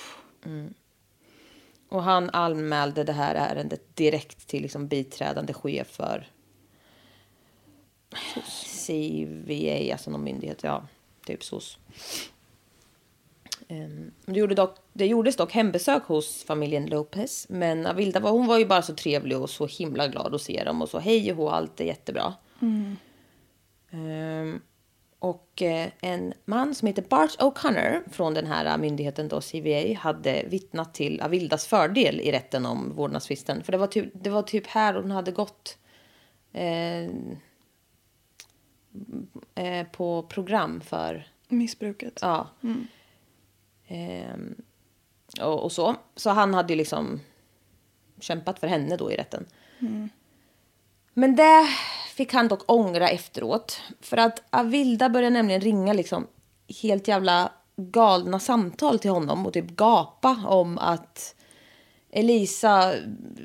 Och 1.90 2.04
han 2.04 2.30
anmälde 2.30 3.04
det 3.04 3.14
här 3.14 3.36
ärendet 3.36 3.96
direkt 3.96 4.48
till 4.48 4.62
liksom 4.62 4.88
biträdande 4.88 5.54
chef 5.54 5.88
för 5.88 6.28
CVA, 8.88 9.92
alltså 9.94 10.12
någon 10.12 10.24
myndighet, 10.24 10.64
ja, 10.64 10.88
typ 11.26 11.44
SOS. 11.44 11.78
Ehm, 13.68 14.12
Det, 14.26 14.40
gjorde 14.40 14.56
dock, 14.56 14.78
det 14.94 15.06
gjordes 15.08 15.36
dock 15.36 15.52
hembesök 15.52 16.04
hos 16.04 16.44
familjen 16.44 16.86
Lopez. 16.86 17.46
Men 17.50 17.86
Avilda 17.86 18.20
var, 18.20 18.32
hon 18.32 18.48
var 18.48 18.60
ju 18.60 18.66
bara 18.66 18.82
så 18.82 18.96
trevlig 18.96 19.38
och 19.38 19.50
så 19.50 19.68
himla 19.68 20.08
glad 20.08 20.36
att 20.36 20.42
se 20.42 20.64
dem. 20.64 20.82
Och 20.82 20.90
så 20.90 21.00
hej 21.00 21.32
och 21.32 21.38
hå, 21.38 21.50
allt 21.50 21.80
är 21.82 21.86
jättebra. 21.86 22.34
Ehm, 23.92 24.62
och 25.20 25.62
eh, 25.62 25.90
en 26.02 26.34
man 26.46 26.76
som 26.76 26.88
heter 26.88 27.02
Bart 27.10 27.38
O'Connor 27.40 28.02
från 28.12 28.34
den 28.34 28.46
här 28.46 28.78
myndigheten 28.78 29.28
då, 29.28 29.42
CVA 29.42 29.94
hade 30.00 30.44
vittnat 30.48 30.94
till 30.94 31.22
Avildas 31.22 31.68
fördel 31.68 32.20
i 32.20 32.32
rätten 32.32 32.66
om 32.66 32.96
vårdnadstvisten. 32.96 33.64
För 33.64 33.72
det 33.72 33.78
var 33.78 33.88
typ, 33.88 34.10
det 34.14 34.30
var 34.30 34.42
typ 34.42 34.68
här 34.68 34.94
hon 34.94 35.12
hade 35.12 35.32
gått 35.32 35.78
eh, 36.54 37.04
eh, 39.56 39.88
på 39.92 40.24
program 40.24 40.82
för 40.82 41.28
Missbruket. 41.48 42.20
Ja. 42.22 42.48
Ehm, 43.88 44.56
och, 45.42 45.64
och 45.64 45.72
så. 45.72 45.96
Så 46.16 46.30
han 46.30 46.54
hade 46.54 46.74
ju 46.74 46.78
liksom 46.78 47.20
kämpat 48.20 48.60
för 48.60 48.68
henne 48.68 48.98
då 48.98 49.12
i 49.12 49.16
rätten. 49.16 49.46
Men 51.14 51.36
det 51.36 51.68
fick 52.16 52.34
han 52.34 52.48
dock 52.48 52.72
ångra 52.72 53.10
efteråt. 53.10 53.82
För 54.02 54.18
att 54.18 54.44
Avilda 54.50 55.10
började 55.10 55.34
nämligen 55.34 55.62
ringa 55.62 55.94
liksom 55.94 56.28
helt 56.82 57.08
jävla 57.08 57.52
galna 57.76 58.40
samtal 58.40 59.00
till 59.00 59.12
honom 59.12 59.46
och 59.46 59.54
typ 59.54 59.70
gapa 59.70 60.46
om 60.48 60.78
att 60.78 61.36
Elisa 62.12 62.94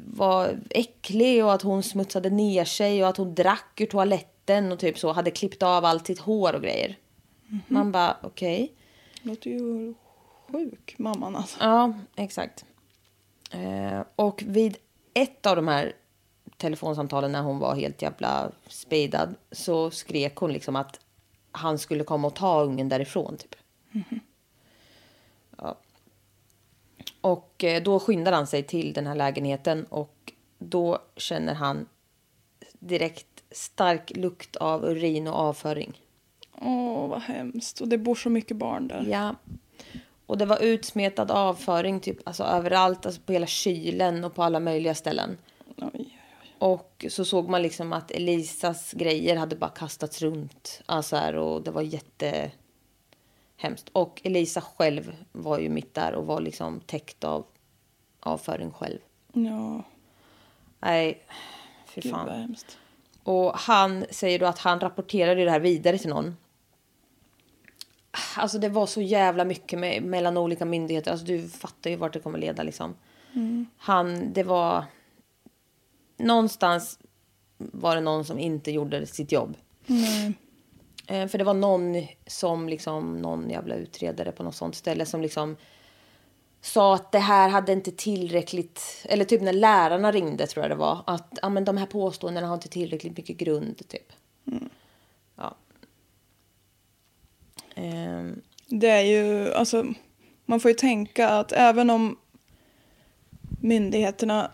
var 0.07 0.61
äcklig 0.71 1.45
och 1.45 1.53
att 1.53 1.63
hon 1.63 1.83
smutsade 1.83 2.31
ner 2.31 2.65
sig 2.65 3.03
och 3.03 3.09
att 3.09 3.17
hon 3.17 3.35
drack 3.35 3.81
ur 3.81 3.87
toaletten 3.87 4.73
och 4.73 4.79
typ 4.79 4.99
så 4.99 5.13
hade 5.13 5.31
klippt 5.31 5.63
av 5.63 5.85
allt 5.85 6.07
sitt 6.07 6.19
hår 6.19 6.55
och 6.55 6.63
grejer. 6.63 6.99
Man 7.69 7.93
bara 7.93 8.17
okej. 8.23 8.73
Låter 9.23 9.51
ju 9.51 9.95
sjuk, 10.53 10.95
mamman 10.99 11.37
alltså. 11.37 11.57
Ja, 11.61 11.93
exakt. 12.17 12.65
Eh, 13.51 14.03
och 14.17 14.43
vid 14.47 14.77
ett 15.15 15.47
av 15.47 15.57
de 15.57 15.69
här 15.69 15.93
telefonsamtalen 16.57 17.33
när 17.33 17.43
hon 17.43 17.59
var 17.59 17.75
helt 17.75 18.03
jävla 18.03 18.51
speedad 18.67 19.35
så 19.51 19.91
skrek 19.91 20.37
hon 20.37 20.53
liksom 20.53 20.77
att 20.77 21.01
han 21.53 21.79
skulle 21.79 22.05
komma 22.05 22.27
och 22.27 22.35
ta 22.35 22.63
ungen 22.63 22.89
därifrån 22.89 23.37
typ. 23.37 23.55
Ja. 25.57 25.79
Och 27.21 27.65
eh, 27.65 27.83
då 27.83 28.01
skyndar 28.01 28.33
han 28.33 28.47
sig 28.47 28.63
till 28.63 28.93
den 28.93 29.07
här 29.07 29.15
lägenheten 29.15 29.85
och 29.85 30.33
då 30.59 30.99
känner 31.17 31.55
han 31.55 31.87
direkt 32.73 33.45
stark 33.51 34.17
lukt 34.17 34.57
av 34.57 34.85
urin 34.85 35.29
och 35.29 35.35
avföring. 35.35 36.01
Åh, 36.53 37.09
vad 37.09 37.23
hemskt. 37.23 37.81
Och 37.81 37.89
det 37.89 37.99
bor 37.99 38.15
så 38.15 38.31
mycket 38.31 38.57
barn 38.57 38.89
där. 38.89 39.07
Ja. 39.11 39.35
Och 40.29 40.39
det 40.39 40.45
var 40.47 40.63
utsmetad 40.63 41.31
avföring 41.31 42.01
typ, 42.01 42.29
alltså 42.29 42.45
överallt, 42.45 43.07
alltså 43.07 43.21
på 43.21 43.33
hela 43.33 43.47
kylen 43.47 44.25
och 44.25 44.35
på 44.35 44.43
alla 44.43 44.61
möjliga 44.61 44.95
ställen. 44.95 45.39
Oj, 45.67 45.75
oj, 45.83 45.91
oj. 45.95 46.55
Och 46.59 47.07
så 47.09 47.25
såg 47.25 47.49
man 47.49 47.63
liksom 47.63 47.93
att 47.93 48.11
Elisas 48.11 48.93
grejer 48.93 49.37
hade 49.37 49.57
bara 49.57 49.71
kastats 49.71 50.23
runt. 50.23 50.83
Alltså 50.87 51.17
här, 51.17 51.35
och 51.37 51.63
det 51.63 51.71
var 51.71 51.83
jätte 51.83 52.51
hemskt. 53.57 53.89
Och 53.93 54.21
Elisa 54.25 54.61
själv 54.61 55.17
var 55.33 55.59
ju 55.59 55.69
mitt 55.69 55.95
där 55.95 56.15
och 56.15 56.27
var 56.27 56.41
liksom 56.41 56.81
täckt 56.81 57.25
av 57.25 57.47
avföring 58.21 58.71
själv. 58.71 58.99
Ja, 59.33 59.83
Nej, 60.81 61.23
fy 61.87 62.01
gud 62.01 62.13
vad 62.13 62.27
fan. 62.27 62.41
hemskt. 62.41 62.79
Och 63.23 63.53
han 63.55 64.05
säger 64.11 64.39
då 64.39 64.47
att 64.47 64.59
han 64.59 64.81
rapporterade 64.81 65.45
det 65.45 65.51
här 65.51 65.61
vidare 65.61 65.99
till 65.99 66.11
någon. 66.11 66.37
Alltså 68.37 68.59
det 68.59 68.69
var 68.69 68.87
så 68.87 69.01
jävla 69.01 69.45
mycket 69.45 69.79
med, 69.79 70.03
mellan 70.03 70.37
olika 70.37 70.65
myndigheter. 70.65 71.11
Alltså 71.11 71.27
du 71.27 71.49
fattar 71.49 71.91
ju 71.91 71.97
vart 71.97 72.13
det 72.13 72.21
kommer 72.21 72.39
leda 72.39 72.63
liksom. 72.63 72.95
Han, 73.77 74.33
det 74.33 74.43
var... 74.43 74.85
någonstans 76.17 76.99
var 77.59 77.95
det 77.95 78.01
någon 78.01 78.25
som 78.25 78.39
inte 78.39 78.71
gjorde 78.71 79.07
sitt 79.07 79.33
jobb. 79.33 79.57
Nej. 79.87 80.33
Eh, 81.07 81.29
för 81.29 81.39
det 81.39 81.45
var 81.45 81.55
någon 81.55 82.07
som 82.27 82.69
liksom, 82.69 83.19
någon 83.19 83.51
jävla 83.51 83.75
utredare 83.75 84.33
på 84.33 84.43
något 84.43 84.55
sånt 84.55 84.75
ställe 84.75 85.07
som 85.07 85.23
liksom 85.23 85.57
sa 86.61 86.95
att 86.95 87.13
det 87.13 87.19
här 87.19 87.49
hade 87.49 87.73
inte 87.73 87.93
tillräckligt, 87.93 89.05
eller 89.05 89.25
typ 89.25 89.43
när 89.43 89.53
lärarna 89.53 90.13
ringde 90.13 90.47
tror 90.47 90.65
jag 90.65 90.71
det 90.71 90.77
var, 90.77 91.03
att 91.07 91.39
ja, 91.43 91.49
men 91.49 91.65
de 91.65 91.77
här 91.77 91.87
påståendena 91.87 92.47
har 92.47 92.55
inte 92.55 92.69
tillräckligt 92.69 93.17
mycket 93.17 93.37
grund 93.37 93.89
typ. 93.89 94.13
Ja. 95.37 95.57
Ehm, 97.68 97.68
Det 98.67 98.89
är 98.89 99.03
ju, 99.03 99.53
alltså, 99.53 99.87
man 100.47 100.61
får 100.61 100.71
ju 100.71 100.75
tänka 100.75 101.29
att 101.29 101.53
även 101.53 101.91
om 101.91 102.17
myndigheterna 103.61 104.51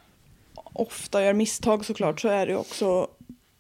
ofta 0.55 1.25
gör 1.25 1.33
misstag 1.33 1.85
såklart 1.85 2.21
så 2.21 2.29
är 2.29 2.47
det 2.47 2.53
ju 2.53 2.59
också, 2.59 3.09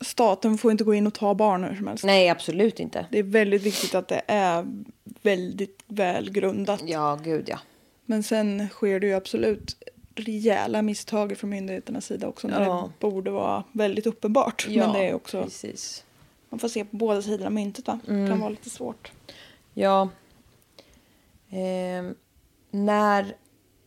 staten 0.01 0.59
får 0.59 0.71
inte 0.73 0.85
gå 0.85 0.95
in 0.95 1.07
och 1.07 1.15
ta 1.15 1.35
barn 1.35 1.65
hur 1.65 1.77
som 1.77 1.87
helst. 1.87 2.05
nej, 2.05 2.29
absolut 2.29 2.81
inte. 2.81 3.07
Det 3.11 3.19
är 3.19 3.23
väldigt 3.23 3.63
viktigt 3.63 3.95
att 3.95 4.09
det 4.09 4.23
är 4.27 4.67
väldigt 5.23 5.83
välgrundat. 5.87 6.83
Ja, 6.87 7.19
gud 7.25 7.45
ja. 7.49 7.59
Men 8.07 8.23
sen 8.23 8.69
sker 8.69 9.01
det 9.01 9.07
ju 9.07 9.15
absolut 9.15 9.77
rejäla 10.15 10.83
misstag 10.83 11.39
från 11.39 11.51
myndigheternas 11.51 12.07
sida 12.07 12.27
också 12.29 12.49
när 12.49 12.63
Ja. 12.63 12.91
det 13.01 13.07
borde 13.11 13.31
vara 13.31 13.65
väldigt 13.73 14.07
uppenbart. 14.07 14.67
ja 14.69 14.87
Men 14.87 14.95
det 15.01 15.09
är 15.09 15.15
också, 15.15 15.43
Precis. 15.43 16.05
man 16.49 16.59
får 16.59 16.69
se 16.69 16.85
på 16.85 16.97
båda 16.97 17.23
sidorna 17.23 17.47
av 17.47 17.53
myntet 17.53 17.87
va? 17.87 17.99
Mm. 18.09 18.23
Det 18.25 18.29
kan 18.31 18.41
vara 18.41 18.51
lite 18.51 18.71
svårt. 18.71 19.13
Ja. 19.75 20.09
Ehm, 21.51 22.15
när 22.71 23.37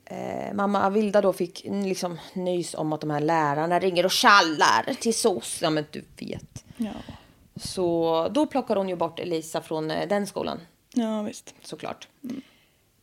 eh, 0.06 0.54
mamma 0.54 0.84
Avilda 0.86 1.22
då 1.22 1.34
fick 1.34 1.64
liksom 1.66 2.18
nys 2.34 2.74
om 2.74 2.94
att 2.94 3.02
de 3.02 3.10
här 3.10 3.20
lärarna 3.20 3.80
ringer 3.80 4.06
och 4.06 4.12
tjallar 4.12 4.94
till 4.94 5.14
SOS. 5.14 5.60
Ja, 5.62 5.70
men 5.70 5.86
du 5.92 6.04
vet. 6.20 6.66
Ja, 6.78 6.92
Så 7.56 8.28
då 8.32 8.46
plockar 8.48 8.76
hon 8.76 8.90
ju 8.90 8.96
bort 8.96 9.20
Elisa 9.20 9.62
från 9.62 9.92
eh, 9.92 10.08
den 10.08 10.28
skolan, 10.28 10.60
ja 10.94 11.22
visst. 11.22 11.56
såklart. 11.62 12.08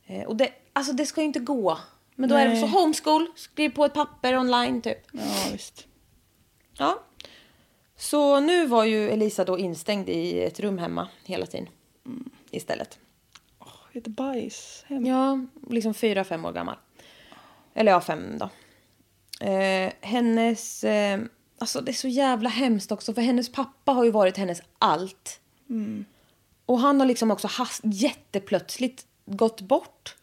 Eh, 0.07 0.23
och 0.23 0.37
det, 0.37 0.49
alltså 0.73 0.93
det 0.93 1.07
ska 1.07 1.21
ju 1.21 1.27
inte 1.27 1.41
gå. 1.41 1.79
Men 2.15 2.29
då 2.29 2.37
är 2.37 2.49
det 2.49 2.57
så 2.57 2.67
Nej. 2.67 2.71
homeschool, 2.71 3.27
skriv 3.37 3.71
på 3.71 3.85
ett 3.85 3.95
papper 3.95 4.37
online 4.39 4.83
typ. 4.83 4.99
Ja 5.13 5.21
visst. 5.53 5.87
Ja. 6.79 7.03
Så 7.97 8.41
nu 8.41 8.67
var 8.67 8.85
ju 8.85 9.11
Elisa 9.11 9.45
då 9.45 9.59
instängd 9.59 10.09
i 10.09 10.43
ett 10.43 10.61
rum 10.61 10.79
hemma 10.79 11.09
hela 11.25 11.47
tiden. 11.47 11.69
Istället. 12.57 12.99
Ett 13.93 14.07
bajshem. 14.07 15.07
Ja, 15.07 15.47
liksom 15.71 15.95
fyra, 15.95 16.25
fem 16.25 16.45
år 16.45 16.53
gammal. 16.53 16.77
Eller 17.75 17.93
ja, 17.93 18.01
fem 18.01 18.39
då. 18.39 18.49
Eh, 19.47 19.93
hennes... 20.01 20.85
Eh, 20.85 21.21
alltså 21.59 21.81
det 21.81 21.91
är 21.91 21.93
så 21.93 22.09
jävla 22.09 22.49
hemskt 22.49 22.93
också 22.93 23.15
för 23.15 23.23
hennes 23.23 23.53
pappa 23.53 23.93
har 23.93 24.05
ju 24.05 24.11
varit 24.11 24.37
hennes 24.37 24.63
allt. 24.79 25.41
Och 26.67 26.79
han 26.79 27.01
har 27.01 27.07
liksom 27.07 27.31
också 27.31 27.49
hast, 27.49 27.81
jätteplötsligt 27.85 29.07
gått 29.27 29.61
bort. 29.61 30.17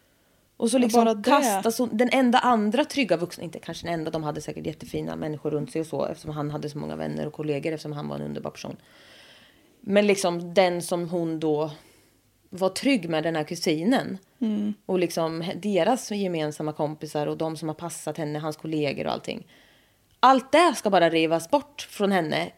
Och 0.58 0.72
så 0.72 0.78
Ja, 0.78 0.80
liksom 0.82 1.06
det. 1.06 1.30
kastas 1.30 1.78
hon, 1.80 1.98
den 1.98 2.10
enda 2.12 2.40
andra 2.40 2.86
trygga 2.86 3.18
vuxna, 3.18 3.44
inte 3.44 3.60
kanske 3.60 3.88
den 3.88 3.94
enda, 3.94 4.12
de 4.12 4.24
hade 4.24 4.42
säkert 4.42 4.66
jättefina 4.66 5.16
människor 5.16 5.52
runt 5.52 5.72
sig 5.72 5.82
och 5.82 5.88
så 5.88 6.06
eftersom 6.06 6.32
han 6.32 6.52
hade 6.52 6.70
så 6.70 6.78
många 6.78 6.96
vänner 6.96 7.28
och 7.28 7.34
kollegor 7.34 7.72
eftersom 7.72 7.94
han 7.94 8.08
var 8.08 8.16
en 8.16 8.22
underbar 8.22 8.52
person. 8.52 8.78
Men 9.82 10.08
liksom 10.08 10.54
den 10.54 10.82
som 10.82 11.10
hon 11.10 11.40
då 11.40 11.72
var 12.54 12.70
trygg 12.70 13.10
med, 13.10 13.24
den 13.24 13.36
här 13.36 13.44
kusinen. 13.44 14.18
Och 14.86 15.00
liksom 15.00 15.44
deras 15.56 16.12
gemensamma 16.12 16.74
kompisar 16.74 17.28
och 17.28 17.38
de 17.38 17.58
som 17.58 17.68
har 17.68 17.76
passat 17.76 18.18
henne, 18.18 18.40
hans 18.40 18.58
kollegor 18.58 19.06
och 19.06 19.12
allting. 19.12 19.48
Allt 20.20 20.52
det 20.52 20.74
ska 20.76 20.90
bara 20.90 21.10
rivas 21.10 21.50
bort 21.50 21.88
från 21.90 22.12
henne 22.12 22.52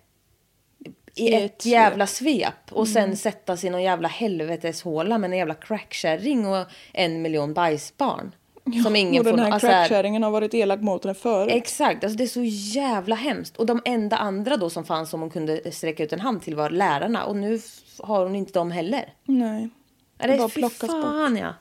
i 1.16 1.34
ett 1.34 1.44
ett 1.44 1.66
jävla 1.66 2.08
svep 2.08 2.72
och 2.72 2.88
sen 2.88 3.18
sättas 3.18 3.64
i 3.64 3.70
någon 3.70 3.84
jävla 3.84 4.08
helveteshåla 4.08 5.18
med 5.18 5.32
en 5.32 5.38
jävla 5.38 5.54
crackkärring 5.54 6.48
och 6.48 6.66
en 6.94 7.22
miljon 7.22 7.54
bajsbarn. 7.54 8.36
som 8.84 8.96
ingen 8.96 9.20
och 9.20 9.24
den 9.24 9.34
får... 9.34 9.44
här 9.44 9.52
alltså 9.52 9.68
crackkärringen 9.68 10.24
har 10.24 10.32
varit 10.32 10.54
elak 10.54 10.82
mot 10.82 11.04
henne 11.04 11.14
förut. 11.14 11.54
Exakt, 11.54 12.04
alltså 12.04 12.18
det 12.18 12.24
är 12.24 12.28
så 12.28 12.44
jävla 12.80 13.16
hemskt. 13.16 13.58
Och 13.58 13.66
de 13.66 13.82
enda 13.86 14.18
andra 14.18 14.58
då 14.58 14.70
som 14.70 14.84
fanns 14.86 15.10
som 15.10 15.22
hon 15.22 15.30
kunde 15.30 15.72
sträcka 15.72 16.04
ut 16.04 16.14
en 16.14 16.20
hand 16.20 16.42
till 16.42 16.56
var 16.56 16.70
lärarna. 16.70 17.26
Och 17.26 17.36
nu 17.36 17.60
har 18.00 18.24
hon 18.24 18.36
inte 18.36 18.54
dem 18.54 18.72
heller. 18.72 19.14
Nej. 19.26 19.70
Ja, 20.18 20.28
Det 20.28 20.34
det 20.34 20.38
bara 20.40 20.50
plockas 20.50 20.80
bort. 20.80 21.02
fan 21.02 21.38
ja. 21.38 21.54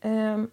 Ehm, 0.00 0.50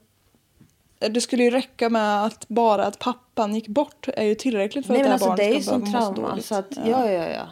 Det 1.00 1.22
skulle 1.22 1.44
ju 1.44 1.50
räcka 1.50 1.90
med 1.90 2.26
att 2.26 2.48
bara 2.48 2.86
att 2.86 3.00
pappan 3.00 3.56
gick 3.56 3.68
bort 3.68 4.08
är 4.08 4.24
ju 4.24 4.36
tillräckligt 4.36 4.86
för 4.86 4.94
nej 4.94 5.02
att 5.02 5.20
det 5.20 5.26
här 5.26 5.32
alltså 5.32 5.36
det 5.36 5.44
är 5.44 5.60
ju 5.60 5.66
barnet 5.66 5.66
ska 5.66 5.78
behöva 5.92 6.10
må 6.10 6.14
trauma. 6.16 6.30
dåligt. 6.30 6.46
Så 6.46 6.56
att, 6.56 6.68
ja. 6.86 7.12
ja, 7.12 7.30
ja, 7.30 7.50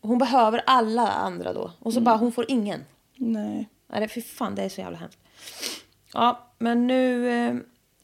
Hon 0.00 0.18
behöver 0.18 0.62
alla 0.66 1.08
andra 1.08 1.52
då. 1.52 1.72
Och 1.78 1.92
så 1.92 2.00
bara, 2.00 2.16
hon 2.16 2.32
får 2.32 2.44
ingen. 2.48 2.84
Nej. 3.14 3.68
Nej, 3.86 4.08
fy 4.08 4.22
fan, 4.22 4.54
det 4.54 4.62
är 4.62 4.68
så 4.68 4.80
jävla 4.80 4.98
hemskt. 4.98 5.18
Ja, 6.12 6.46
men 6.58 6.86
nu 6.86 7.30
eh, 7.30 7.54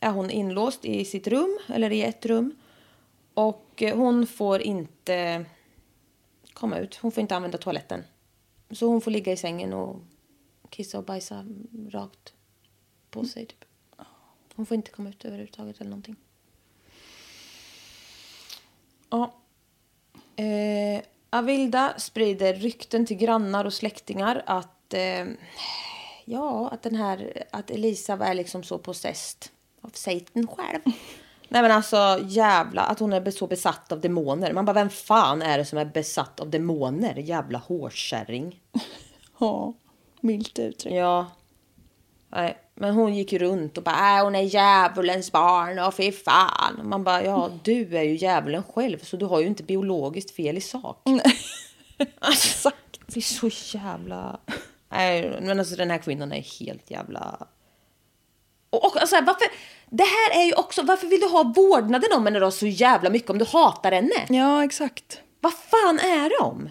är 0.00 0.10
hon 0.10 0.30
inlåst 0.30 0.84
i 0.84 1.04
sitt 1.04 1.26
rum, 1.26 1.58
eller 1.66 1.92
i 1.92 2.02
ett 2.02 2.26
rum. 2.26 2.56
Och 3.34 3.82
eh, 3.82 3.96
hon 3.96 4.26
får 4.26 4.60
inte 4.62 5.44
komma 6.52 6.78
ut. 6.78 6.96
Hon 7.02 7.12
får 7.12 7.20
inte 7.20 7.36
använda 7.36 7.58
toaletten. 7.58 8.04
Så 8.70 8.86
hon 8.86 9.00
får 9.00 9.10
ligga 9.10 9.32
i 9.32 9.36
sängen 9.36 9.72
och 9.72 9.96
kissa 10.70 10.98
och 10.98 11.04
bajsa 11.04 11.46
rakt 11.90 12.32
på 13.10 13.24
sig. 13.24 13.46
Typ. 13.46 13.64
Hon 14.54 14.66
får 14.66 14.74
inte 14.74 14.90
komma 14.90 15.08
ut 15.08 15.24
överhuvudtaget 15.24 15.80
eller 15.80 15.90
någonting. 15.90 16.16
Ja. 19.10 19.34
Eh, 20.36 21.02
Avilda 21.30 21.94
sprider 21.98 22.54
rykten 22.54 23.06
till 23.06 23.16
grannar 23.16 23.64
och 23.64 23.72
släktingar 23.72 24.42
att 24.46 24.94
eh, 24.94 25.26
ja, 26.24 26.68
att 26.68 26.82
den 26.82 26.94
här 26.94 27.44
att 27.50 27.70
Elisa 27.70 28.12
är 28.12 28.34
liksom 28.34 28.62
så 28.62 28.78
possessed 28.78 29.50
av 29.80 29.90
Satan 29.94 30.46
själv. 30.46 30.80
Nej 31.48 31.62
men 31.62 31.70
alltså 31.70 32.20
jävla 32.24 32.82
att 32.82 32.98
hon 32.98 33.12
är 33.12 33.30
så 33.30 33.46
besatt 33.46 33.92
av 33.92 34.00
demoner. 34.00 34.52
Man 34.52 34.64
bara 34.64 34.72
vem 34.72 34.90
fan 34.90 35.42
är 35.42 35.58
det 35.58 35.64
som 35.64 35.78
är 35.78 35.84
besatt 35.84 36.40
av 36.40 36.50
demoner? 36.50 37.14
Jävla 37.16 37.58
hårkärring. 37.58 38.62
Ja. 39.38 39.74
Milt 40.24 40.58
uttryckt. 40.58 40.96
Ja. 40.96 41.26
Nej, 42.28 42.58
men 42.74 42.94
hon 42.94 43.14
gick 43.14 43.32
ju 43.32 43.38
runt 43.38 43.78
och 43.78 43.84
bara 43.84 44.18
äh, 44.18 44.24
hon 44.24 44.34
är 44.34 44.42
djävulens 44.42 45.32
barn 45.32 45.78
och 45.78 45.94
fy 45.94 46.12
fan. 46.12 46.78
Och 46.78 46.86
Man 46.86 47.04
bara 47.04 47.24
ja 47.24 47.50
du 47.62 47.96
är 47.96 48.02
ju 48.02 48.16
djävulen 48.16 48.62
själv 48.62 48.98
så 48.98 49.16
du 49.16 49.26
har 49.26 49.40
ju 49.40 49.46
inte 49.46 49.62
biologiskt 49.62 50.36
fel 50.36 50.56
i 50.56 50.60
sak. 50.60 51.02
Exakt. 52.32 53.00
Det 53.06 53.16
är 53.16 53.20
så 53.20 53.76
jävla... 53.78 54.40
Nej, 54.88 55.38
men 55.42 55.58
alltså 55.58 55.76
den 55.76 55.90
här 55.90 55.98
kvinnan 55.98 56.32
är 56.32 56.58
helt 56.60 56.90
jävla... 56.90 57.46
Och, 58.70 58.84
och 58.84 59.00
alltså, 59.00 59.16
varför... 59.16 59.46
Det 59.90 60.04
här 60.04 60.40
är 60.40 60.44
ju 60.44 60.54
också... 60.54 60.82
Varför 60.82 61.06
vill 61.06 61.20
du 61.20 61.28
ha 61.28 61.52
vårdnaden 61.56 62.12
om 62.16 62.26
henne 62.26 62.38
då 62.38 62.50
så 62.50 62.66
jävla 62.66 63.10
mycket 63.10 63.30
om 63.30 63.38
du 63.38 63.44
hatar 63.44 63.92
henne? 63.92 64.26
Ja, 64.28 64.64
exakt. 64.64 65.20
Vad 65.40 65.52
fan 65.52 65.98
är 65.98 66.40
de? 66.42 66.70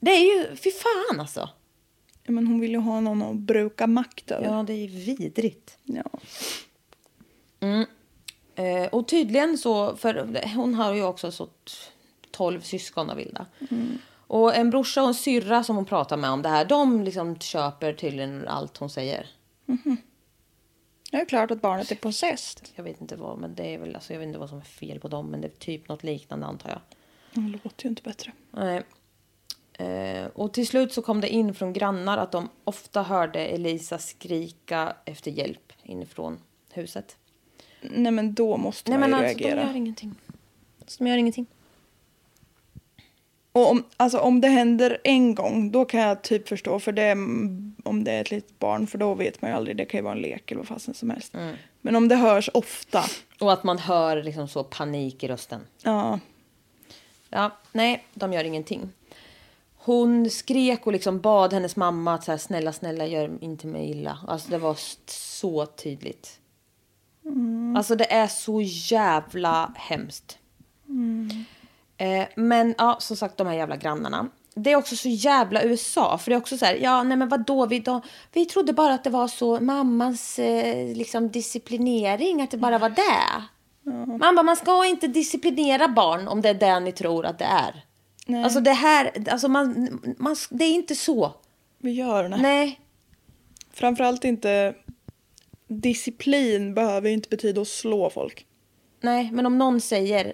Det 0.00 0.10
är 0.10 0.20
ju... 0.20 0.56
Fy 0.56 0.70
fan 0.70 1.20
alltså. 1.20 1.48
Men 2.28 2.46
hon 2.46 2.60
vill 2.60 2.70
ju 2.70 2.78
ha 2.78 3.00
någon 3.00 3.22
att 3.22 3.36
bruka 3.36 3.86
makt 3.86 4.30
över. 4.30 4.46
Ja, 4.46 4.62
det 4.62 4.72
är 4.72 4.88
vidrigt. 4.88 5.78
Ja. 5.84 6.04
Eh, 8.54 8.86
och 8.92 9.08
tydligen 9.08 9.58
så, 9.58 9.96
för 9.96 10.44
hon 10.54 10.74
har 10.74 10.94
ju 10.94 11.02
också 11.04 11.32
så 11.32 11.46
t- 11.46 11.52
12 12.30 12.60
syskon 12.60 13.10
av 13.10 13.16
Vilda. 13.16 13.46
Och 14.26 14.54
en 14.56 14.70
brorsa 14.70 15.02
och 15.02 15.08
en 15.08 15.14
syrra 15.14 15.64
som 15.64 15.76
hon 15.76 15.84
pratar 15.84 16.16
med 16.16 16.30
om 16.30 16.42
det 16.42 16.48
här, 16.48 16.64
de 16.64 17.02
liksom 17.04 17.38
köper 17.38 17.92
tydligen 17.92 18.48
allt 18.48 18.76
hon 18.76 18.90
säger. 18.90 19.26
Det 21.10 21.16
är 21.16 21.24
klart 21.24 21.50
att 21.50 21.60
barnet 21.62 21.90
är 21.90 21.96
possessed. 21.96 22.68
Jag 22.74 22.84
vet 22.84 23.00
inte 23.00 23.16
vad, 23.16 23.38
men 23.38 23.54
det 23.54 23.74
är 23.74 23.78
väl, 23.78 23.94
alltså 23.94 24.12
jag 24.12 24.20
vet 24.20 24.26
inte 24.26 24.38
vad 24.38 24.48
som 24.48 24.58
är 24.58 24.62
fel 24.64 25.00
på 25.00 25.08
dem, 25.08 25.26
men 25.26 25.40
det 25.40 25.46
är 25.46 25.58
typ 25.58 25.88
något 25.88 26.02
liknande 26.02 26.46
antar 26.46 26.70
jag. 26.70 26.80
Det 27.44 27.58
låter 27.64 27.84
ju 27.84 27.88
inte 27.88 28.02
bättre. 28.02 28.32
Nej. 28.50 28.82
Eh, 29.78 30.26
och 30.34 30.52
till 30.54 30.66
slut 30.66 30.92
så 30.92 31.02
kom 31.02 31.20
det 31.20 31.28
in 31.28 31.54
från 31.54 31.72
grannar 31.72 32.18
att 32.18 32.32
de 32.32 32.48
ofta 32.64 33.02
hörde 33.02 33.40
Elisa 33.40 33.98
skrika 33.98 34.96
efter 35.04 35.30
hjälp 35.30 35.72
inifrån 35.82 36.38
huset. 36.72 37.16
Nej, 37.80 38.12
men 38.12 38.34
då 38.34 38.56
måste 38.56 38.90
Nej 38.90 39.00
man 39.00 39.10
men 39.10 39.20
ju 39.20 39.26
alltså, 39.26 39.38
de 39.38 39.44
reagera. 39.44 39.66
gör 39.66 39.76
ingenting. 39.76 40.14
De 40.98 41.06
gör 41.06 41.16
ingenting. 41.16 41.46
Och 43.52 43.70
om, 43.70 43.84
alltså, 43.96 44.18
om 44.18 44.40
det 44.40 44.48
händer 44.48 44.98
en 45.04 45.34
gång, 45.34 45.70
då 45.70 45.84
kan 45.84 46.00
jag 46.00 46.22
typ 46.22 46.48
förstå. 46.48 46.80
För 46.80 46.92
det, 46.92 47.12
om 47.84 48.04
det 48.04 48.12
är 48.12 48.20
ett 48.20 48.30
litet 48.30 48.58
barn, 48.58 48.86
för 48.86 48.98
då 48.98 49.14
vet 49.14 49.42
man 49.42 49.50
ju 49.50 49.56
aldrig. 49.56 49.76
Det 49.76 49.84
kan 49.84 49.98
ju 49.98 50.04
vara 50.04 50.14
en 50.14 50.20
lek 50.22 50.50
eller 50.50 50.58
vad 50.58 50.68
fasen 50.68 50.94
som 50.94 51.10
helst. 51.10 51.34
Mm. 51.34 51.56
Men 51.80 51.96
om 51.96 52.08
det 52.08 52.16
hörs 52.16 52.50
ofta. 52.54 53.04
Och 53.40 53.52
att 53.52 53.64
man 53.64 53.78
hör 53.78 54.22
liksom 54.22 54.48
så 54.48 54.64
panik 54.64 55.24
i 55.24 55.28
rösten. 55.28 55.60
Ja, 55.82 56.18
Ja, 57.30 57.50
nej, 57.72 58.04
de 58.14 58.32
gör 58.32 58.44
ingenting. 58.44 58.88
Hon 59.88 60.30
skrek 60.30 60.86
och 60.86 60.92
liksom 60.92 61.20
bad 61.20 61.52
hennes 61.52 61.76
mamma 61.76 62.14
att 62.14 62.24
så 62.24 62.30
här, 62.30 62.38
snälla, 62.38 62.72
snälla, 62.72 63.06
gör 63.06 63.38
inte 63.40 63.66
mig 63.66 63.90
illa. 63.90 64.18
Alltså 64.28 64.50
det 64.50 64.58
var 64.58 64.76
så 65.06 65.66
tydligt. 65.66 66.40
Alltså 67.76 67.94
det 67.94 68.12
är 68.12 68.26
så 68.26 68.60
jävla 68.64 69.72
hemskt. 69.76 70.38
Eh, 71.96 72.28
men 72.36 72.74
ja, 72.78 72.96
som 73.00 73.16
sagt, 73.16 73.36
de 73.36 73.46
här 73.46 73.54
jävla 73.54 73.76
grannarna. 73.76 74.28
Det 74.54 74.72
är 74.72 74.76
också 74.76 74.96
så 74.96 75.08
jävla 75.08 75.62
USA. 75.62 76.18
För 76.18 76.30
det 76.30 76.34
är 76.34 76.38
också 76.38 76.58
så 76.58 76.64
här, 76.64 76.74
ja 76.74 77.02
nej 77.02 77.16
men 77.16 77.28
vadå, 77.28 77.66
vi, 77.66 77.78
då, 77.80 78.00
vi 78.32 78.46
trodde 78.46 78.72
bara 78.72 78.94
att 78.94 79.04
det 79.04 79.10
var 79.10 79.28
så 79.28 79.60
mammans 79.60 80.38
eh, 80.38 80.96
liksom 80.96 81.28
disciplinering, 81.28 82.42
att 82.42 82.50
det 82.50 82.56
bara 82.56 82.78
var 82.78 82.90
det. 82.90 83.42
Mamma, 84.18 84.42
man 84.42 84.56
ska 84.56 84.86
inte 84.86 85.06
disciplinera 85.06 85.88
barn 85.88 86.28
om 86.28 86.40
det 86.40 86.48
är 86.48 86.54
det 86.54 86.80
ni 86.80 86.92
tror 86.92 87.26
att 87.26 87.38
det 87.38 87.44
är. 87.44 87.84
Alltså 88.34 88.60
det 88.60 88.72
här, 88.72 89.12
alltså 89.30 89.48
man, 89.48 90.00
man, 90.18 90.36
det 90.50 90.64
är 90.64 90.74
inte 90.74 90.94
så. 90.94 91.32
Vi 91.78 91.90
gör 91.90 92.28
det. 92.28 92.36
Nej. 92.36 92.80
Framförallt 93.70 94.24
inte... 94.24 94.74
Disciplin 95.68 96.74
behöver 96.74 97.08
ju 97.08 97.14
inte 97.14 97.28
betyda 97.28 97.60
att 97.60 97.68
slå 97.68 98.10
folk. 98.10 98.46
Nej, 99.00 99.30
men 99.32 99.46
om 99.46 99.58
någon 99.58 99.80
säger... 99.80 100.32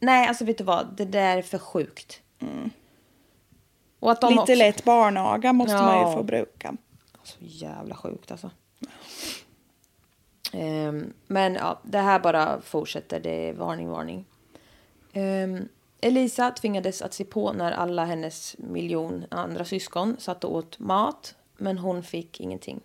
Nej, 0.00 0.28
alltså 0.28 0.44
vet 0.44 0.58
du 0.58 0.64
vad? 0.64 0.96
Det 0.96 1.04
där 1.04 1.36
är 1.38 1.42
för 1.42 1.58
sjukt. 1.58 2.22
Och 4.00 4.12
att 4.12 4.20
de 4.20 4.30
Lite 4.30 4.42
också... 4.42 4.54
lätt 4.54 4.84
barnaga 4.84 5.52
måste 5.52 5.74
man 5.74 5.98
Ja. 5.98 6.10
ju 6.10 6.16
få 6.16 6.22
bruka. 6.22 6.76
Så 7.22 7.36
jävla 7.40 7.94
sjukt 7.94 8.30
alltså. 8.30 8.50
Ehm, 10.52 11.12
men 11.26 11.54
ja, 11.54 11.80
det 11.84 11.98
här 11.98 12.20
bara 12.20 12.60
fortsätter. 12.60 13.20
Det 13.20 13.48
är 13.48 13.52
varning, 13.52 13.88
varning. 13.88 14.24
Ehm, 15.12 15.68
Elisa 16.02 16.50
tvingades 16.50 17.02
att 17.02 17.14
se 17.14 17.24
på 17.24 17.52
när 17.52 17.72
alla 17.72 18.04
hennes 18.04 18.56
miljon 18.58 19.24
andra 19.30 19.64
syskon 19.64 20.16
satt 20.18 20.44
och 20.44 20.54
åt 20.54 20.78
mat. 20.78 21.34
Men 21.56 21.78
hon 21.78 22.02
fick 22.02 22.40
ingenting. 22.40 22.80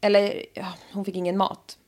Eller, 0.00 0.46
ja, 0.54 0.74
hon 0.92 1.04
fick 1.04 1.16
ingen 1.16 1.36
mat. 1.36 1.78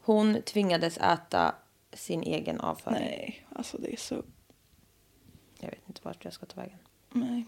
Hon 0.00 0.42
tvingades 0.42 0.98
äta 0.98 1.54
sin 1.92 2.22
egen 2.22 2.60
avföring. 2.60 2.98
Nej, 2.98 3.46
alltså 3.52 3.78
det 3.78 3.92
är 3.92 3.96
så... 3.96 4.22
Jag 5.58 5.70
vet 5.70 5.88
inte 5.88 6.00
vart 6.04 6.24
jag 6.24 6.32
ska 6.32 6.46
ta 6.46 6.60
vägen. 6.60 6.78
Nej. 7.10 7.46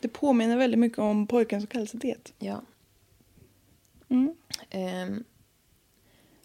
Det 0.00 0.08
påminner 0.08 0.56
väldigt 0.56 0.80
mycket 0.80 0.98
om 0.98 1.26
pojken 1.26 1.60
som 1.60 1.66
kallas 1.66 1.92
diet. 1.92 2.32
Ja. 2.38 2.62
Mm. 4.08 4.36
Ehm, 4.70 5.24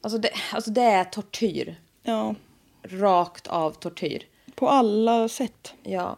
alltså, 0.02 0.18
det, 0.18 0.30
alltså 0.54 0.72
det 0.72 0.82
är 0.82 1.04
tortyr. 1.04 1.80
Ja, 2.10 2.36
Rakt 2.84 3.48
av 3.48 3.72
tortyr. 3.72 4.28
på 4.56 4.70
alla 4.70 5.30
sätt. 5.30 5.74
Ja. 5.84 6.18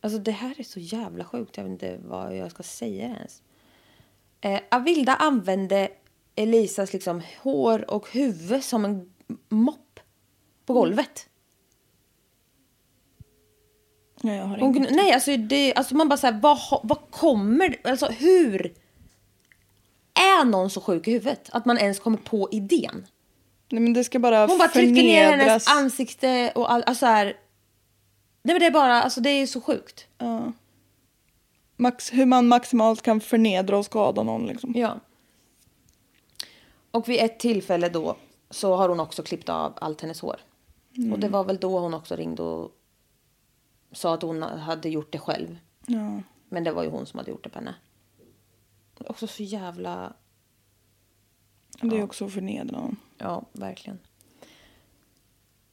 Alltså 0.00 0.18
det 0.18 0.30
här 0.30 0.54
är 0.60 0.64
så 0.64 0.80
jävla 0.80 1.24
sjukt. 1.24 1.56
Jag 1.56 1.64
vet 1.64 1.70
inte 1.72 1.98
vad 2.04 2.36
jag 2.36 2.50
ska 2.50 2.62
säga 2.62 3.04
ens. 3.04 3.42
Eh, 4.40 4.60
Avilda 4.70 5.14
använde 5.14 5.88
Elisas 6.34 6.92
liksom 6.92 7.22
hår 7.42 7.90
och 7.90 8.10
huvud 8.12 8.64
som 8.64 8.84
en 8.84 9.12
mopp 9.48 10.00
på 10.66 10.72
golvet. 10.72 11.28
Nej, 14.22 14.36
jag 14.36 14.44
har 14.44 14.58
Hon, 14.58 14.76
inget. 14.76 14.88
kunde- 14.88 15.02
nej, 15.02 15.12
alltså, 15.12 15.36
det, 15.36 15.74
alltså 15.74 15.94
man 15.94 16.08
bara 16.08 16.16
såhär, 16.16 16.40
vad, 16.40 16.56
ha- 16.58 16.80
vad 16.84 17.10
kommer, 17.10 17.76
alltså 17.84 18.06
hur 18.06 18.74
är 20.40 20.44
någon 20.44 20.70
så 20.70 20.80
sjuk 20.80 21.08
i 21.08 21.12
huvudet 21.12 21.50
att 21.52 21.64
man 21.64 21.78
ens 21.78 22.00
kommer 22.00 22.18
på 22.18 22.48
idén? 22.52 23.06
Nej, 23.70 23.82
men 23.82 23.92
det 23.92 24.04
ska 24.04 24.18
bara 24.18 24.46
Hon 24.46 24.58
bara 24.58 24.68
trycker 24.68 25.02
ner 25.02 25.30
förnedras. 25.30 25.48
hennes 25.48 25.68
ansikte 25.68 26.52
och 26.54 26.72
all, 26.72 26.82
alltså 26.82 27.06
här, 27.06 27.24
Nej 28.42 28.54
men 28.54 28.60
det 28.60 28.66
är 28.66 28.70
bara, 28.70 29.02
alltså 29.02 29.20
det 29.20 29.30
är 29.30 29.46
så 29.46 29.60
sjukt. 29.60 30.06
Ja. 30.18 30.52
Max, 31.76 32.12
hur 32.12 32.26
man 32.26 32.48
maximalt 32.48 33.02
kan 33.02 33.20
förnedra 33.20 33.78
och 33.78 33.84
skada 33.84 34.22
någon 34.22 34.46
liksom. 34.46 34.72
Ja. 34.76 35.00
Och 36.90 37.08
vid 37.08 37.20
ett 37.20 37.38
tillfälle 37.38 37.88
då 37.88 38.16
så 38.50 38.76
har 38.76 38.88
hon 38.88 39.00
också 39.00 39.22
klippt 39.22 39.48
av 39.48 39.72
allt 39.80 40.00
hennes 40.00 40.20
hår. 40.20 40.36
Och 41.12 41.18
det 41.18 41.28
var 41.28 41.44
väl 41.44 41.56
då 41.56 41.78
hon 41.78 41.94
också 41.94 42.16
ringde 42.16 42.42
och 42.42 42.70
sa 43.92 44.14
att 44.14 44.22
hon 44.22 44.42
hade 44.42 44.88
gjort 44.88 45.12
det 45.12 45.18
själv. 45.18 45.58
Ja. 45.86 46.22
Men 46.48 46.64
det 46.64 46.72
var 46.72 46.82
ju 46.82 46.90
hon 46.90 47.06
som 47.06 47.18
hade 47.18 47.30
gjort 47.30 47.44
det 47.44 47.50
på 47.50 47.58
henne. 47.58 47.74
Också 48.98 49.26
så 49.26 49.42
jävla... 49.42 50.12
Det 51.80 51.98
är 51.98 52.02
också 52.02 52.24
att 52.24 52.32
förnedra 52.32 52.78
någon. 52.78 52.96
Ja, 53.18 53.42
verkligen. 53.52 53.98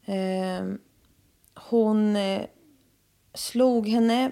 Ehm, 0.05 0.79
hon 1.55 2.15
eh, 2.15 2.41
slog 3.33 3.87
henne 3.87 4.31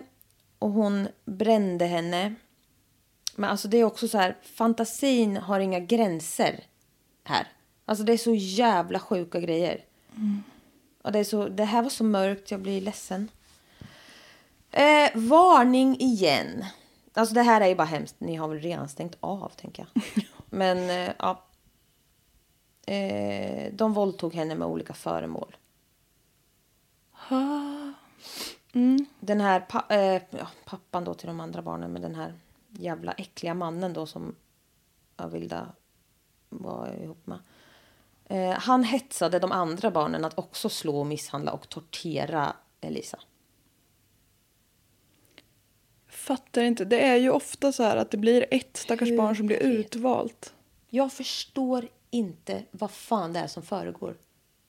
och 0.60 0.72
hon 0.72 1.08
brände 1.26 1.86
henne. 1.86 2.36
Men 3.36 3.50
alltså 3.50 3.68
det 3.68 3.78
är 3.78 3.84
också 3.84 4.08
så 4.08 4.18
här, 4.18 4.38
fantasin 4.42 5.38
har 5.38 5.60
inga 5.60 5.80
gränser 5.80 6.64
här. 7.24 7.48
Alltså 7.86 8.04
det 8.04 8.14
är 8.14 8.18
så 8.18 8.36
jävla 8.36 9.00
sjuka 9.00 9.40
grejer. 9.40 9.86
Och 11.02 11.12
det, 11.12 11.20
är 11.20 11.24
så, 11.24 11.48
det 11.48 11.66
här 11.66 11.82
var 11.82 11.90
så 11.90 12.04
mörkt, 12.04 12.52
jag 12.52 12.60
blir 12.60 12.82
ledsen. 12.82 13.30
Eh, 14.72 15.10
varning 15.14 16.00
igen. 16.00 16.66
Alltså 17.14 17.36
det 17.36 17.42
här 17.42 17.62
är 17.62 17.68
ju 17.68 17.76
bara 17.76 17.84
hemskt. 17.84 18.16
Ni 18.20 18.36
har 18.36 18.48
väl 18.48 18.60
redan 18.60 18.90
stängt 18.90 19.18
av, 19.20 19.52
tänker 19.56 19.86
jag. 19.94 20.04
Men 20.50 20.90
eh, 20.90 21.14
ja. 21.20 21.44
Eh, 22.92 23.74
de 23.74 23.94
våldtog 23.94 24.34
henne 24.34 24.56
med 24.56 24.68
olika 24.68 24.94
föremål. 24.94 25.56
Den 29.20 29.42
här 29.42 29.60
pa- 29.60 29.86
eh, 29.90 30.22
ja, 30.30 30.48
pappan 30.66 31.04
då 31.04 31.14
till 31.14 31.28
de 31.28 31.40
andra 31.40 31.62
barnen 31.62 31.92
med 31.94 32.02
den 32.02 32.16
här 32.16 32.34
jävla 32.70 33.12
äckliga 33.12 33.54
mannen 33.54 33.94
då 33.94 34.06
som 34.06 34.36
Avilda 35.16 35.68
var 36.50 36.94
ihop 37.04 37.28
med. 37.28 37.40
Eh, 38.26 38.60
han 38.60 38.84
hetsade 38.84 39.40
de 39.40 39.52
andra 39.52 39.92
barnen 39.92 40.26
att 40.26 40.38
också 40.38 40.70
slå, 40.70 41.04
misshandla 41.04 41.52
och 41.52 41.70
tortera 41.70 42.56
Elisa. 42.82 43.20
Fattar 46.08 46.62
inte. 46.62 46.86
Det 46.86 47.08
är 47.08 47.16
ju 47.16 47.30
ofta 47.30 47.72
så 47.72 47.84
här 47.84 47.98
att 47.98 48.12
det 48.12 48.18
blir 48.18 48.46
ett 48.52 48.78
stackars 48.78 49.10
Hur 49.10 49.18
barn 49.18 49.36
som 49.36 49.48
blir 49.48 49.58
utvalt. 49.58 50.54
Jag 50.90 51.14
förstår 51.14 51.88
inte 52.12 52.64
vad 52.72 52.92
fan 52.92 53.34
det 53.34 53.40
är 53.40 53.48
som 53.48 53.64
föregår. 53.64 54.16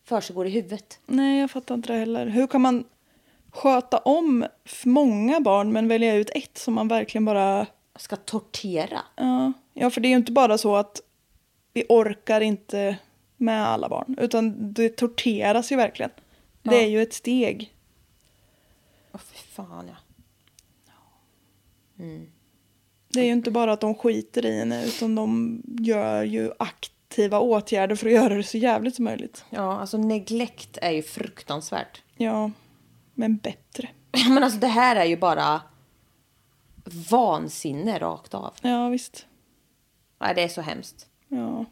Försiggår 0.05 0.47
i 0.47 0.51
huvudet. 0.51 0.99
Nej, 1.07 1.41
jag 1.41 1.51
fattar 1.51 1.75
inte 1.75 1.93
det 1.93 1.99
heller. 1.99 2.27
Hur 2.27 2.47
kan 2.47 2.61
man 2.61 2.85
sköta 3.51 3.99
om 3.99 4.47
många 4.85 5.41
barn 5.41 5.73
men 5.73 5.89
välja 5.89 6.15
ut 6.15 6.31
ett 6.31 6.59
som 6.59 6.75
man 6.75 6.89
verkligen 6.89 7.25
bara... 7.25 7.67
Ska 7.97 8.17
tortera. 8.17 9.01
Ja, 9.17 9.53
ja 9.73 9.91
för 9.91 10.01
det 10.01 10.09
är 10.09 10.11
ju 10.11 10.17
inte 10.17 10.33
bara 10.33 10.59
så 10.59 10.77
att 10.77 11.01
vi 11.73 11.85
orkar 11.89 12.41
inte 12.41 12.99
med 13.37 13.67
alla 13.67 13.89
barn. 13.89 14.17
Utan 14.21 14.73
det 14.73 14.97
torteras 14.97 15.73
ju 15.73 15.77
verkligen. 15.77 16.11
Det 16.63 16.85
är 16.85 16.89
ju 16.89 17.03
ett 17.03 17.13
steg. 17.13 17.75
Åh 19.13 19.21
fy 19.21 19.37
fan 19.37 19.89
ja. 19.89 19.97
Det 23.09 23.21
är 23.21 23.25
ju 23.25 23.33
inte 23.33 23.51
bara 23.51 23.73
att 23.73 23.81
de 23.81 23.95
skiter 23.95 24.47
i 24.47 24.59
henne 24.59 24.87
utan 24.87 25.15
de 25.15 25.63
gör 25.81 26.23
ju 26.23 26.53
aktiva 27.13 27.39
åtgärder 27.39 27.97
för 27.97 28.07
att 28.07 28.13
göra 28.13 28.35
det 28.35 28.43
så 28.43 28.59
jävligt 28.59 28.97
som 28.97 29.05
möjligt. 29.05 29.45
Ja, 29.51 29.81
alltså 29.81 29.99
neglekt 29.99 30.79
är 30.83 30.91
ju 30.91 31.03
fruktansvärt. 31.03 32.03
Ja, 32.17 32.51
men 33.15 33.37
bättre. 33.37 33.89
Men 34.29 34.45
alltså 34.45 34.59
det 34.59 34.67
här 34.67 34.97
är 34.97 35.05
ju 35.05 35.17
bara 35.17 35.63
vansinne 37.11 37.99
rakt 37.99 38.35
av. 38.35 38.55
Ja, 38.63 38.89
visst. 38.89 39.27
Nej, 40.21 40.35
det 40.35 40.43
är 40.43 40.49
så 40.49 40.61
hemskt. 40.61 41.07
Ja. 41.29 41.65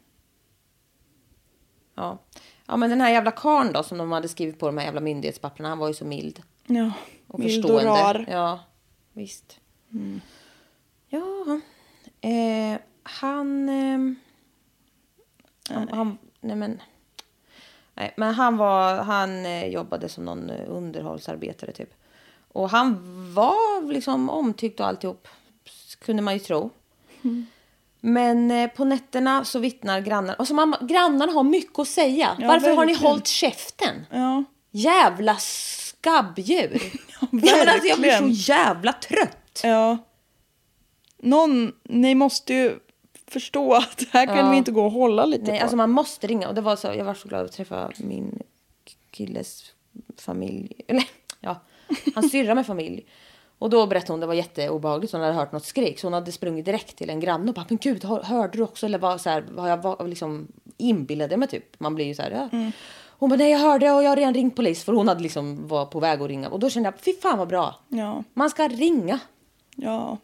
Ja. 1.94 2.18
ja, 2.66 2.76
men 2.76 2.90
den 2.90 3.00
här 3.00 3.10
jävla 3.10 3.30
karln 3.30 3.72
då 3.72 3.82
som 3.82 3.98
de 3.98 4.12
hade 4.12 4.28
skrivit 4.28 4.58
på 4.58 4.66
de 4.66 4.78
här 4.78 4.84
jävla 4.84 5.00
myndighetspapperna, 5.00 5.68
han 5.68 5.78
var 5.78 5.88
ju 5.88 5.94
så 5.94 6.04
mild 6.04 6.42
Ja, 6.66 6.92
och 7.26 7.38
mild 7.38 7.64
och 7.64 7.70
förstående. 7.70 7.90
rar. 7.90 8.26
Ja, 8.30 8.60
visst. 9.12 9.60
Ja, 11.08 11.60
eh, 12.20 12.80
han... 13.02 13.68
ehm, 13.68 14.16
han, 15.74 15.88
han... 15.88 16.18
Nej, 16.40 16.56
men... 16.56 16.82
Nej, 17.94 18.14
men 18.16 18.34
han 18.34 18.56
var... 18.56 18.96
Han 18.96 19.46
eh, 19.46 19.66
jobbade 19.66 20.08
som 20.08 20.24
någon 20.24 20.50
eh, 20.50 20.64
underhållsarbetare 20.68 21.72
typ. 21.72 21.94
Och 22.52 22.70
han 22.70 22.96
var 23.34 23.92
liksom 23.92 24.30
omtyckt 24.30 24.80
och 24.80 24.86
alltihop. 24.86 25.28
Kunde 25.98 26.22
man 26.22 26.34
ju 26.34 26.40
tro. 26.40 26.70
Men 28.00 28.50
eh, 28.50 28.70
på 28.70 28.84
nätterna 28.84 29.44
så 29.44 29.58
vittnar 29.58 30.00
grannar. 30.00 30.34
Alltså 30.38 30.54
man, 30.54 30.74
grannarna 30.80 31.32
har 31.32 31.42
mycket 31.42 31.78
att 31.78 31.88
säga. 31.88 32.36
Ja, 32.38 32.48
Varför 32.48 32.76
har 32.76 32.84
ni 32.84 32.94
hållit 32.94 33.26
käften? 33.26 34.06
Ja, 34.10 34.44
Jävla 34.70 35.36
skabbdjur. 35.36 36.82
ja, 37.20 37.28
men 37.30 37.68
alltså, 37.68 37.88
jag 37.88 37.98
blir 38.00 38.18
så 38.18 38.52
jävla 38.52 38.92
trött. 38.92 39.60
ja. 39.62 39.98
Någon, 41.22 41.72
ni 41.82 42.14
måste 42.14 42.54
ju 42.54 42.78
förstå 43.32 43.74
att 43.74 44.04
här 44.12 44.26
kan 44.26 44.36
Ja. 44.36 44.50
vi 44.50 44.56
inte 44.56 44.72
gå 44.72 44.84
och 44.84 44.92
hålla 44.92 45.24
lite 45.26 45.44
Nej, 45.50 45.58
på. 45.58 45.62
alltså 45.62 45.76
man 45.76 45.90
måste 45.90 46.26
ringa. 46.26 46.48
Och 46.48 46.54
det 46.54 46.60
var 46.60 46.76
så, 46.76 46.86
jag 46.86 47.04
var 47.04 47.14
så 47.14 47.28
glad 47.28 47.44
att 47.44 47.52
träffa 47.52 47.90
min 47.98 48.42
killes 49.10 49.72
familj. 50.18 50.72
Eller 50.88 51.04
ja, 51.40 51.56
hans 52.14 52.32
syrra 52.32 52.54
med 52.54 52.66
familj. 52.66 53.06
Och 53.58 53.70
då 53.70 53.86
berättade 53.86 54.12
hon 54.12 54.20
det 54.20 54.26
var 54.26 54.34
jätteobehagligt. 54.34 55.12
Hon 55.12 55.20
hade 55.22 55.32
hört 55.34 55.52
något 55.52 55.64
skrik. 55.64 55.98
Så 56.00 56.06
hon 56.06 56.12
hade 56.14 56.32
sprungit 56.32 56.64
direkt 56.64 56.96
till 56.96 57.10
en 57.10 57.20
granne 57.20 57.48
och 57.48 57.54
bara, 57.54 57.66
men 57.68 57.78
gud, 57.78 58.04
hör- 58.04 58.22
hörde 58.22 58.58
du 58.58 58.62
också? 58.62 58.86
Eller 58.86 58.98
vad, 58.98 59.20
så 59.20 59.30
här, 59.30 59.44
vad 59.50 59.70
jag 59.70 59.82
var, 59.82 60.08
liksom 60.08 60.48
inbillade 60.76 61.36
mig 61.36 61.48
typ. 61.48 61.80
Man 61.80 61.94
blir 61.94 62.04
ju 62.06 62.14
så 62.14 62.22
här, 62.22 62.30
ja. 62.30 62.70
Hon 63.08 63.30
bara, 63.30 63.36
nej 63.36 63.50
jag 63.50 63.58
hörde 63.58 63.90
och 63.90 64.02
jag 64.02 64.08
har 64.08 64.16
redan 64.16 64.34
ringt 64.34 64.56
polis. 64.56 64.84
För 64.84 64.92
hon 64.92 65.08
hade 65.08 65.20
liksom 65.22 65.68
var 65.68 65.86
på 65.86 66.00
väg 66.00 66.22
att 66.22 66.28
ringa. 66.28 66.48
Och 66.48 66.60
då 66.60 66.70
kände 66.70 66.86
jag, 66.86 67.00
fy 67.00 67.12
fan 67.22 67.38
vad 67.38 67.48
bra. 67.48 67.74
Ja. 67.88 68.24
Man 68.34 68.50
ska 68.50 68.68
ringa. 68.68 69.18
Ja. 69.76 70.18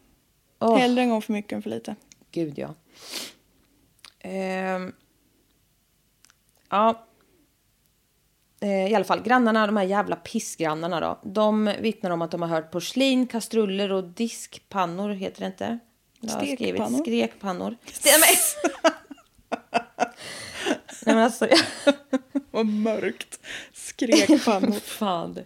Åh. 0.60 0.76
Hellre 0.78 1.02
en 1.02 1.10
gång 1.10 1.22
för 1.22 1.32
mycket 1.32 1.52
än 1.52 1.62
för 1.62 1.70
lite. 1.70 1.96
Gud 2.30 2.58
ja. 2.58 2.68
Ehm. 4.18 4.92
ja. 6.70 7.06
Eh, 8.60 8.90
I 8.90 8.94
alla 8.94 9.04
fall, 9.04 9.22
grannarna, 9.22 9.66
de 9.66 9.76
här 9.76 9.84
jävla 9.84 10.16
pissgrannarna 10.16 11.00
då. 11.00 11.20
De 11.22 11.72
vittnar 11.80 12.10
om 12.10 12.22
att 12.22 12.30
de 12.30 12.42
har 12.42 12.48
hört 12.48 12.70
porslin, 12.70 13.26
kastruller 13.26 13.92
och 13.92 14.04
diskpannor, 14.04 15.10
heter 15.10 15.40
det 15.40 15.46
inte? 15.46 15.78
Stekpannor. 16.28 16.98
Skrekpannor. 16.98 17.76
Nej, 21.06 21.14
men 21.14 21.18
alltså, 21.18 21.48
Vad 22.50 22.66
mörkt. 22.66 23.40
Skrek 23.72 24.44
pannor. 24.44 24.72
fan 24.80 25.34
du. 25.34 25.44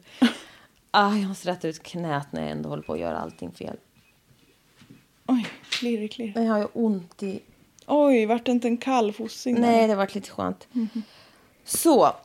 Ah, 0.90 1.14
jag 1.16 1.28
måste 1.28 1.48
rätta 1.48 1.68
ut 1.68 1.82
knät 1.82 2.32
när 2.32 2.42
jag 2.42 2.51
ändå 2.51 2.68
håller 2.68 2.82
på 2.82 2.92
att 2.92 2.98
göra 2.98 3.18
allting 3.18 3.53
fel. 3.53 3.76
Oj, 5.31 5.47
klirr, 5.70 6.09
klirr. 6.09 6.33
Men 6.35 6.45
jag 6.45 6.53
har 6.53 6.61
ju 6.61 6.66
ont 6.72 7.22
i 7.22 7.41
Oj, 7.87 8.26
vart 8.26 8.47
det 8.47 8.53
inte 8.53 8.68
en 8.68 8.76
kallfossing? 8.76 9.55
där? 9.55 9.62
Nej, 9.62 9.87
det 9.87 9.93
har 9.93 9.97
varit 9.97 10.14
lite 10.14 10.31
skönt. 10.31 10.68
Så. 11.64 12.16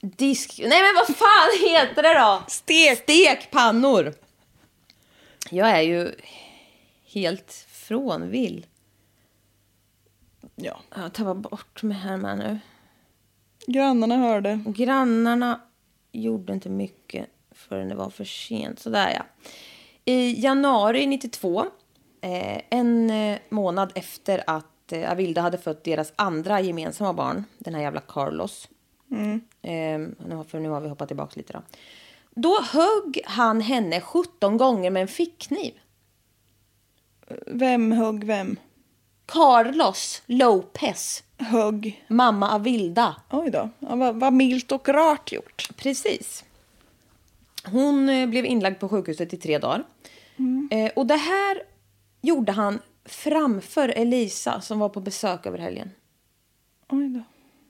Disk... 0.00 0.60
Nej, 0.62 0.82
men 0.82 0.94
vad 0.96 1.16
fan 1.16 1.68
heter 1.68 2.02
det 2.02 2.14
då? 2.18 2.42
Stek. 2.48 2.98
Stekpannor. 2.98 4.14
Jag 5.50 5.70
är 5.70 5.80
ju 5.80 6.14
helt 7.06 7.66
frånvill. 7.68 8.66
Ja. 10.54 10.80
Jag 10.96 11.12
tappar 11.12 11.34
bort 11.34 11.82
mig 11.82 11.96
här 11.96 12.16
med 12.16 12.38
nu. 12.38 12.58
Grannarna 13.66 14.16
hörde. 14.16 14.60
Grannarna 14.66 15.60
gjorde 16.12 16.52
inte 16.52 16.68
mycket 16.68 17.26
förrän 17.52 17.88
det 17.88 17.94
var 17.94 18.10
för 18.10 18.24
sent. 18.24 18.78
Sådär 18.78 19.12
ja. 19.14 19.50
I 20.08 20.40
januari 20.40 21.06
92, 21.06 21.66
eh, 22.20 22.60
en 22.70 23.10
eh, 23.10 23.38
månad 23.48 23.92
efter 23.94 24.44
att 24.46 24.92
eh, 24.92 25.10
Avilda 25.12 25.40
hade 25.40 25.58
fött 25.58 25.84
deras 25.84 26.12
andra 26.16 26.60
gemensamma 26.60 27.12
barn, 27.12 27.44
den 27.58 27.74
här 27.74 27.82
jävla 27.82 28.00
Carlos. 28.00 28.68
Eh, 29.62 29.98
nu, 30.28 30.34
har- 30.34 30.44
för 30.44 30.60
nu 30.60 30.68
har 30.68 30.80
vi 30.80 30.88
hoppat 30.88 31.08
tillbaka 31.08 31.32
lite 31.36 31.52
då. 31.52 31.62
Då 32.30 32.58
högg 32.62 33.20
han 33.24 33.60
henne 33.60 34.00
17 34.00 34.56
gånger 34.56 34.90
med 34.90 35.02
en 35.02 35.08
fickkniv. 35.08 35.72
Vem 37.46 37.92
högg 37.92 38.24
vem? 38.24 38.56
Carlos 39.26 40.22
Lopez, 40.26 41.22
Högg. 41.38 42.04
mamma 42.08 42.50
Avilda. 42.50 43.16
Oj 43.30 43.50
då. 43.50 43.68
Ja, 43.78 43.96
vad, 43.96 44.16
vad 44.20 44.32
milt 44.32 44.72
och 44.72 44.88
rart 44.88 45.32
gjort. 45.32 45.68
Precis. 45.76 46.44
Hon 47.64 48.06
blev 48.30 48.44
inlagd 48.46 48.80
på 48.80 48.88
sjukhuset 48.88 49.32
i 49.32 49.36
tre 49.36 49.58
dagar. 49.58 49.84
Eh, 50.70 50.92
och 50.96 51.06
det 51.06 51.16
här 51.16 51.62
gjorde 52.20 52.52
han 52.52 52.78
framför 53.04 53.88
Elisa 53.88 54.60
som 54.60 54.78
var 54.78 54.88
på 54.88 55.00
besök 55.00 55.46
över 55.46 55.58
helgen. 55.58 55.90
Oj 56.88 57.08
då. 57.08 57.22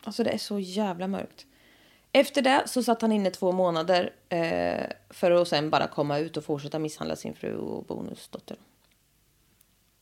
Alltså 0.05 0.25
det 0.25 0.31
är 0.31 0.39
så 0.39 0.59
jävla 0.59 1.07
mörkt. 1.07 1.47
Efter 2.13 2.43
det 2.43 2.63
så 2.67 2.83
satt 2.83 3.03
han 3.03 3.13
inne 3.13 3.31
två 3.31 3.53
månader 3.53 4.13
eh, 4.29 4.87
för 5.11 5.31
att 5.31 5.49
sen 5.49 5.71
bara 5.71 5.87
komma 5.87 6.19
ut 6.19 6.37
och 6.37 6.45
fortsätta 6.45 6.79
misshandla 6.79 7.17
sin 7.17 7.35
fru 7.35 7.57
och 7.57 7.85
bonusdotter. 7.85 8.57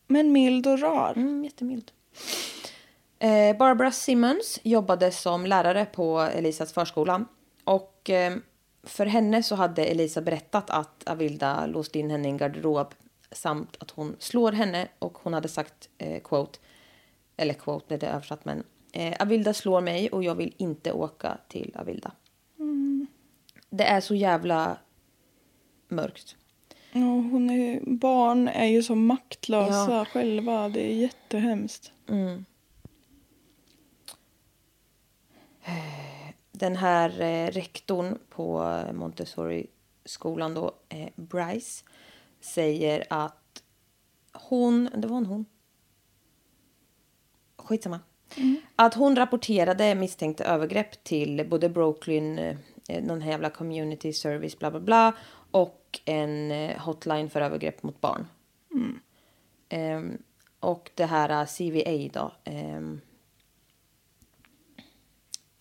Men 0.07 0.33
mild 0.33 0.67
och 0.67 0.79
rar. 0.79 1.13
Mm, 1.17 1.45
jättemild. 1.45 1.93
Eh, 3.19 3.57
Barbara 3.57 3.91
Simmons 3.91 4.61
jobbade 4.63 5.13
som 5.13 5.47
lärare 5.47 5.85
på 5.85 6.21
Elisas 6.21 6.73
förskola. 6.73 7.25
Och 7.65 8.11
eh, 8.11 8.37
för 8.87 9.07
henne 9.07 9.43
så 9.43 9.55
hade 9.55 9.85
Elisa 9.85 10.21
berättat 10.21 10.71
att 10.71 11.09
Avilda 11.09 11.67
låst 11.67 11.97
in 11.97 12.11
henne 12.11 12.29
i 12.29 12.31
en 12.31 12.37
garderob 12.37 12.95
samt 13.33 13.77
att 13.81 13.91
hon 13.91 14.17
slår 14.19 14.53
henne 14.53 14.89
och 14.99 15.19
hon 15.23 15.33
hade 15.35 15.49
sagt 15.49 15.89
eh, 15.99 16.21
quote, 16.23 16.59
eller 17.37 17.55
quote 17.55 17.95
är 17.95 17.99
det 17.99 18.07
översatt 18.07 18.45
men 18.45 18.65
eh, 18.93 19.15
Avilda 19.21 19.55
slår 19.55 19.81
mig 19.81 20.09
och 20.11 20.25
jag 20.25 20.35
vill 20.35 20.55
inte 20.57 20.93
åka 20.93 21.39
till 21.49 21.73
Avilda. 21.79 22.13
Det 23.71 23.85
är 23.85 24.01
så 24.01 24.15
jävla 24.15 24.79
mörkt. 25.89 26.37
Ja, 26.93 27.01
hon 27.01 27.51
är, 27.51 27.81
barn 27.87 28.49
är 28.49 28.67
ju 28.67 28.83
så 28.83 28.95
maktlösa 28.95 29.91
Ja. 29.93 30.05
själva. 30.05 30.69
Det 30.69 30.81
är 30.93 30.95
jättehemskt. 30.95 31.93
Den 36.59 36.77
här 36.77 37.21
eh, 37.21 37.51
rektorn 37.51 38.19
på 38.29 38.83
Montessori-skolan 38.93 40.55
då, 40.55 40.73
eh, 40.89 41.09
Bryce, 41.17 41.85
säger 42.41 43.05
att 43.11 43.63
hon, 44.33 44.89
det 44.95 45.09
var 45.09 45.17
en 45.17 45.27
hon. 45.27 45.45
Skitsamma. 47.57 48.01
Att 48.77 48.95
hon 48.95 49.17
rapporterade 49.17 49.95
misstänkta 49.95 50.45
övergrepp 50.45 51.05
till 51.05 51.47
både 51.51 51.69
Brooklyn, 51.69 52.39
eh, 52.39 53.03
någon 53.03 53.21
här 53.21 53.31
jävla 53.31 53.51
community 53.51 54.13
service, 54.13 54.59
bla 54.59 54.71
bla 54.71 54.81
bla, 54.81 55.13
och 55.51 56.01
en 56.05 56.51
eh, 56.51 56.79
hotline 56.79 57.31
för 57.31 57.41
övergrepp 57.41 57.83
mot 57.83 58.01
barn. 58.01 58.27
Ehm, 59.69 60.19
och 60.61 60.91
det 60.95 61.05
här 61.05 61.31
eh, 61.31 61.47
CVA 61.47 62.21
då, 62.21 62.33
ehm, 62.45 63.01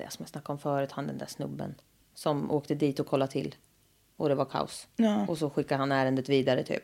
det 0.06 0.12
som 0.12 0.24
jag 0.24 0.30
snackade 0.30 0.54
om 0.54 0.60
förut, 0.60 0.92
han 0.92 1.08
den 1.08 1.18
där 1.18 1.26
snubben 1.26 1.76
som 2.14 2.52
åkte 2.52 2.76
dit 2.76 3.00
och 3.00 3.08
kollade 3.08 3.32
till 3.32 3.56
och 4.16 4.30
det 4.30 4.36
var 4.36 4.46
kaos. 4.46 4.88
Ja. 4.96 5.28
Och 5.28 5.38
så 5.38 5.50
skickade 5.50 5.80
han 5.80 5.92
ärendet 5.92 6.30
vidare 6.30 6.64
typ. 6.64 6.84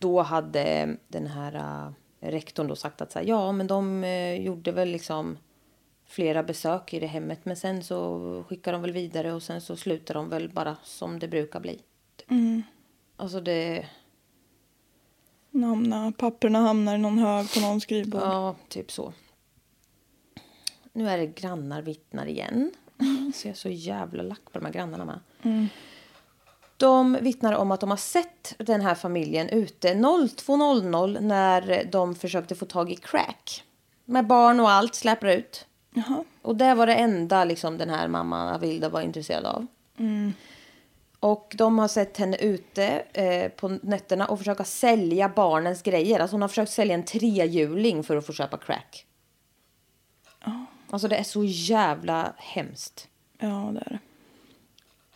Då 0.00 0.22
hade 0.22 0.96
den 1.08 1.26
här 1.26 1.86
uh, 1.86 1.92
rektorn 2.20 2.66
då 2.66 2.76
sagt 2.76 3.00
att 3.00 3.12
så 3.12 3.18
här, 3.18 3.26
ja 3.26 3.52
men 3.52 3.66
de 3.66 4.04
eh, 4.04 4.34
gjorde 4.34 4.72
väl 4.72 4.88
liksom 4.88 5.38
flera 6.06 6.42
besök 6.42 6.94
i 6.94 7.00
det 7.00 7.06
hemmet 7.06 7.44
men 7.44 7.56
sen 7.56 7.82
så 7.82 8.44
skickar 8.48 8.72
de 8.72 8.82
väl 8.82 8.92
vidare 8.92 9.32
och 9.32 9.42
sen 9.42 9.60
så 9.60 9.76
slutar 9.76 10.14
de 10.14 10.28
väl 10.28 10.48
bara 10.48 10.76
som 10.82 11.18
det 11.18 11.28
brukar 11.28 11.60
bli. 11.60 11.80
Typ. 12.16 12.30
Alltså 13.16 13.40
det, 13.40 13.86
Hamna, 15.52 16.12
papperna 16.18 16.58
hamnar 16.58 16.94
i 16.94 16.98
någon 16.98 17.18
hög 17.18 17.54
på 17.54 17.60
någon 17.60 17.80
skrivbord. 17.80 18.20
Ja, 18.22 18.54
typ 18.68 18.92
så. 18.92 19.12
Nu 20.92 21.08
är 21.08 21.18
det 21.18 21.26
grannar 21.26 21.82
vittnar 21.82 22.26
igen. 22.26 22.72
Så 23.34 23.48
jag 23.48 23.52
är 23.52 23.56
så 23.56 23.68
jävla 23.68 24.22
lack 24.22 24.44
på 24.52 24.58
de 24.58 24.64
här 24.64 24.72
grannarna 24.72 25.04
med. 25.04 25.20
De 26.76 27.18
vittnar 27.20 27.52
om 27.52 27.70
att 27.70 27.80
de 27.80 27.90
har 27.90 27.96
sett 27.96 28.54
den 28.58 28.80
här 28.80 28.94
familjen 28.94 29.48
ute 29.48 29.94
02.00 29.94 31.20
när 31.20 31.84
de 31.92 32.14
försökte 32.14 32.54
få 32.54 32.66
tag 32.66 32.92
i 32.92 32.96
crack. 32.96 33.64
Med 34.04 34.26
barn 34.26 34.60
och 34.60 34.70
allt 34.70 34.94
släpar 34.94 35.28
ut. 35.28 35.66
Jaha. 35.94 36.24
Och 36.42 36.56
det 36.56 36.74
var 36.74 36.86
det 36.86 36.94
enda 36.94 37.44
liksom, 37.44 37.78
den 37.78 37.90
här 37.90 38.08
mamman 38.08 38.54
Avilda 38.54 38.88
var 38.88 39.00
intresserad 39.00 39.44
av. 39.44 39.66
Och 41.20 41.54
de 41.58 41.78
har 41.78 41.88
sett 41.88 42.16
henne 42.16 42.36
ute 42.36 42.86
eh, 43.12 43.48
på 43.48 43.68
nätterna 43.68 44.26
och 44.26 44.38
försöka 44.38 44.64
sälja 44.64 45.28
barnens 45.28 45.82
grejer. 45.82 46.20
Alltså 46.20 46.34
hon 46.34 46.42
har 46.42 46.48
försökt 46.48 46.72
sälja 46.72 46.94
en 46.94 47.04
trehjuling 47.04 48.04
för 48.04 48.16
att 48.16 48.26
få 48.26 48.32
köpa 48.32 48.56
crack. 48.56 49.06
Alltså 50.90 51.08
det 51.08 51.16
är 51.16 51.22
så 51.22 51.44
jävla 51.44 52.32
hemskt. 52.36 53.08
Ja, 53.38 53.70
det 53.74 53.80
är 53.80 53.90
det. 53.90 53.98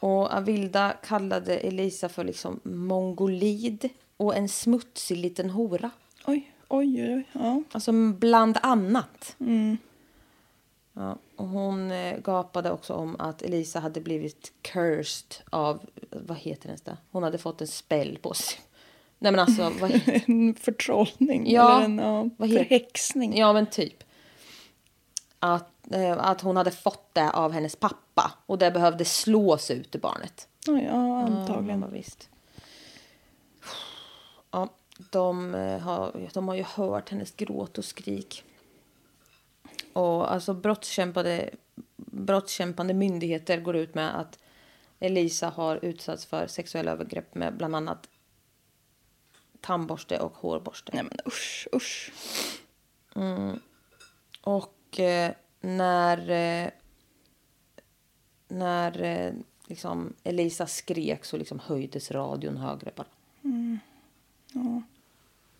Och 0.00 0.32
Avilda 0.34 0.92
kallade 0.92 1.58
Elisa 1.58 2.08
för 2.08 2.24
liksom 2.24 2.60
mongolid 2.62 3.88
och 4.16 4.36
en 4.36 4.48
smutsig 4.48 5.16
liten 5.16 5.50
hora. 5.50 5.90
Oj, 6.26 6.52
oj, 6.68 7.14
oj. 7.14 7.24
Ja. 7.32 7.62
Alltså 7.72 7.92
bland 8.12 8.58
annat. 8.62 9.36
Ja, 10.92 11.16
och 11.36 11.48
hon 11.48 11.90
eh, 11.90 12.18
gapade 12.18 12.70
också 12.70 12.94
om 12.94 13.16
att 13.18 13.42
Elisa 13.42 13.80
hade 13.80 14.00
blivit 14.00 14.52
cursed 14.62 15.34
av, 15.50 15.80
vad 16.10 16.36
heter 16.38 16.68
det 16.68 16.84
det? 16.84 16.96
Hon 17.10 17.22
hade 17.22 17.38
fått 17.38 17.60
en 17.60 17.66
spell 17.66 18.18
på 18.22 18.34
sig. 18.34 18.58
Nej 19.18 19.32
men 19.32 19.38
alltså, 19.40 19.72
vad, 19.80 20.00
En 20.26 20.54
förtrollning. 20.54 21.50
Ja, 21.50 21.76
Eller 21.76 21.84
en 21.84 21.98
ja, 21.98 22.46
förhäxning. 22.46 23.38
ja 23.38 23.52
men 23.52 23.66
typ. 23.66 24.04
Att, 25.44 25.92
eh, 25.92 26.18
att 26.18 26.40
hon 26.40 26.56
hade 26.56 26.70
fått 26.70 27.14
det 27.14 27.30
av 27.30 27.52
hennes 27.52 27.76
pappa 27.76 28.32
och 28.46 28.58
det 28.58 28.70
behövde 28.70 29.04
slås 29.04 29.70
ut 29.70 29.94
ur 29.94 30.00
barnet. 30.00 30.48
Ja, 30.66 31.22
antagligen. 31.22 31.80
Ja, 31.80 31.86
visst. 31.86 32.28
Ja, 34.50 34.68
de 35.10 35.54
eh, 35.54 35.78
har, 35.78 36.30
de 36.34 36.48
har 36.48 36.54
ju 36.54 36.62
hört 36.62 37.10
hennes 37.10 37.30
gråt 37.30 37.78
och 37.78 37.84
skrik. 37.84 38.44
Och 39.92 40.32
alltså 40.32 40.54
brottskämpande, 40.54 41.50
brottskämpande 41.96 42.94
myndigheter 42.94 43.60
går 43.60 43.76
ut 43.76 43.94
med 43.94 44.20
att 44.20 44.38
Elisa 44.98 45.48
har 45.48 45.84
utsatts 45.84 46.26
för 46.26 46.46
sexuella 46.46 46.90
övergrepp 46.90 47.34
med 47.34 47.56
bland 47.56 47.76
annat 47.76 48.08
tandborste 49.60 50.18
och 50.18 50.32
hårborste. 50.36 50.92
Nej 50.94 51.02
men 51.02 51.18
usch, 51.26 51.68
usch. 51.72 52.12
Och 54.42 54.74
eh, 55.00 55.30
när, 55.60 56.30
eh, 56.30 56.70
när 58.48 59.02
eh, 59.02 59.32
liksom 59.66 60.12
Elisa 60.24 60.66
skrek 60.66 61.24
så 61.24 61.36
liksom 61.36 61.58
höjdes 61.58 62.10
radion 62.10 62.56
högre 62.56 62.90
bara. 62.96 63.06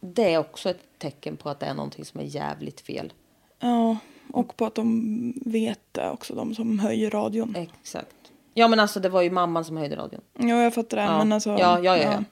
Det 0.00 0.34
är 0.34 0.38
också 0.38 0.70
ett 0.70 0.98
tecken 0.98 1.36
på 1.36 1.48
att 1.48 1.60
det 1.60 1.66
är 1.66 1.74
någonting 1.74 2.04
som 2.04 2.20
är 2.20 2.24
jävligt 2.24 2.80
fel. 2.80 3.12
Ja, 3.58 3.96
och 4.32 4.56
på 4.56 4.66
att 4.66 4.74
de 4.74 5.32
vet 5.46 5.80
det 5.92 6.10
också, 6.10 6.34
de 6.34 6.54
som 6.54 6.78
höjer 6.78 7.10
radion. 7.10 7.56
Exakt. 7.56 8.16
Ja 8.54 8.68
men 8.68 8.80
alltså 8.80 9.00
det 9.00 9.08
var 9.08 9.22
ju 9.22 9.30
mamman 9.30 9.64
som 9.64 9.76
höjde 9.76 9.96
radion. 9.96 10.20
Ja, 10.38 10.62
jag 10.62 10.74
fattar 10.74 10.96
det. 10.96 11.02
Ja, 11.02 11.18
Men 11.18 11.32
alltså, 11.32 11.50
ja, 11.50 11.80
ja, 11.82 11.96
ja, 11.96 12.12
ja. 12.12 12.24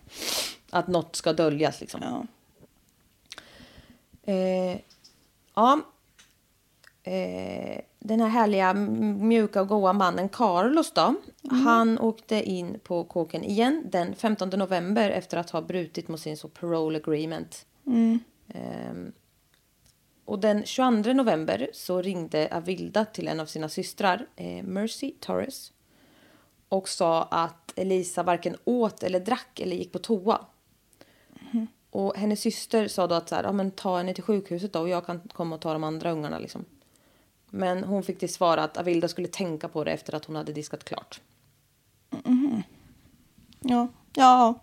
Att 0.70 0.86
något 0.88 1.16
ska 1.16 1.32
döljas 1.32 1.80
liksom. 1.80 2.00
ja. 2.02 2.26
Eh, 4.32 4.78
ja. 5.54 5.80
Eh, 7.02 7.80
den 7.98 8.20
här 8.20 8.28
härliga, 8.28 8.74
mjuka 8.74 9.60
och 9.60 9.68
goa 9.68 9.92
mannen 9.92 10.28
Carlos 10.28 10.92
då. 10.92 11.14
Han 11.64 11.98
åkte 11.98 12.42
in 12.42 12.80
på 12.82 13.04
kåken 13.04 13.44
igen 13.44 13.82
den 13.90 14.14
15 14.14 14.48
november 14.48 15.10
efter 15.10 15.36
att 15.36 15.50
ha 15.50 15.62
brutit 15.62 16.08
mot 16.08 16.20
sin 16.20 16.36
så 16.36 16.48
parole 16.48 16.98
agreement. 16.98 17.66
Ehm, 18.48 19.12
och 20.24 20.38
den 20.38 20.64
22 20.64 21.12
november 21.12 21.70
så 21.72 22.02
ringde 22.02 22.48
Avilda 22.52 23.04
till 23.04 23.28
en 23.28 23.40
av 23.40 23.46
sina 23.46 23.68
systrar, 23.68 24.26
eh, 24.36 24.62
Mercy 24.62 25.14
Torres. 25.20 25.72
Och 26.68 26.88
sa 26.88 27.22
att 27.22 27.72
Elisa 27.76 28.22
varken 28.22 28.56
åt 28.64 29.02
eller 29.02 29.20
drack 29.20 29.60
eller 29.60 29.76
gick 29.76 29.92
på 29.92 29.98
toa. 29.98 30.46
Och 31.90 32.16
hennes 32.16 32.40
syster 32.40 32.88
sa 32.88 33.06
då 33.06 33.14
att 33.14 33.28
så 33.28 33.34
här, 33.34 33.44
ja, 33.44 33.52
men 33.52 33.70
ta 33.70 33.96
henne 33.96 34.14
till 34.14 34.24
sjukhuset 34.24 34.72
då 34.72 34.80
och 34.80 34.88
jag 34.88 35.06
kan 35.06 35.20
komma 35.32 35.54
och 35.54 35.60
ta 35.60 35.72
de 35.72 35.84
andra 35.84 36.10
ungarna 36.12 36.38
liksom. 36.38 36.64
Men 37.50 37.84
hon 37.84 38.02
fick 38.02 38.18
till 38.18 38.32
svar 38.32 38.56
att 38.56 38.76
Avilda 38.76 39.08
skulle 39.08 39.28
tänka 39.28 39.68
på 39.68 39.84
det 39.84 39.92
efter 39.92 40.14
att 40.14 40.24
hon 40.24 40.36
hade 40.36 40.52
diskat 40.52 40.84
klart. 40.84 41.20
Ja. 43.60 43.88
ja, 44.14 44.54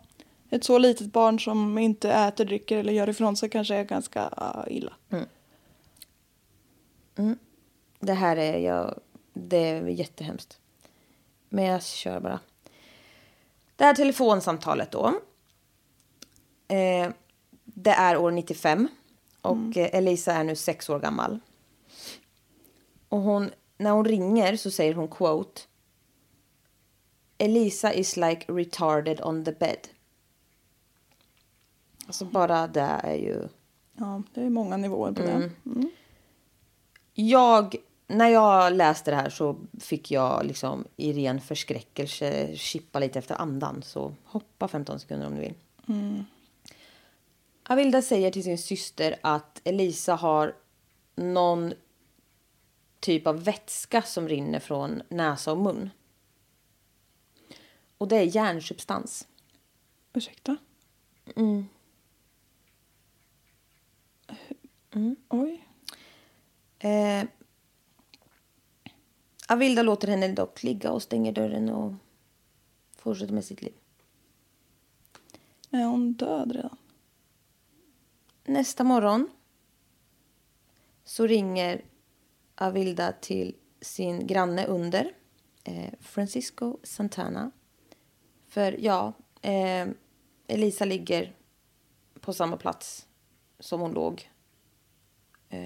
ett 0.49 0.63
så 0.63 0.77
litet 0.77 1.07
barn 1.07 1.39
som 1.39 1.77
inte 1.77 2.11
äter, 2.11 2.45
dricker 2.45 2.77
eller 2.77 2.93
gör 2.93 3.09
ifrån 3.09 3.38
sig 3.38 3.49
kanske 3.49 3.75
är 3.75 3.83
ganska 3.83 4.29
ah, 4.38 4.67
illa. 4.67 4.93
Det 7.99 8.13
här 8.13 8.38
är 8.38 8.57
jag, 8.57 8.99
det 9.33 9.57
är 9.57 9.88
jättehemskt. 9.88 10.59
Men 11.49 11.65
jag 11.65 11.83
kör 11.83 12.19
bara. 12.19 12.39
Det 13.75 13.83
här 13.83 13.93
telefonsamtalet 13.93 14.91
då. 14.91 15.07
Eh, 16.67 17.09
det 17.63 17.91
är 17.91 18.17
år 18.17 18.31
95 18.31 18.88
och 19.41 19.77
eh, 19.77 19.89
Elisa 19.95 20.33
är 20.33 20.43
nu 20.43 20.55
sex 20.55 20.89
år 20.89 20.99
gammal. 20.99 21.39
Och 23.10 23.22
hon, 23.22 23.51
när 23.78 23.91
hon 23.91 24.05
ringer 24.05 24.55
så 24.55 24.72
säger 24.72 24.93
hon 24.93 25.08
quote. 25.08 25.62
Elisa 27.38 27.93
is 27.93 28.18
like 28.18 28.45
retarded 28.53 29.22
on 29.22 29.45
the 29.45 29.51
bed. 29.51 29.88
Alltså 32.08 32.26
bara 32.26 32.68
det 32.68 32.82
är 32.82 33.16
ju... 33.16 33.47
Ja, 33.93 34.22
det 34.34 34.41
är 34.41 34.49
många 34.49 34.78
nivåer 34.78 35.12
på 35.12 35.22
det. 35.22 35.51
Mm. 35.66 35.89
Jag, 37.14 37.76
när 38.08 38.28
jag 38.28 38.74
läste 38.74 39.12
det 39.12 39.18
här 39.18 39.30
så 39.30 39.55
fick 39.80 40.12
jag 40.12 40.45
liksom 40.45 40.86
i 40.95 41.14
ren 41.14 41.41
förskräckelse 41.41 42.55
chippa 42.55 42.99
lite 42.99 43.20
efter 43.20 43.36
andan. 43.36 43.84
Så 43.84 44.14
hoppa 44.24 44.68
15 44.68 44.99
sekunder 44.99 45.28
om 45.28 45.36
du 45.36 45.41
vill. 45.41 45.53
Avilda 47.70 48.01
säger 48.01 48.32
till 48.32 48.43
sin 48.43 48.58
syster 48.58 49.16
att 49.22 49.62
Elisa 49.64 50.16
har 50.16 50.55
någon 51.16 51.74
typ 53.00 53.28
av 53.28 53.43
vätska 53.43 54.02
som 54.02 54.28
rinner 54.28 54.60
från 54.60 55.02
näsa 55.10 55.52
och 55.52 55.58
mun. 55.58 55.89
Och 57.98 58.08
det 58.08 58.16
är 58.16 58.36
järnsubstans. 58.36 59.28
Ursäkta? 60.14 60.58
Oj. 65.30 65.68
Eh, 66.80 67.24
Avilda 69.48 69.82
låter 69.82 70.08
henne 70.08 70.28
dock 70.28 70.64
ligga 70.64 70.91
och 70.91 71.04
stänger 71.04 71.32
dörren 71.32 71.70
och 71.70 71.93
fortsätter 72.95 73.34
med 73.34 73.45
sitt 73.45 73.62
liv. 73.62 73.74
Är 75.72 75.84
hon 75.84 76.14
död 76.14 76.52
redan? 76.52 76.78
Nästa 78.43 78.84
morgon 78.84 79.30
så 81.04 81.28
ringer 81.28 81.82
Avilda 82.58 83.12
till 83.12 83.55
sin 83.82 84.28
granne 84.28 84.66
under, 84.66 85.12
eh, 85.64 85.93
Francisco 85.99 86.78
Santana. 86.84 87.51
För 88.47 88.76
ja, 88.80 89.14
eh, 89.41 89.88
Elisa 90.47 90.86
ligger 90.86 91.36
på 92.20 92.34
samma 92.34 92.58
plats 92.58 93.08
som 93.60 93.82
hon 93.82 93.91
låg. 93.91 94.32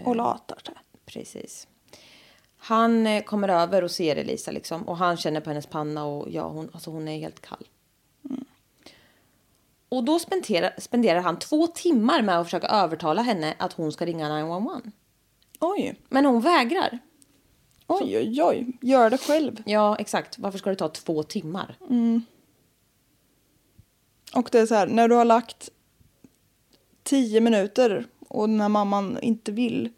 Och 0.06 0.16
latar 0.16 0.60
sig. 0.66 0.76
Precis. 1.06 1.68
Han 2.58 3.08
eh, 3.08 3.24
kommer 3.24 3.50
över 3.50 3.84
och 3.84 3.92
ser 3.92 4.16
Elisa 4.16 4.52
liksom, 4.52 4.88
och 4.88 4.98
han 4.98 5.18
känner 5.18 5.42
på 5.42 5.50
hennes 5.50 5.66
panna 5.66 6.06
och 6.06 6.32
ja, 6.32 6.48
hon, 6.48 6.70
alltså 6.74 6.92
hon 6.92 7.08
är 7.08 7.20
helt 7.20 7.40
kall. 7.42 7.68
Och 9.90 10.04
då 10.04 10.20
spenderar, 10.20 10.74
spenderar 10.78 11.22
han 11.22 11.40
två 11.40 11.68
timmar 11.68 12.22
med 12.22 12.40
att 12.40 12.46
försöka 12.46 12.68
övertala 12.68 13.22
henne 13.22 13.56
att 13.60 13.74
hon 13.74 13.92
ska 13.92 14.06
ringa 14.06 14.30
911. 14.30 14.82
Oj. 15.62 15.96
Men 16.10 16.26
hon 16.26 16.42
vägrar. 16.42 17.00
Oj, 17.88 18.18
oj, 18.18 18.44
oj. 18.44 18.78
Gör 18.82 19.10
det 19.10 19.18
själv. 19.18 19.64
Ja, 19.66 19.96
exakt. 19.96 20.40
Varför 20.40 20.60
ska 20.60 20.70
det 20.70 20.76
ta 20.76 20.90
två 20.90 21.24
timmar? 21.24 21.78
Och 24.36 24.50
det 24.52 24.60
är 24.60 24.66
så 24.66 24.76
här, 24.76 24.88
när 24.88 25.08
du 25.08 25.16
har 25.16 25.26
lagt 25.26 25.70
tio 27.04 27.42
minuter 27.42 28.06
och 28.28 28.50
när 28.50 28.70
mamman 28.70 29.20
inte 29.22 29.52
vill, 29.52 29.90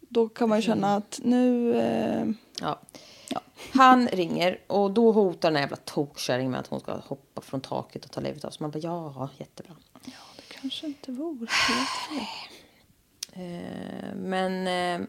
då 0.00 0.28
kan 0.28 0.48
man 0.48 0.58
ju 0.58 0.62
känna 0.62 0.96
att 0.96 1.20
nu... 1.24 1.74
Eh, 1.80 2.28
Ja. 2.60 3.42
Han 3.72 4.08
ringer 4.08 4.60
och 4.66 4.90
då 4.90 5.12
hotar 5.12 5.48
den 5.48 5.56
här 5.56 5.62
jävla 5.62 5.76
tokkärringen 5.76 6.50
med 6.50 6.60
att 6.60 6.66
hon 6.66 6.80
ska 6.80 6.92
hoppa 6.96 7.40
från 7.40 7.60
taket 7.60 8.04
och 8.04 8.10
ta 8.10 8.20
livet 8.20 8.44
av 8.44 8.50
sig. 8.50 8.62
Man 8.62 8.70
bara, 8.70 8.78
ja, 8.78 9.28
jättebra. 9.38 9.74
det 10.36 10.54
kanske 10.60 10.86
inte 10.86 11.12
vore 11.12 11.48
helt 11.50 11.88
fel. 11.88 12.56
Eh, 13.32 14.14
men 14.14 14.66
eh, 14.66 15.08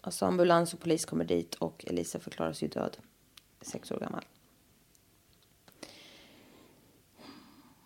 alltså 0.00 0.26
ambulans 0.26 0.74
och 0.74 0.80
polis 0.80 1.04
kommer 1.04 1.24
dit 1.24 1.54
och 1.54 1.84
Elisa 1.88 2.18
förklaras 2.18 2.62
ju 2.62 2.68
död. 2.68 2.96
Sex 3.60 3.90
år 3.90 3.98
gammal. 3.98 4.24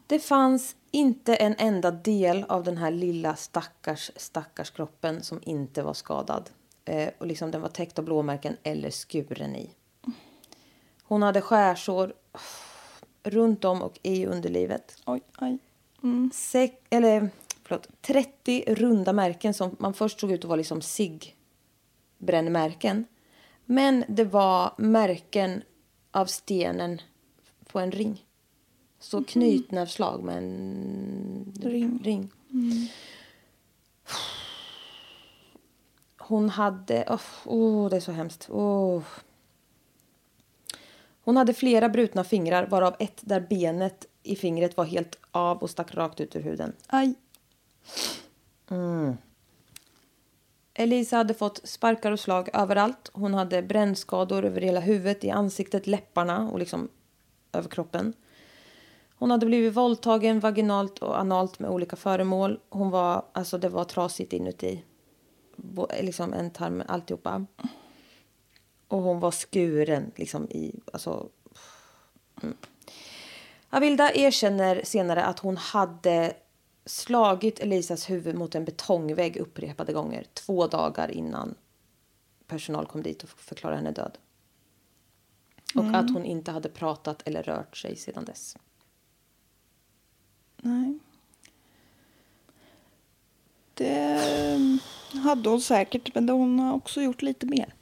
Det 0.07 0.18
fanns 0.18 0.77
inte 0.91 1.35
en 1.35 1.55
enda 1.59 1.91
del 1.91 2.45
av 2.49 2.64
den 2.64 2.77
här 2.77 2.91
lilla 2.91 3.37
stackars, 3.37 4.11
stackars 4.16 4.70
kroppen 4.70 5.22
som 5.22 5.41
inte 5.43 5.83
var 5.83 5.95
skadad. 5.95 6.51
Eh, 6.85 7.11
och 7.18 7.27
liksom 7.27 7.51
den 7.51 7.61
var 7.61 7.68
täckt 7.68 7.99
av 7.99 8.05
blåmärken 8.05 8.57
eller 8.62 8.91
skuren 8.91 9.57
i. 9.57 9.70
Hon 11.03 11.22
hade 11.22 11.41
skärsår 11.41 12.12
runt 13.22 13.64
om 13.64 13.83
och 13.83 13.99
i 14.03 14.27
underlivet. 14.27 15.03
Oj, 15.07 15.20
aj. 15.37 15.59
Sek, 16.33 16.87
eller, 16.91 17.31
förlåt, 17.65 17.89
30 18.03 18.65
runda 18.67 19.12
märken 19.12 19.55
som 19.55 19.77
man 19.79 19.95
först 19.95 20.21
såg 20.21 20.33
ut 20.33 20.41
att 20.41 20.49
vara 20.49 20.57
liksom 20.57 20.81
brännmärken. 22.19 23.05
Men 23.65 24.05
det 24.09 24.25
var 24.25 24.75
märken 24.79 25.62
av 26.11 26.27
stenen 26.27 27.01
på 27.67 27.81
en 27.81 27.93
ring. 27.93 28.25
Så 28.99 29.25
knytnävsslag 29.25 30.25
med 30.25 30.39
en 30.39 31.53
Ring. 31.62 32.01
ring. 32.05 32.31
Hon 36.19 36.49
hade... 36.49 37.05
Åh, 37.09 37.21
oh, 37.45 37.91
det 37.91 37.97
är 37.97 38.01
så 38.01 38.12
hemskt. 38.12 38.51
Oh. 38.51 39.03
Hon 41.25 41.37
hade 41.37 41.55
flera 41.55 41.89
brutna 41.89 42.25
fingrar 42.25 42.67
varav 42.67 42.97
ett 42.99 43.21
där 43.21 43.41
benet 43.41 44.07
i 44.23 44.37
fingret 44.37 44.77
var 44.77 44.85
helt 44.85 45.19
av 45.31 45.59
och 45.59 45.71
stack 45.71 45.95
rakt 45.95 46.21
ut 46.21 46.37
ur 46.37 46.41
huden. 46.41 46.73
Aj. 46.87 47.15
Mm. 48.70 49.16
Elisa 50.74 51.16
hade 51.16 51.35
fått 51.35 51.68
sparkar 51.68 52.12
och 52.12 52.20
slag 52.20 52.49
överallt. 52.53 53.11
Hon 53.12 53.35
hade 53.35 53.62
brännskador 53.62 54.45
över 54.45 54.61
hela 54.61 54.80
huvudet, 54.80 55.24
i 55.24 55.30
ansiktet, 55.30 55.87
läpparna 55.87 56.51
och 56.51 56.59
liksom 56.59 56.89
över 57.53 57.68
kroppen. 57.68 58.12
Hon 59.16 59.30
hade 59.30 59.47
blivit 59.47 59.74
våldtagen 59.74 60.41
vaginalt 60.41 60.99
och 60.99 61.20
analt 61.20 61.59
med 61.59 61.70
olika 61.70 61.97
föremål. 61.97 62.61
Hon 62.68 62.91
var, 62.91 63.24
alltså 63.32 63.59
det 63.59 63.68
var 63.68 63.85
trasigt 63.85 64.32
inuti. 64.32 64.85
Liksom 66.01 66.32
en 66.32 66.51
tarm, 66.51 66.82
alltihopa. 66.87 67.47
Och 68.89 69.03
hon 69.03 69.20
var 69.20 69.30
skuren 69.30 70.12
liksom 70.16 70.51
i, 70.51 70.80
alltså. 70.93 71.28
Mm. 72.43 72.57
Avilda 73.70 74.12
erkänner 74.14 74.80
senare 74.85 75.24
att 75.24 75.39
hon 75.39 75.57
hade 75.57 76.32
slagit 76.87 77.61
Elisas 77.61 78.11
huvud 78.11 78.35
mot 78.35 78.55
en 78.55 78.64
betongvägg 78.64 79.37
upprepade 79.37 79.93
gånger 79.93 80.26
två 80.35 80.66
dagar 80.66 81.11
innan 81.11 81.55
personal 82.47 82.87
kom 82.87 83.03
dit 83.03 83.22
och 83.22 83.28
förklarade 83.28 83.76
henne 83.76 83.91
död. 83.91 84.18
Och 85.74 85.85
att 85.85 86.11
hon 86.11 86.24
inte 86.24 86.51
hade 86.51 86.68
pratat 86.68 87.22
eller 87.24 87.43
rört 87.43 87.76
sig 87.76 87.97
sedan 87.97 88.24
dess. 88.24 88.57
Nej. 90.57 90.99
Det 93.74 94.20
hade 95.12 95.49
hon 95.49 95.61
säkert, 95.61 96.14
men 96.14 96.28
hon 96.28 96.59
har 96.59 96.74
också 96.74 97.01
gjort 97.03 97.22
lite 97.22 97.47
mer. 97.47 97.74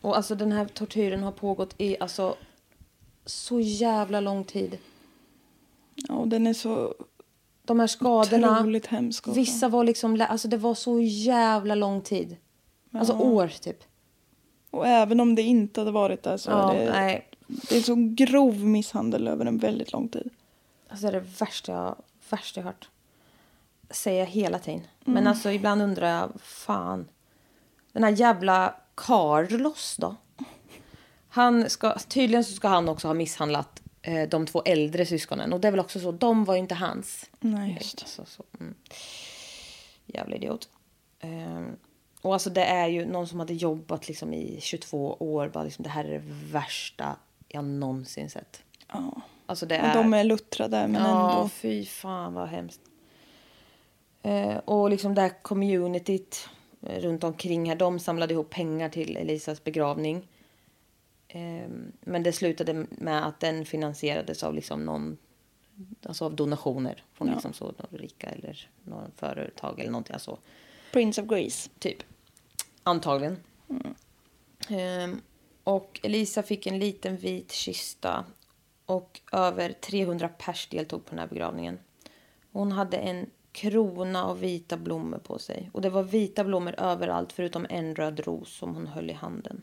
Och 0.00 0.16
alltså 0.16 0.34
den 0.34 0.52
här 0.52 0.66
tortyren 0.66 1.22
har 1.22 1.32
pågått 1.32 1.74
i 1.78 1.96
alltså 2.00 2.36
så 3.24 3.60
jävla 3.60 4.20
lång 4.20 4.44
tid. 4.44 4.78
Ja, 5.94 6.14
och 6.14 6.28
den 6.28 6.46
är 6.46 6.54
så 6.54 6.94
De 7.64 7.80
här 7.80 7.86
skadorna. 7.86 8.60
otroligt 8.60 8.86
hemsk. 8.86 9.28
också. 9.28 9.40
Vissa 9.40 9.68
var 9.68 9.84
liksom, 9.84 10.26
alltså 10.28 10.48
det 10.48 10.56
var 10.56 10.74
så 10.74 11.00
jävla 11.00 11.74
lång 11.74 12.00
tid. 12.00 12.36
Alltså 12.92 13.12
år 13.12 13.48
typ. 13.48 13.78
Och 14.70 14.86
även 14.86 15.20
om 15.20 15.34
det 15.34 15.42
inte 15.42 15.80
hade 15.80 15.90
varit 15.90 16.22
där 16.22 16.36
så 16.36 16.50
Ja, 16.50 16.72
är 16.72 16.78
det, 16.84 16.90
nej. 16.90 17.28
det 17.46 17.76
är 17.76 17.80
så 17.82 17.94
grov 17.96 18.56
misshandel 18.64 19.28
över 19.28 19.46
en 19.46 19.58
väldigt 19.58 19.92
lång 19.92 20.08
tid. 20.08 20.30
Alltså 20.88 21.06
det 21.06 21.16
är 21.16 21.20
det 21.20 21.26
värsta 21.40 21.72
jag, 21.72 21.96
värsta 22.30 22.60
jag 22.60 22.64
hört. 22.64 22.88
Säger 23.90 24.18
jag 24.20 24.26
hela 24.26 24.58
tiden. 24.58 24.80
Men 25.04 25.26
alltså 25.26 25.50
ibland 25.50 25.82
undrar 25.82 26.08
jag, 26.20 26.30
fan. 26.40 27.08
Den 27.92 28.04
här 28.04 28.10
jävla 28.10 28.74
Carlos 28.94 29.96
då? 29.98 30.16
Han 31.28 31.70
ska, 31.70 31.98
tydligen 31.98 32.44
så 32.44 32.52
ska 32.52 32.68
han 32.68 32.88
också 32.88 33.08
ha 33.08 33.14
misshandlat 33.14 33.80
eh, 34.04 34.28
de 34.28 34.46
två 34.46 34.62
äldre 34.64 35.06
syskonen. 35.06 35.52
Och 35.52 35.60
det 35.60 35.68
är 35.68 35.72
väl 35.72 35.80
också 35.80 36.00
så, 36.00 36.12
de 36.12 36.44
var 36.44 36.54
ju 36.54 36.60
inte 36.60 36.74
hans. 36.74 37.30
Nej, 37.40 37.74
just 37.80 37.98
det. 37.98 38.02
Alltså, 38.02 38.24
så, 38.26 38.44
mm. 38.60 38.74
Jävla 40.06 40.36
idiot. 40.36 40.68
Ehm, 41.20 41.76
och 42.22 42.32
alltså 42.32 42.50
det 42.50 42.64
är 42.64 42.88
ju 42.88 43.06
någon 43.06 43.28
som 43.28 43.40
hade 43.40 43.54
jobbat 43.54 44.08
liksom 44.08 44.34
i 44.34 44.58
22 44.60 45.16
år. 45.20 45.48
Bara 45.48 45.64
liksom, 45.64 45.82
det 45.82 45.88
här 45.88 46.04
är 46.04 46.10
det 46.10 46.22
värsta 46.52 47.16
jag 47.48 47.64
någonsin 47.64 48.30
sett. 48.30 48.62
Ja. 48.92 49.20
Alltså 49.46 49.66
det 49.66 49.80
Och 49.80 49.86
är... 49.86 49.94
de 49.94 50.14
är 50.14 50.24
luttrade, 50.24 50.88
men 50.88 51.02
ja, 51.02 51.32
ändå. 51.32 51.48
fy 51.48 51.84
fan 51.84 52.34
vad 52.34 52.48
hemskt. 52.48 52.80
Eh, 54.22 54.56
och 54.56 54.90
liksom 54.90 55.14
det 55.14 55.20
här 55.20 55.42
communityt 55.42 56.48
eh, 56.82 57.00
runt 57.00 57.24
omkring 57.24 57.68
här, 57.68 57.76
de 57.76 57.98
samlade 57.98 58.34
ihop 58.34 58.50
pengar 58.50 58.88
till 58.88 59.16
Elisas 59.16 59.64
begravning. 59.64 60.28
Eh, 61.34 61.68
men 62.00 62.22
det 62.22 62.32
slutade 62.32 62.86
med 62.90 63.26
att 63.26 63.40
den 63.40 63.64
finansierades 63.64 64.42
av 64.42 64.54
liksom 64.54 64.84
någon, 64.84 65.16
alltså 66.02 66.24
av 66.24 66.36
donationer 66.36 67.04
från 67.12 67.30
liksom 67.30 67.52
så, 67.52 67.64
några 67.64 67.86
rika 67.90 68.26
eller 68.26 68.68
några 68.84 69.10
företag 69.16 69.80
eller 69.80 69.90
någonting. 69.90 70.14
Alltså, 70.14 70.38
Prince 70.92 71.22
of 71.22 71.28
Greece. 71.28 71.70
typ. 71.78 72.02
Antagligen. 72.82 73.36
Ehm, 74.68 75.20
och 75.64 76.00
Elisa 76.02 76.42
fick 76.42 76.66
en 76.66 76.78
liten 76.78 77.16
vit 77.16 77.52
kista 77.52 78.24
och 78.86 79.20
över 79.32 79.72
300 79.72 80.28
pers 80.28 80.68
deltog 80.68 81.04
på 81.04 81.10
den 81.10 81.18
här 81.18 81.26
begravningen. 81.26 81.78
Hon 82.52 82.72
hade 82.72 82.96
en 82.96 83.30
krona 83.52 84.24
av 84.24 84.40
vita 84.40 84.76
blommor 84.76 85.18
på 85.18 85.38
sig. 85.38 85.70
Och 85.72 85.80
det 85.80 85.90
var 85.90 86.02
vita 86.02 86.44
blommor 86.44 86.74
överallt 86.78 87.32
förutom 87.32 87.66
en 87.70 87.96
röd 87.96 88.20
ros 88.20 88.56
som 88.56 88.74
hon 88.74 88.86
höll 88.86 89.10
i 89.10 89.12
handen. 89.12 89.62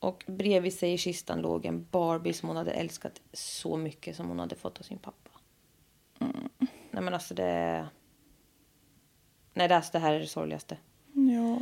Och 0.00 0.24
bredvid 0.26 0.78
sig 0.78 0.92
i 0.92 0.98
kistan 0.98 1.40
låg 1.40 1.66
en 1.66 1.86
Barbie 1.90 2.32
som 2.32 2.48
hon 2.48 2.56
hade 2.56 2.72
älskat 2.72 3.20
så 3.32 3.76
mycket 3.76 4.16
som 4.16 4.28
hon 4.28 4.38
hade 4.38 4.56
fått 4.56 4.78
av 4.78 4.82
sin 4.82 4.98
pappa. 4.98 5.30
Nej 6.90 7.02
men 7.02 7.14
alltså 7.14 7.34
det... 7.34 7.88
Nej 9.54 9.68
det, 9.68 9.76
alltså, 9.76 9.92
det 9.92 9.98
här 9.98 10.12
är 10.12 10.20
det 10.20 10.26
sorgligaste. 10.26 10.76
Ja. 11.12 11.58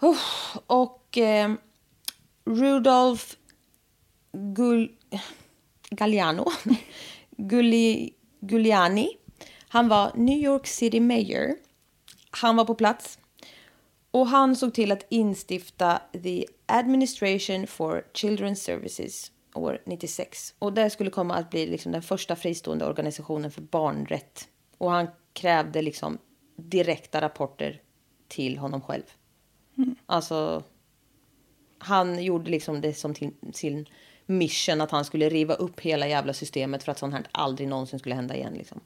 Uff, 0.00 0.56
Och 0.66 1.18
eh, 1.18 1.54
Rudolf 2.44 3.36
Gul 4.32 4.96
Galliano, 5.90 6.44
Gulli 7.30 8.14
Giuliani, 8.40 9.16
han 9.68 9.88
var 9.88 10.12
New 10.14 10.38
York 10.38 10.66
City 10.66 11.00
Mayor. 11.00 11.56
Han 12.30 12.56
var 12.56 12.64
på 12.64 12.74
plats. 12.74 13.18
Och 14.10 14.26
han 14.26 14.56
såg 14.56 14.74
till 14.74 14.92
att 14.92 15.06
instifta 15.08 16.02
The 16.22 16.46
Administration 16.66 17.66
for 17.66 18.04
Children's 18.12 18.54
Services 18.54 19.32
år 19.54 19.82
96. 19.86 20.54
Och 20.58 20.72
det 20.72 20.90
skulle 20.90 21.10
komma 21.10 21.34
att 21.34 21.50
bli 21.50 21.66
liksom 21.66 21.92
den 21.92 22.02
första 22.02 22.36
fristående 22.36 22.86
organisationen 22.86 23.50
för 23.50 23.62
barnrätt. 23.62 24.48
Och 24.78 24.90
han 24.90 25.08
krävde 25.32 25.82
liksom 25.82 26.18
direkta 26.56 27.20
rapporter 27.20 27.82
till 28.28 28.58
honom 28.58 28.80
själv. 28.80 29.02
Alltså, 30.06 30.62
han 31.78 32.24
gjorde 32.24 32.50
liksom 32.50 32.80
det 32.80 32.94
som 32.94 33.14
till, 33.14 33.30
sin 33.52 33.86
mission 34.26 34.80
att 34.80 34.90
han 34.90 35.04
skulle 35.04 35.28
riva 35.28 35.54
upp 35.54 35.80
hela 35.80 36.08
jävla 36.08 36.32
systemet 36.32 36.82
för 36.82 36.92
att 36.92 36.98
sånt 36.98 37.14
här 37.14 37.26
aldrig 37.32 37.68
någonsin 37.68 37.98
skulle 37.98 38.14
hända 38.14 38.36
igen. 38.36 38.54
Liksom. 38.54 38.80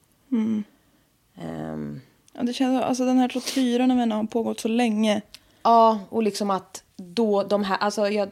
Ehm, 1.35 2.01
ja 2.35 2.43
det 2.43 2.53
känns, 2.53 2.83
alltså 2.83 3.05
den 3.05 3.19
här 3.19 3.29
tortyren 3.29 3.91
av 3.91 3.97
henne 3.97 4.15
har 4.15 4.25
pågått 4.25 4.61
så 4.61 4.69
länge. 4.69 5.23
ja, 5.63 5.99
och 6.11 6.23
liksom 6.23 6.51
att 6.51 6.83
då 6.97 7.43
de 7.43 7.65
här, 7.65 7.77
alltså 7.79 8.09
jag, 8.09 8.31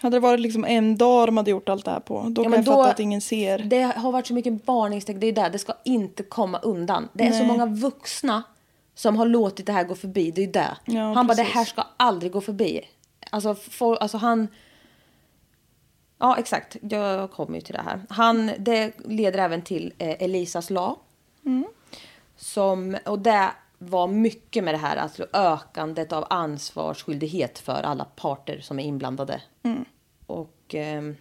Hade 0.00 0.16
det 0.16 0.20
varit 0.20 0.40
liksom 0.40 0.64
en 0.64 0.96
dag 0.96 1.28
de 1.28 1.36
hade 1.36 1.50
gjort 1.50 1.68
allt 1.68 1.84
det 1.84 1.90
här 1.90 2.00
på, 2.00 2.22
då 2.30 2.42
Ja, 2.42 2.44
kan 2.44 2.52
jag 2.52 2.64
då- 2.64 2.72
fatta 2.72 2.90
att 2.90 3.00
ingen 3.00 3.20
ser. 3.20 3.58
det 3.58 3.82
har 3.82 4.12
varit 4.12 4.26
så 4.26 4.34
mycket 4.34 4.66
varningstecken, 4.66 5.20
det 5.20 5.26
är 5.26 5.32
där, 5.32 5.50
det 5.50 5.58
ska 5.58 5.72
inte 5.84 6.22
komma 6.22 6.58
undan. 6.58 7.08
Det 7.12 7.24
är 7.26 7.30
så 7.32 7.38
Nej. 7.38 7.46
många 7.46 7.66
vuxna 7.66 8.42
som 8.94 9.16
har 9.16 9.26
låtit 9.26 9.66
det 9.66 9.72
här 9.72 9.84
gå 9.84 9.94
förbi, 9.94 10.30
det 10.30 10.42
är 10.44 10.52
det. 10.52 10.76
Ja, 10.84 11.12
han 11.12 11.26
bara, 11.26 11.34
det 11.34 11.42
här 11.42 11.64
ska 11.64 11.84
aldrig 11.96 12.32
gå 12.32 12.40
förbi. 12.40 12.80
Alltså, 13.30 13.54
for, 13.54 13.96
alltså 13.96 14.18
han... 14.18 14.48
Ja, 16.18 16.36
exakt. 16.36 16.76
Jag 16.80 17.30
kommer 17.30 17.54
ju 17.54 17.60
till 17.60 17.74
det 17.74 17.82
här. 17.82 18.00
Han, 18.08 18.50
det 18.58 18.92
leder 19.04 19.38
även 19.38 19.62
till 19.62 19.92
eh, 19.98 20.22
Elisas 20.22 20.70
lag. 20.70 20.96
Som, 22.40 22.96
och 23.06 23.18
det 23.18 23.52
var 23.78 24.08
mycket 24.08 24.64
med 24.64 24.74
det 24.74 24.78
här, 24.78 24.96
alltså 24.96 25.26
ökandet 25.32 26.12
av 26.12 26.26
ansvarsskyldighet 26.30 27.58
för 27.58 27.82
alla 27.82 28.04
parter 28.04 28.60
som 28.60 28.78
är 28.78 28.82
inblandade. 28.82 29.42
Och 30.26 30.74
ehm, 30.74 31.16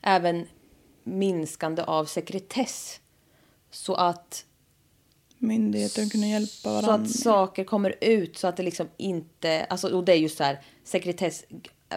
även 0.00 0.46
minskande 1.04 1.82
av 1.82 2.04
sekretess. 2.04 3.00
Så 3.70 3.94
att 3.94 4.44
Myndigheter 5.38 6.10
kunde 6.10 6.26
hjälpa 6.26 6.48
så 6.48 6.68
varandra. 6.70 6.94
att 6.94 7.10
saker 7.10 7.64
kommer 7.64 7.94
ut 8.00 8.38
så 8.38 8.46
att 8.46 8.56
det 8.56 8.62
liksom 8.62 8.88
inte... 8.96 9.64
Alltså, 9.64 9.96
och 9.96 10.04
det 10.04 10.12
är 10.12 10.18
ju 10.18 10.28
så 10.28 10.44
här, 10.44 10.60
sekretess 10.84 11.44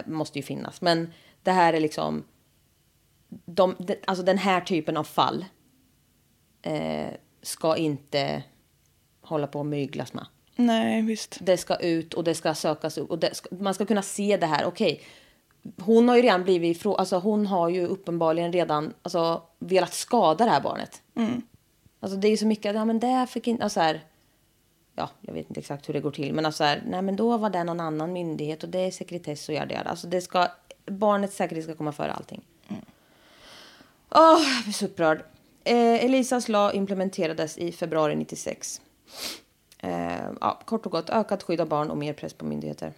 måste 0.06 0.38
ju 0.38 0.42
finnas. 0.42 0.80
Men 0.80 1.12
det 1.42 1.52
här 1.52 1.72
är 1.72 1.80
liksom... 1.80 2.24
De, 3.28 3.76
de, 3.78 3.96
alltså 4.06 4.24
den 4.24 4.38
här 4.38 4.60
typen 4.60 4.96
av 4.96 5.04
fall 5.04 5.44
eh, 6.62 7.10
ska 7.46 7.76
inte 7.76 8.42
hålla 9.20 9.46
på 9.46 9.58
och 9.58 9.66
myglas 9.66 10.12
med. 10.12 10.26
Nej, 10.56 11.02
visst. 11.02 11.38
Det 11.40 11.56
ska 11.56 11.76
ut 11.76 12.14
och 12.14 12.24
det 12.24 12.34
ska 12.34 12.54
sökas 12.54 12.98
upp. 12.98 13.10
Och 13.10 13.24
ska, 13.32 13.56
man 13.56 13.74
ska 13.74 13.86
kunna 13.86 14.02
se 14.02 14.36
det 14.36 14.46
här. 14.46 14.64
Okej, 14.64 15.02
hon 15.80 16.08
har 16.08 16.16
ju 16.16 16.22
redan 16.22 16.44
blivit 16.44 16.76
ifrå, 16.76 16.94
alltså 16.94 17.18
hon 17.18 17.46
har 17.46 17.68
ju 17.68 17.86
uppenbarligen 17.86 18.52
redan 18.52 18.94
alltså, 19.02 19.42
velat 19.58 19.94
skada 19.94 20.44
det 20.44 20.50
här 20.50 20.60
barnet. 20.60 21.02
Alltså 22.00 22.18
det 22.18 22.28
är 22.28 22.30
ju 22.30 22.36
så 22.36 22.46
mycket, 22.46 22.74
ja 22.74 22.84
men 22.84 23.00
det 23.00 23.26
fick 23.30 23.46
inte, 23.46 23.64
alltså 23.64 23.80
här, 23.80 24.04
ja 24.94 25.10
jag 25.20 25.34
vet 25.34 25.48
inte 25.48 25.60
exakt 25.60 25.88
hur 25.88 25.94
det 25.94 26.00
går 26.00 26.10
till, 26.10 26.34
men 26.34 26.46
alltså 26.46 26.64
här, 26.64 26.82
nej 26.86 27.02
men 27.02 27.16
då 27.16 27.36
var 27.36 27.50
det 27.50 27.64
någon 27.64 27.80
annan 27.80 28.12
myndighet 28.12 28.62
och 28.62 28.68
det 28.68 28.78
är 28.78 28.90
sekretess 28.90 29.48
och 29.48 29.54
gör 29.54 29.66
det. 29.66 29.78
Alltså 29.78 30.06
det 30.06 30.20
ska, 30.20 30.48
barnets 30.86 31.36
säkerhet 31.36 31.64
ska 31.64 31.74
komma 31.74 31.92
före 31.92 32.12
allting. 32.12 32.44
Åh, 34.10 34.42
jag 34.56 34.64
blir 34.64 34.72
så 34.72 34.84
upprörd. 34.84 35.24
Eh, 35.66 36.04
Elisas 36.04 36.48
lag 36.48 36.74
implementerades 36.74 37.58
i 37.58 37.72
februari 37.72 38.16
96. 38.16 38.80
Eh, 39.78 40.30
ja, 40.40 40.60
kort 40.64 40.86
och 40.86 40.92
gott, 40.92 41.10
ökat 41.10 41.42
skydd 41.42 41.60
av 41.60 41.68
barn 41.68 41.90
och 41.90 41.96
mer 41.96 42.12
press 42.12 42.32
på 42.32 42.44
myndigheter. 42.44 42.92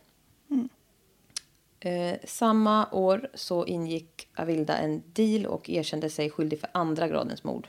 Eh, 1.81 2.17
samma 2.25 2.91
år 2.93 3.31
så 3.35 3.67
ingick 3.67 4.29
Avilda 4.37 4.77
en 4.77 5.03
deal 5.13 5.47
och 5.47 5.71
erkände 5.71 6.11
sig 6.11 6.31
skyldig 6.31 6.61
för 6.61 6.71
andra 6.73 7.09
gradens 7.09 7.45
mord. 7.45 7.69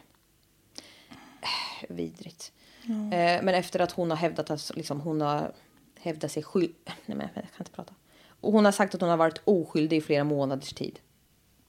Eh, 1.42 1.96
vidrigt. 1.96 2.52
Eh, 2.86 3.44
men 3.44 3.50
efter 3.50 3.80
att 3.80 3.92
hon 3.92 4.10
har 4.10 4.18
hävdat 4.18 4.50
att 4.50 4.72
liksom, 4.76 5.02
hon 5.02 5.22
har 5.22 5.52
hävdat 6.00 6.32
sig 6.32 6.44
skyldig... 6.44 6.76
Nej, 6.86 7.18
men 7.18 7.20
jag 7.20 7.34
kan 7.34 7.44
inte 7.60 7.72
prata. 7.72 7.94
Och 8.42 8.52
hon 8.52 8.66
har 8.66 8.72
sagt 8.72 8.96
att 8.96 9.02
hon 9.02 9.10
har 9.10 9.18
varit 9.18 9.42
oskyldig 9.46 9.98
i 9.98 10.02
flera 10.02 10.24
månaders 10.24 10.74
tid. 10.74 11.00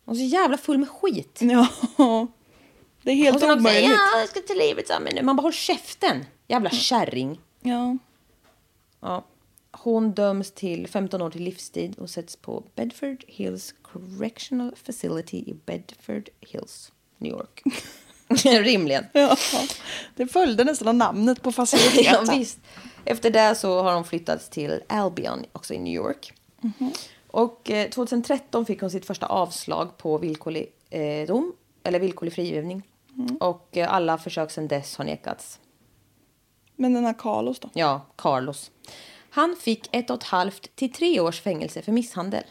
Hon 0.04 0.14
är 0.14 0.18
så 0.18 0.24
jävla 0.24 0.56
full 0.56 0.78
med 0.78 0.88
skit. 0.88 1.38
Ja. 1.42 1.68
Det 3.02 3.10
är 3.10 3.14
helt 3.14 3.42
och 3.42 3.50
omöjligt. 3.50 3.90
ja, 3.90 4.20
jag 4.20 4.28
ska 4.28 4.40
ta 4.40 4.54
livet 4.54 5.02
mig 5.02 5.14
nu. 5.14 5.22
Man 5.22 5.36
bara 5.36 5.42
håll 5.42 5.52
käften. 5.52 6.24
Jävla 6.48 6.70
kärring. 6.70 7.40
Ja. 7.60 7.96
Ja. 9.00 9.24
Hon 9.72 10.12
döms 10.12 10.52
till 10.52 10.86
15 10.86 11.22
år 11.22 11.30
till 11.30 11.42
livstid 11.42 11.98
och 11.98 12.10
sätts 12.10 12.36
på 12.36 12.64
Bedford 12.74 13.24
Hills 13.26 13.74
Correctional 13.82 14.74
Facility 14.84 15.36
i 15.36 15.54
Bedford 15.66 16.28
Hills, 16.40 16.92
New 17.18 17.32
York. 17.32 17.62
Rimligen. 18.64 19.04
Ja, 19.12 19.36
det 20.16 20.26
följde 20.26 20.64
nästan 20.64 20.98
namnet 20.98 21.42
på 21.42 21.52
faciliteten. 21.52 22.24
ja, 22.26 22.34
visst. 22.38 22.58
Efter 23.04 23.30
det 23.30 23.54
så 23.54 23.82
har 23.82 23.94
hon 23.94 24.04
flyttats 24.04 24.48
till 24.48 24.80
Albion, 24.86 25.44
också 25.52 25.74
i 25.74 25.78
New 25.78 25.94
York. 25.94 26.32
Och 27.26 27.70
eh, 27.70 27.88
2013 27.90 28.66
fick 28.66 28.80
hon 28.80 28.90
sitt 28.90 29.06
första 29.06 29.26
avslag 29.26 29.96
på 29.96 30.18
villkorlig 30.18 30.72
eh, 30.90 31.26
dom, 31.26 31.52
eller 31.82 32.00
villkorlig 32.00 32.34
frigivning. 32.34 32.82
Och 33.40 33.76
eh, 33.76 33.94
alla 33.94 34.18
försök 34.18 34.50
sedan 34.50 34.68
dess 34.68 34.96
har 34.96 35.04
nekats. 35.04 35.60
Men 36.76 36.94
den 36.94 37.04
här 37.04 37.14
Carlos 37.18 37.60
då? 37.60 37.70
Ja, 37.72 38.06
Carlos. 38.16 38.70
Han 39.30 39.56
fick 39.56 39.88
ett 39.92 40.10
och 40.10 40.16
ett 40.16 40.22
halvt 40.22 40.76
till 40.76 40.92
tre 40.92 41.20
års 41.20 41.40
fängelse 41.40 41.82
för 41.82 41.92
misshandel. 41.92 42.44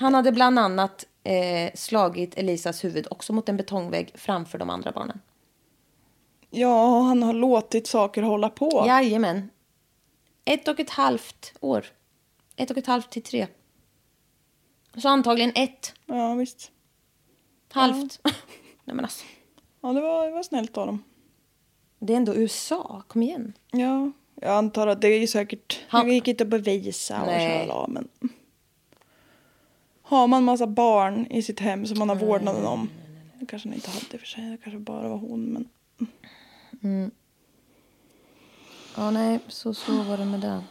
Han 0.00 0.14
hade 0.14 0.32
bland 0.32 0.58
annat 0.58 1.06
eh, 1.24 1.70
slagit 1.74 2.34
Elisas 2.38 2.84
huvud 2.84 3.06
också 3.10 3.32
mot 3.32 3.48
en 3.48 3.56
betongvägg 3.56 4.12
framför 4.14 4.58
de 4.58 4.70
andra 4.70 4.92
barnen. 4.92 5.20
Ja, 6.50 7.00
han 7.00 7.22
har 7.22 7.32
låtit 7.32 7.86
saker 7.86 8.22
hålla 8.22 8.48
på. 8.48 8.84
Jajamän. 8.86 9.50
Ett 10.44 10.68
och 10.68 10.80
ett 10.80 10.90
halvt 10.90 11.52
år. 11.60 11.86
Ett 12.56 12.70
och 12.70 12.78
ett 12.78 12.86
halvt 12.86 13.10
till 13.10 13.22
tre. 13.22 13.46
Så 14.96 15.08
antagligen 15.08 15.52
ett 15.54 15.94
Ja, 16.06 16.34
visst. 16.34 16.72
Halvt. 17.72 18.20
Nej 18.84 18.96
men 18.96 19.00
alltså. 19.00 19.24
Ja, 19.80 19.92
det 19.92 20.00
var, 20.00 20.26
det 20.26 20.32
var 20.32 20.42
snällt 20.42 20.78
av 20.78 20.86
dem. 20.86 21.04
Det 21.98 22.12
är 22.12 22.16
ändå 22.16 22.34
USA. 22.34 23.02
Kom 23.08 23.22
igen. 23.22 23.52
Ja, 23.70 24.12
jag 24.34 24.50
antar 24.50 24.86
att 24.86 25.00
det 25.00 25.08
är 25.08 25.20
ju 25.20 25.26
säkert... 25.26 25.84
Han- 25.88 26.06
Det 26.06 26.12
gick 26.14 26.28
inte 26.28 26.44
att 26.44 26.48
bevisa 26.50 27.20
och 27.20 27.26
Nej. 27.26 27.66
tjala, 27.66 27.86
men... 27.88 28.08
Har 30.02 30.26
man 30.26 30.44
massa 30.44 30.66
barn 30.66 31.26
i 31.30 31.42
sitt 31.42 31.60
hem 31.60 31.86
som 31.86 31.98
man 31.98 32.08
har 32.08 32.16
vårdnaden 32.16 32.66
om. 32.66 32.88
Det 33.40 33.46
kanske 33.46 33.68
han 33.68 33.74
inte 33.74 33.90
hade 33.90 34.14
och 34.14 34.20
för 34.20 34.26
sig. 34.26 34.50
Det 34.50 34.56
kanske 34.56 34.78
bara 34.78 35.08
var 35.08 35.16
hon, 35.16 35.44
men... 35.44 37.10
Ja, 38.96 39.10
nej, 39.10 39.38
så, 39.48 39.74
så 39.74 40.02
var 40.02 40.16
det 40.18 40.24
med 40.24 40.40
det. 40.40 40.64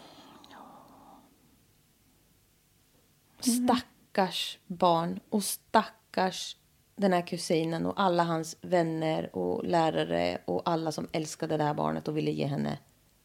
Stackars 3.39 4.57
barn 4.67 5.19
och 5.29 5.43
stackars 5.43 6.55
den 6.99 7.13
här 7.13 7.21
kusinen 7.21 7.85
och 7.85 7.93
alla 8.01 8.23
hans 8.23 8.57
vänner 8.61 9.35
och 9.35 9.65
lärare 9.65 10.37
och 10.45 10.61
alla 10.65 10.91
som 10.91 11.07
älskade 11.11 11.57
det 11.57 11.63
här 11.63 11.73
barnet 11.73 12.07
och 12.07 12.17
ville 12.17 12.31
ge 12.31 12.45
henne 12.45 12.77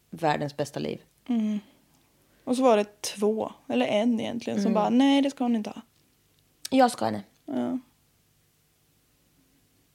världens 0.09 0.57
bästa 0.57 0.79
liv. 0.79 1.01
Och 2.43 2.55
så 2.55 2.63
var 2.63 2.77
det 2.77 3.01
två, 3.01 3.51
eller 3.67 3.85
en 3.85 4.19
egentligen, 4.19 4.61
som 4.61 4.73
bara 4.73 4.89
nej 4.89 5.21
det 5.21 5.29
ska 5.29 5.43
hon 5.43 5.55
inte 5.55 5.69
ha. 5.69 5.81
Jag 6.69 6.91
ska 6.91 7.05
henne. 7.05 7.23
Ja. 7.45 7.79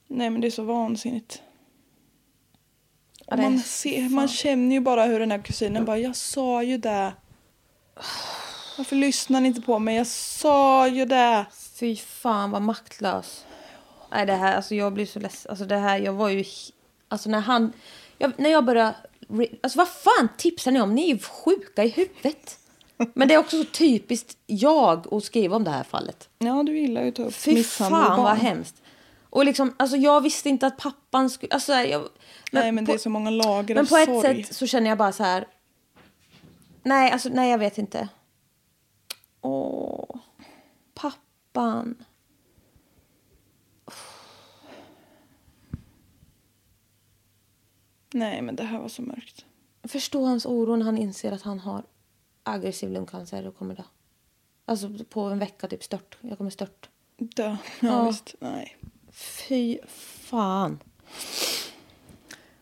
Nej 0.07 0.29
men 0.29 0.41
det 0.41 0.47
är 0.47 0.51
så 0.51 0.63
vansinnigt. 0.63 1.41
Ja, 3.25 3.37
man, 3.37 3.59
ser, 3.59 4.09
man 4.09 4.27
känner 4.27 4.75
ju 4.75 4.81
bara 4.81 5.05
hur 5.05 5.19
den 5.19 5.31
här 5.31 5.41
kusinen 5.41 5.85
bara, 5.85 5.97
jag 5.97 6.15
sa 6.15 6.63
ju 6.63 6.77
det. 6.77 7.13
Varför 8.77 8.95
lyssnar 8.95 9.41
ni 9.41 9.47
inte 9.47 9.61
på 9.61 9.79
mig? 9.79 9.95
Jag 9.95 10.07
sa 10.07 10.87
ju 10.87 11.05
det. 11.05 11.45
Fy 11.79 11.95
fan 11.95 12.51
vad 12.51 12.61
maktlös. 12.61 13.45
Nej 14.11 14.25
det 14.25 14.33
här, 14.33 14.55
alltså 14.55 14.75
jag 14.75 14.93
blir 14.93 15.05
så 15.05 15.19
ledsen. 15.19 15.49
Alltså 15.49 15.65
det 15.65 15.77
här, 15.77 15.99
jag 15.99 16.13
var 16.13 16.29
ju... 16.29 16.45
Alltså 17.07 17.29
när 17.29 17.39
han... 17.39 17.73
Jag, 18.17 18.31
när 18.37 18.49
jag 18.49 18.65
började... 18.65 18.95
Alltså 19.63 19.77
vad 19.77 19.89
fan 19.89 20.29
tipsar 20.37 20.71
ni 20.71 20.81
om? 20.81 20.95
Ni 20.95 21.03
är 21.03 21.13
ju 21.13 21.19
sjuka 21.19 21.83
i 21.83 21.89
huvudet. 21.89 22.57
Men 23.13 23.27
det 23.27 23.33
är 23.33 23.37
också 23.37 23.63
så 23.63 23.69
typiskt 23.69 24.37
jag 24.45 25.13
att 25.13 25.23
skriva 25.23 25.55
om 25.55 25.63
det 25.63 25.71
här 25.71 25.83
fallet. 25.83 26.29
Ja 26.37 26.63
du 26.63 26.79
gillar 26.79 27.01
ju 27.01 27.09
att 27.09 27.15
ta 27.15 27.23
upp 27.23 27.33
Fy 27.33 27.63
fan 27.63 28.23
vad 28.23 28.37
hemskt. 28.37 28.81
Och 29.29 29.45
liksom, 29.45 29.75
alltså 29.77 29.97
jag 29.97 30.21
visste 30.21 30.49
inte 30.49 30.67
att 30.67 30.77
pappan 30.77 31.29
skulle... 31.29 31.53
Alltså, 31.53 31.73
jag, 31.73 32.09
Nej 32.51 32.71
men 32.71 32.85
på, 32.85 32.91
det 32.91 32.95
är 32.95 32.99
så 32.99 33.09
många 33.09 33.29
lager 33.29 33.75
Men 33.75 33.87
på 33.87 33.97
ett 33.97 34.05
sorg. 34.05 34.43
sätt 34.43 34.55
så 34.55 34.67
känner 34.67 34.89
jag 34.89 34.97
bara 34.97 35.11
så 35.11 35.23
här... 35.23 35.47
Nej, 36.83 37.11
alltså 37.11 37.29
nej 37.29 37.51
jag 37.51 37.57
vet 37.57 37.77
inte. 37.77 38.07
Åh, 39.41 40.15
pappan. 40.93 42.03
Nej 48.13 48.41
men 48.41 48.55
det 48.55 48.63
här 48.63 48.79
var 48.79 48.87
så 48.87 49.01
mörkt. 49.01 49.45
Förstå 49.83 50.25
hans 50.25 50.45
oro 50.45 50.75
när 50.75 50.85
han 50.85 50.97
inser 50.97 51.31
att 51.31 51.41
han 51.41 51.59
har 51.59 51.83
aggressiv 52.43 52.89
lungcancer 52.91 53.47
och 53.47 53.57
kommer 53.57 53.75
dö. 53.75 53.83
Alltså 54.65 54.89
på 55.09 55.21
en 55.21 55.39
vecka 55.39 55.67
typ 55.67 55.83
stört. 55.83 56.17
Jag 56.21 56.37
kommer 56.37 56.51
stört. 56.51 56.89
Dö. 57.17 57.43
Ja, 57.45 57.57
Ja. 57.87 58.03
visst. 58.07 58.35
Nej. 58.39 58.77
Fy 59.11 59.77
fan. 59.87 60.79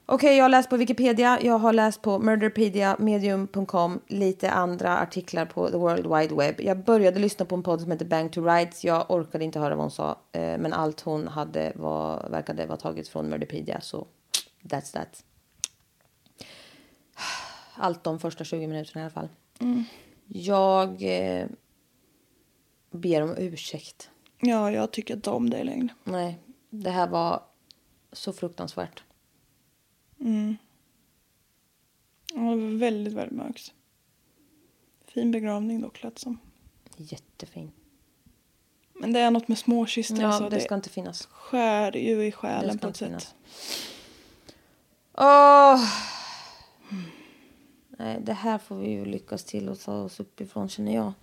Okej, 0.05 0.37
jag 0.37 0.43
har 0.43 0.49
läst 0.49 0.69
på 0.69 0.77
Wikipedia, 0.77 1.39
jag 1.41 1.57
har 1.59 1.73
läst 1.73 2.01
på 2.01 2.19
Murderpedia, 2.19 2.95
Medium.com, 2.99 3.99
lite 4.07 4.51
andra 4.51 4.97
artiklar 4.99 5.45
på 5.45 5.69
The 5.69 5.77
World 5.77 6.07
Wide 6.15 6.35
Web. 6.35 6.61
Jag 6.61 6.83
började 6.83 7.19
lyssna 7.19 7.45
på 7.45 7.55
en 7.55 7.63
podd 7.63 7.81
som 7.81 7.91
heter 7.91 8.05
Bang 8.05 8.31
to 8.31 8.41
Rights. 8.45 8.83
Jag 8.83 9.11
orkade 9.11 9.43
inte 9.43 9.59
höra 9.59 9.75
vad 9.75 9.83
hon 9.83 9.91
sa, 9.91 10.09
eh, 10.31 10.57
men 10.57 10.73
allt 10.73 11.01
hon 11.01 11.27
hade 11.27 11.71
var, 11.75 12.29
verkade 12.29 12.65
vara 12.65 12.77
taget 12.77 13.07
från 13.07 13.29
Murderpedia, 13.29 13.81
så 13.81 14.07
that's 14.63 14.93
that. 14.93 15.23
Allt 17.79 18.03
de 18.03 18.19
första 18.19 18.43
20 18.43 18.67
minuterna 18.67 19.01
i 19.01 19.03
alla 19.03 19.11
fall. 19.11 19.29
Jag 20.27 20.89
eh, 21.01 21.47
ber 22.91 23.21
om 23.21 23.35
ursäkt. 23.37 24.09
Ja 24.39 24.71
jag 24.71 24.91
tycker 24.91 25.15
inte 25.15 25.29
om 25.29 25.49
det 25.49 25.63
längre. 25.63 25.87
Nej, 26.03 26.37
det 26.69 26.89
här 26.89 27.07
var 27.07 27.43
så 28.11 28.33
fruktansvärt. 28.33 29.03
Ja, 32.33 32.41
det 32.41 32.55
var 32.55 32.77
väldigt 32.77 33.13
väldigt 33.13 33.37
mörkt. 33.37 33.73
Fin 35.05 35.31
begravning 35.31 35.81
dock 35.81 36.03
lät 36.03 36.19
som. 36.19 36.39
Jättefin. 36.97 37.71
Men 38.93 39.13
det 39.13 39.19
är 39.19 39.31
något 39.31 39.47
med 39.47 39.57
småkistor. 39.57 40.21
Ja, 40.21 40.49
det 40.49 40.59
ska 40.59 40.75
inte 40.75 40.89
finnas. 40.89 41.25
skär 41.25 41.97
ju 41.97 42.11
i 42.11 42.25
Det 42.25 42.31
själen 42.31 42.79
på 42.79 42.87
ett 42.87 42.97
sätt. 42.97 43.35
Åh! 45.13 45.83
Nej, 47.99 48.17
det 48.21 48.33
här 48.33 48.57
får 48.57 48.75
vi 48.75 48.89
ju 48.89 49.05
lyckas 49.05 49.43
till 49.43 49.69
att 49.69 49.85
ta 49.85 50.01
oss 50.01 50.19
uppifrån 50.19 50.69
känner 50.69 50.95
jag. 50.95 51.13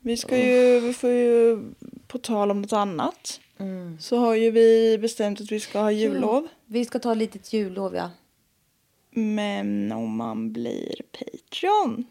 Vi 0.00 0.16
ska 0.16 0.38
ju, 0.38 0.80
vi 0.80 0.94
får 0.94 1.10
ju, 1.10 1.62
på 2.06 2.18
tal 2.18 2.50
om 2.50 2.62
något 2.62 2.72
annat. 2.72 3.40
Mm. 3.58 3.98
Så 4.00 4.16
har 4.16 4.34
ju 4.34 4.50
vi 4.50 4.98
bestämt 4.98 5.40
att 5.40 5.52
vi 5.52 5.60
ska 5.60 5.80
ha 5.80 5.90
jullov. 5.90 6.48
Vi 6.66 6.84
ska 6.84 6.98
ta 6.98 7.12
ett 7.12 7.18
litet 7.18 7.52
jullov, 7.52 7.94
ja. 7.94 8.10
Men 9.10 9.92
om 9.92 10.16
man 10.16 10.52
blir 10.52 10.94
Patreon. 11.12 12.04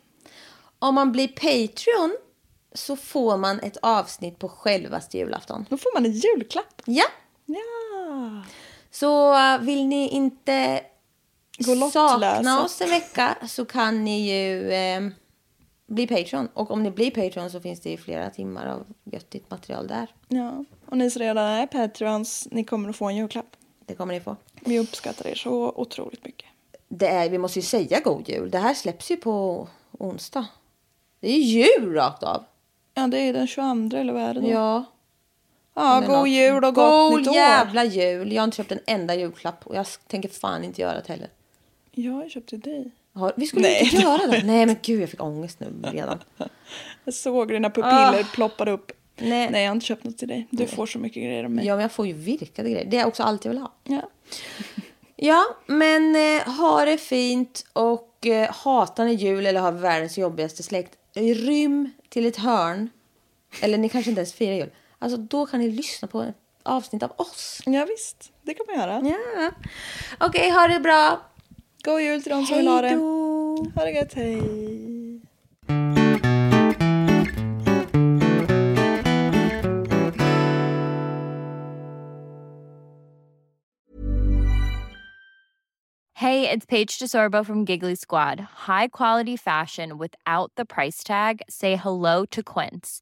Om 0.79 0.95
man 0.95 1.11
blir 1.11 1.27
Patreon 1.27 2.17
så 2.73 2.95
får 2.95 3.37
man 3.37 3.59
ett 3.59 3.77
avsnitt 3.81 4.39
på 4.39 4.49
självaste 4.49 5.17
julafton. 5.17 5.65
Då 5.69 5.77
får 5.77 5.93
man 5.93 6.05
en 6.05 6.11
julklapp. 6.11 6.81
Ja, 6.85 7.05
Ja. 7.45 8.43
så 8.91 9.33
uh, 9.33 9.61
vill 9.61 9.85
ni 9.85 10.09
inte. 10.09 10.81
Sakna 11.91 12.63
oss 12.63 12.81
en 12.81 12.89
vecka 12.89 13.37
så 13.47 13.65
kan 13.65 14.03
ni 14.03 14.31
ju 14.31 14.71
eh, 14.71 15.01
bli 15.87 16.07
Patreon. 16.07 16.47
Och 16.53 16.71
om 16.71 16.83
ni 16.83 16.91
blir 16.91 17.11
Patreon 17.11 17.51
så 17.51 17.59
finns 17.59 17.79
det 17.79 17.89
ju 17.89 17.97
flera 17.97 18.29
timmar 18.29 18.67
av 18.67 18.85
göttigt 19.03 19.51
material 19.51 19.87
där. 19.87 20.07
ja. 20.27 20.65
Och 20.85 20.97
ni 20.97 21.11
som 21.11 21.19
redan 21.19 21.45
är 21.45 21.67
Patreons, 21.67 22.47
ni 22.51 22.63
kommer 22.63 22.89
att 22.89 22.95
få 22.95 23.05
en 23.05 23.15
julklapp. 23.15 23.55
Det 23.85 23.95
kommer 23.95 24.13
ni 24.13 24.19
få. 24.19 24.35
Vi 24.61 24.79
uppskattar 24.79 25.27
er 25.27 25.35
så 25.35 25.73
otroligt 25.75 26.25
mycket. 26.25 26.47
Det 26.87 27.07
är, 27.07 27.29
vi 27.29 27.37
måste 27.37 27.59
ju 27.59 27.63
säga 27.63 27.99
god 27.99 28.29
jul. 28.29 28.51
Det 28.51 28.57
här 28.57 28.73
släpps 28.73 29.11
ju 29.11 29.17
på 29.17 29.67
onsdag. 29.91 30.47
Det 31.19 31.27
är 31.27 31.33
ju 31.33 31.63
jul 31.63 31.93
rakt 31.93 32.23
av. 32.23 32.43
Ja, 32.93 33.07
det 33.07 33.19
är 33.19 33.33
den 33.33 33.47
22 33.47 33.97
eller 33.97 34.13
vad 34.13 34.21
är 34.21 34.33
det 34.33 34.39
då? 34.41 34.49
Ja. 34.49 34.85
ja 35.73 35.99
god 35.99 36.09
något. 36.09 36.29
jul 36.29 36.63
och 36.63 36.75
gott 36.75 37.11
God 37.11 37.19
nytt 37.19 37.27
år. 37.27 37.35
jävla 37.35 37.83
jul. 37.83 38.31
Jag 38.31 38.41
har 38.41 38.45
inte 38.45 38.57
köpt 38.57 38.71
en 38.71 38.79
enda 38.87 39.15
julklapp 39.15 39.67
och 39.67 39.75
jag 39.75 39.85
tänker 40.07 40.29
fan 40.29 40.63
inte 40.63 40.81
göra 40.81 40.93
det 40.93 41.07
heller. 41.07 41.29
Jag 41.99 42.11
har 42.13 42.29
köpt 42.29 42.49
till 42.49 42.59
dig. 42.59 42.91
Har, 43.13 43.33
vi 43.37 43.47
skulle 43.47 43.61
Nej, 43.67 43.83
inte 43.83 43.95
göra 43.97 44.27
det. 44.27 44.43
Nej 44.43 44.65
men 44.65 44.75
gud 44.81 45.01
jag 45.01 45.09
fick 45.09 45.23
ångest 45.23 45.59
nu 45.59 45.73
redan. 45.91 46.19
Jag 47.03 47.13
såg 47.13 47.47
dina 47.47 47.69
pupiller 47.69 48.19
Ah. 48.21 48.25
ploppade 48.33 48.71
upp. 48.71 48.91
Nej. 49.19 49.49
Nej, 49.51 49.63
jag 49.63 49.69
har 49.69 49.75
inte 49.75 49.85
köpt 49.85 50.03
något 50.03 50.17
till 50.17 50.27
dig. 50.27 50.47
Du 50.51 50.67
får 50.67 50.85
så 50.85 50.99
mycket 50.99 51.23
grejer 51.23 51.43
av 51.43 51.51
mig. 51.51 51.65
Ja 51.65 51.75
men 51.75 51.81
jag 51.81 51.91
får 51.91 52.07
ju 52.07 52.13
virkade 52.13 52.69
grejer. 52.69 52.85
Det 52.91 52.97
är 52.97 53.05
också 53.07 53.23
allt 53.23 53.45
jag 53.45 53.51
vill 53.51 53.61
ha. 53.61 53.73
Ja. 53.83 54.01
Ja 55.19 55.45
men 55.67 56.15
eh, 56.15 56.41
ha 56.57 56.85
det 56.85 56.97
fint 56.97 57.65
och 57.73 58.25
eh, 58.27 58.51
hatar 58.53 59.05
ni 59.05 59.13
jul 59.13 59.45
eller 59.45 59.59
har 59.61 59.71
världens 59.71 60.17
jobbigaste 60.17 60.63
släkt. 60.63 60.93
Rym 61.13 61.89
till 62.09 62.25
ett 62.25 62.37
hörn. 62.37 62.89
Eller 63.61 63.77
ni 63.77 63.89
kanske 63.89 64.11
inte 64.11 64.19
ens 64.21 64.33
firar 64.33 64.53
jul. 64.55 64.69
Alltså 64.99 65.17
då 65.17 65.45
kan 65.45 65.59
ni 65.59 65.71
lyssna 65.71 66.07
på 66.07 66.21
ett 66.21 66.35
avsnitt 66.63 67.03
av 67.03 67.11
oss. 67.15 67.61
ja, 67.65 67.85
visst. 67.85 68.31
Det 68.41 68.53
kan 68.53 68.65
man 68.69 68.75
göra. 68.79 69.01
Ja. 69.03 69.51
Okej, 70.19 70.49
ha 70.49 70.67
det 70.67 70.79
bra. 70.79 71.21
God 71.87 72.01
jul 72.01 72.21
till 72.21 72.31
de 72.31 72.45
som 72.45 72.55
Hej 72.55 72.57
vill 72.57 72.67
ha 72.67 72.81
det. 72.81 72.95
Ha 73.75 73.85
det 73.85 73.91
gött, 73.91 74.13
hej. 74.13 74.41
Hey, 86.13 86.49
it's 86.49 86.65
Paige 86.65 86.99
DeSorbo 86.99 87.45
from 87.45 87.63
Giggly 87.63 87.95
Squad. 87.95 88.39
High 88.67 88.87
quality 88.87 89.37
fashion 89.37 89.97
without 89.97 90.51
the 90.57 90.65
price 90.65 91.03
tag. 91.03 91.41
Say 91.49 91.75
hello 91.75 92.25
to 92.31 92.43
Quince. 92.43 93.01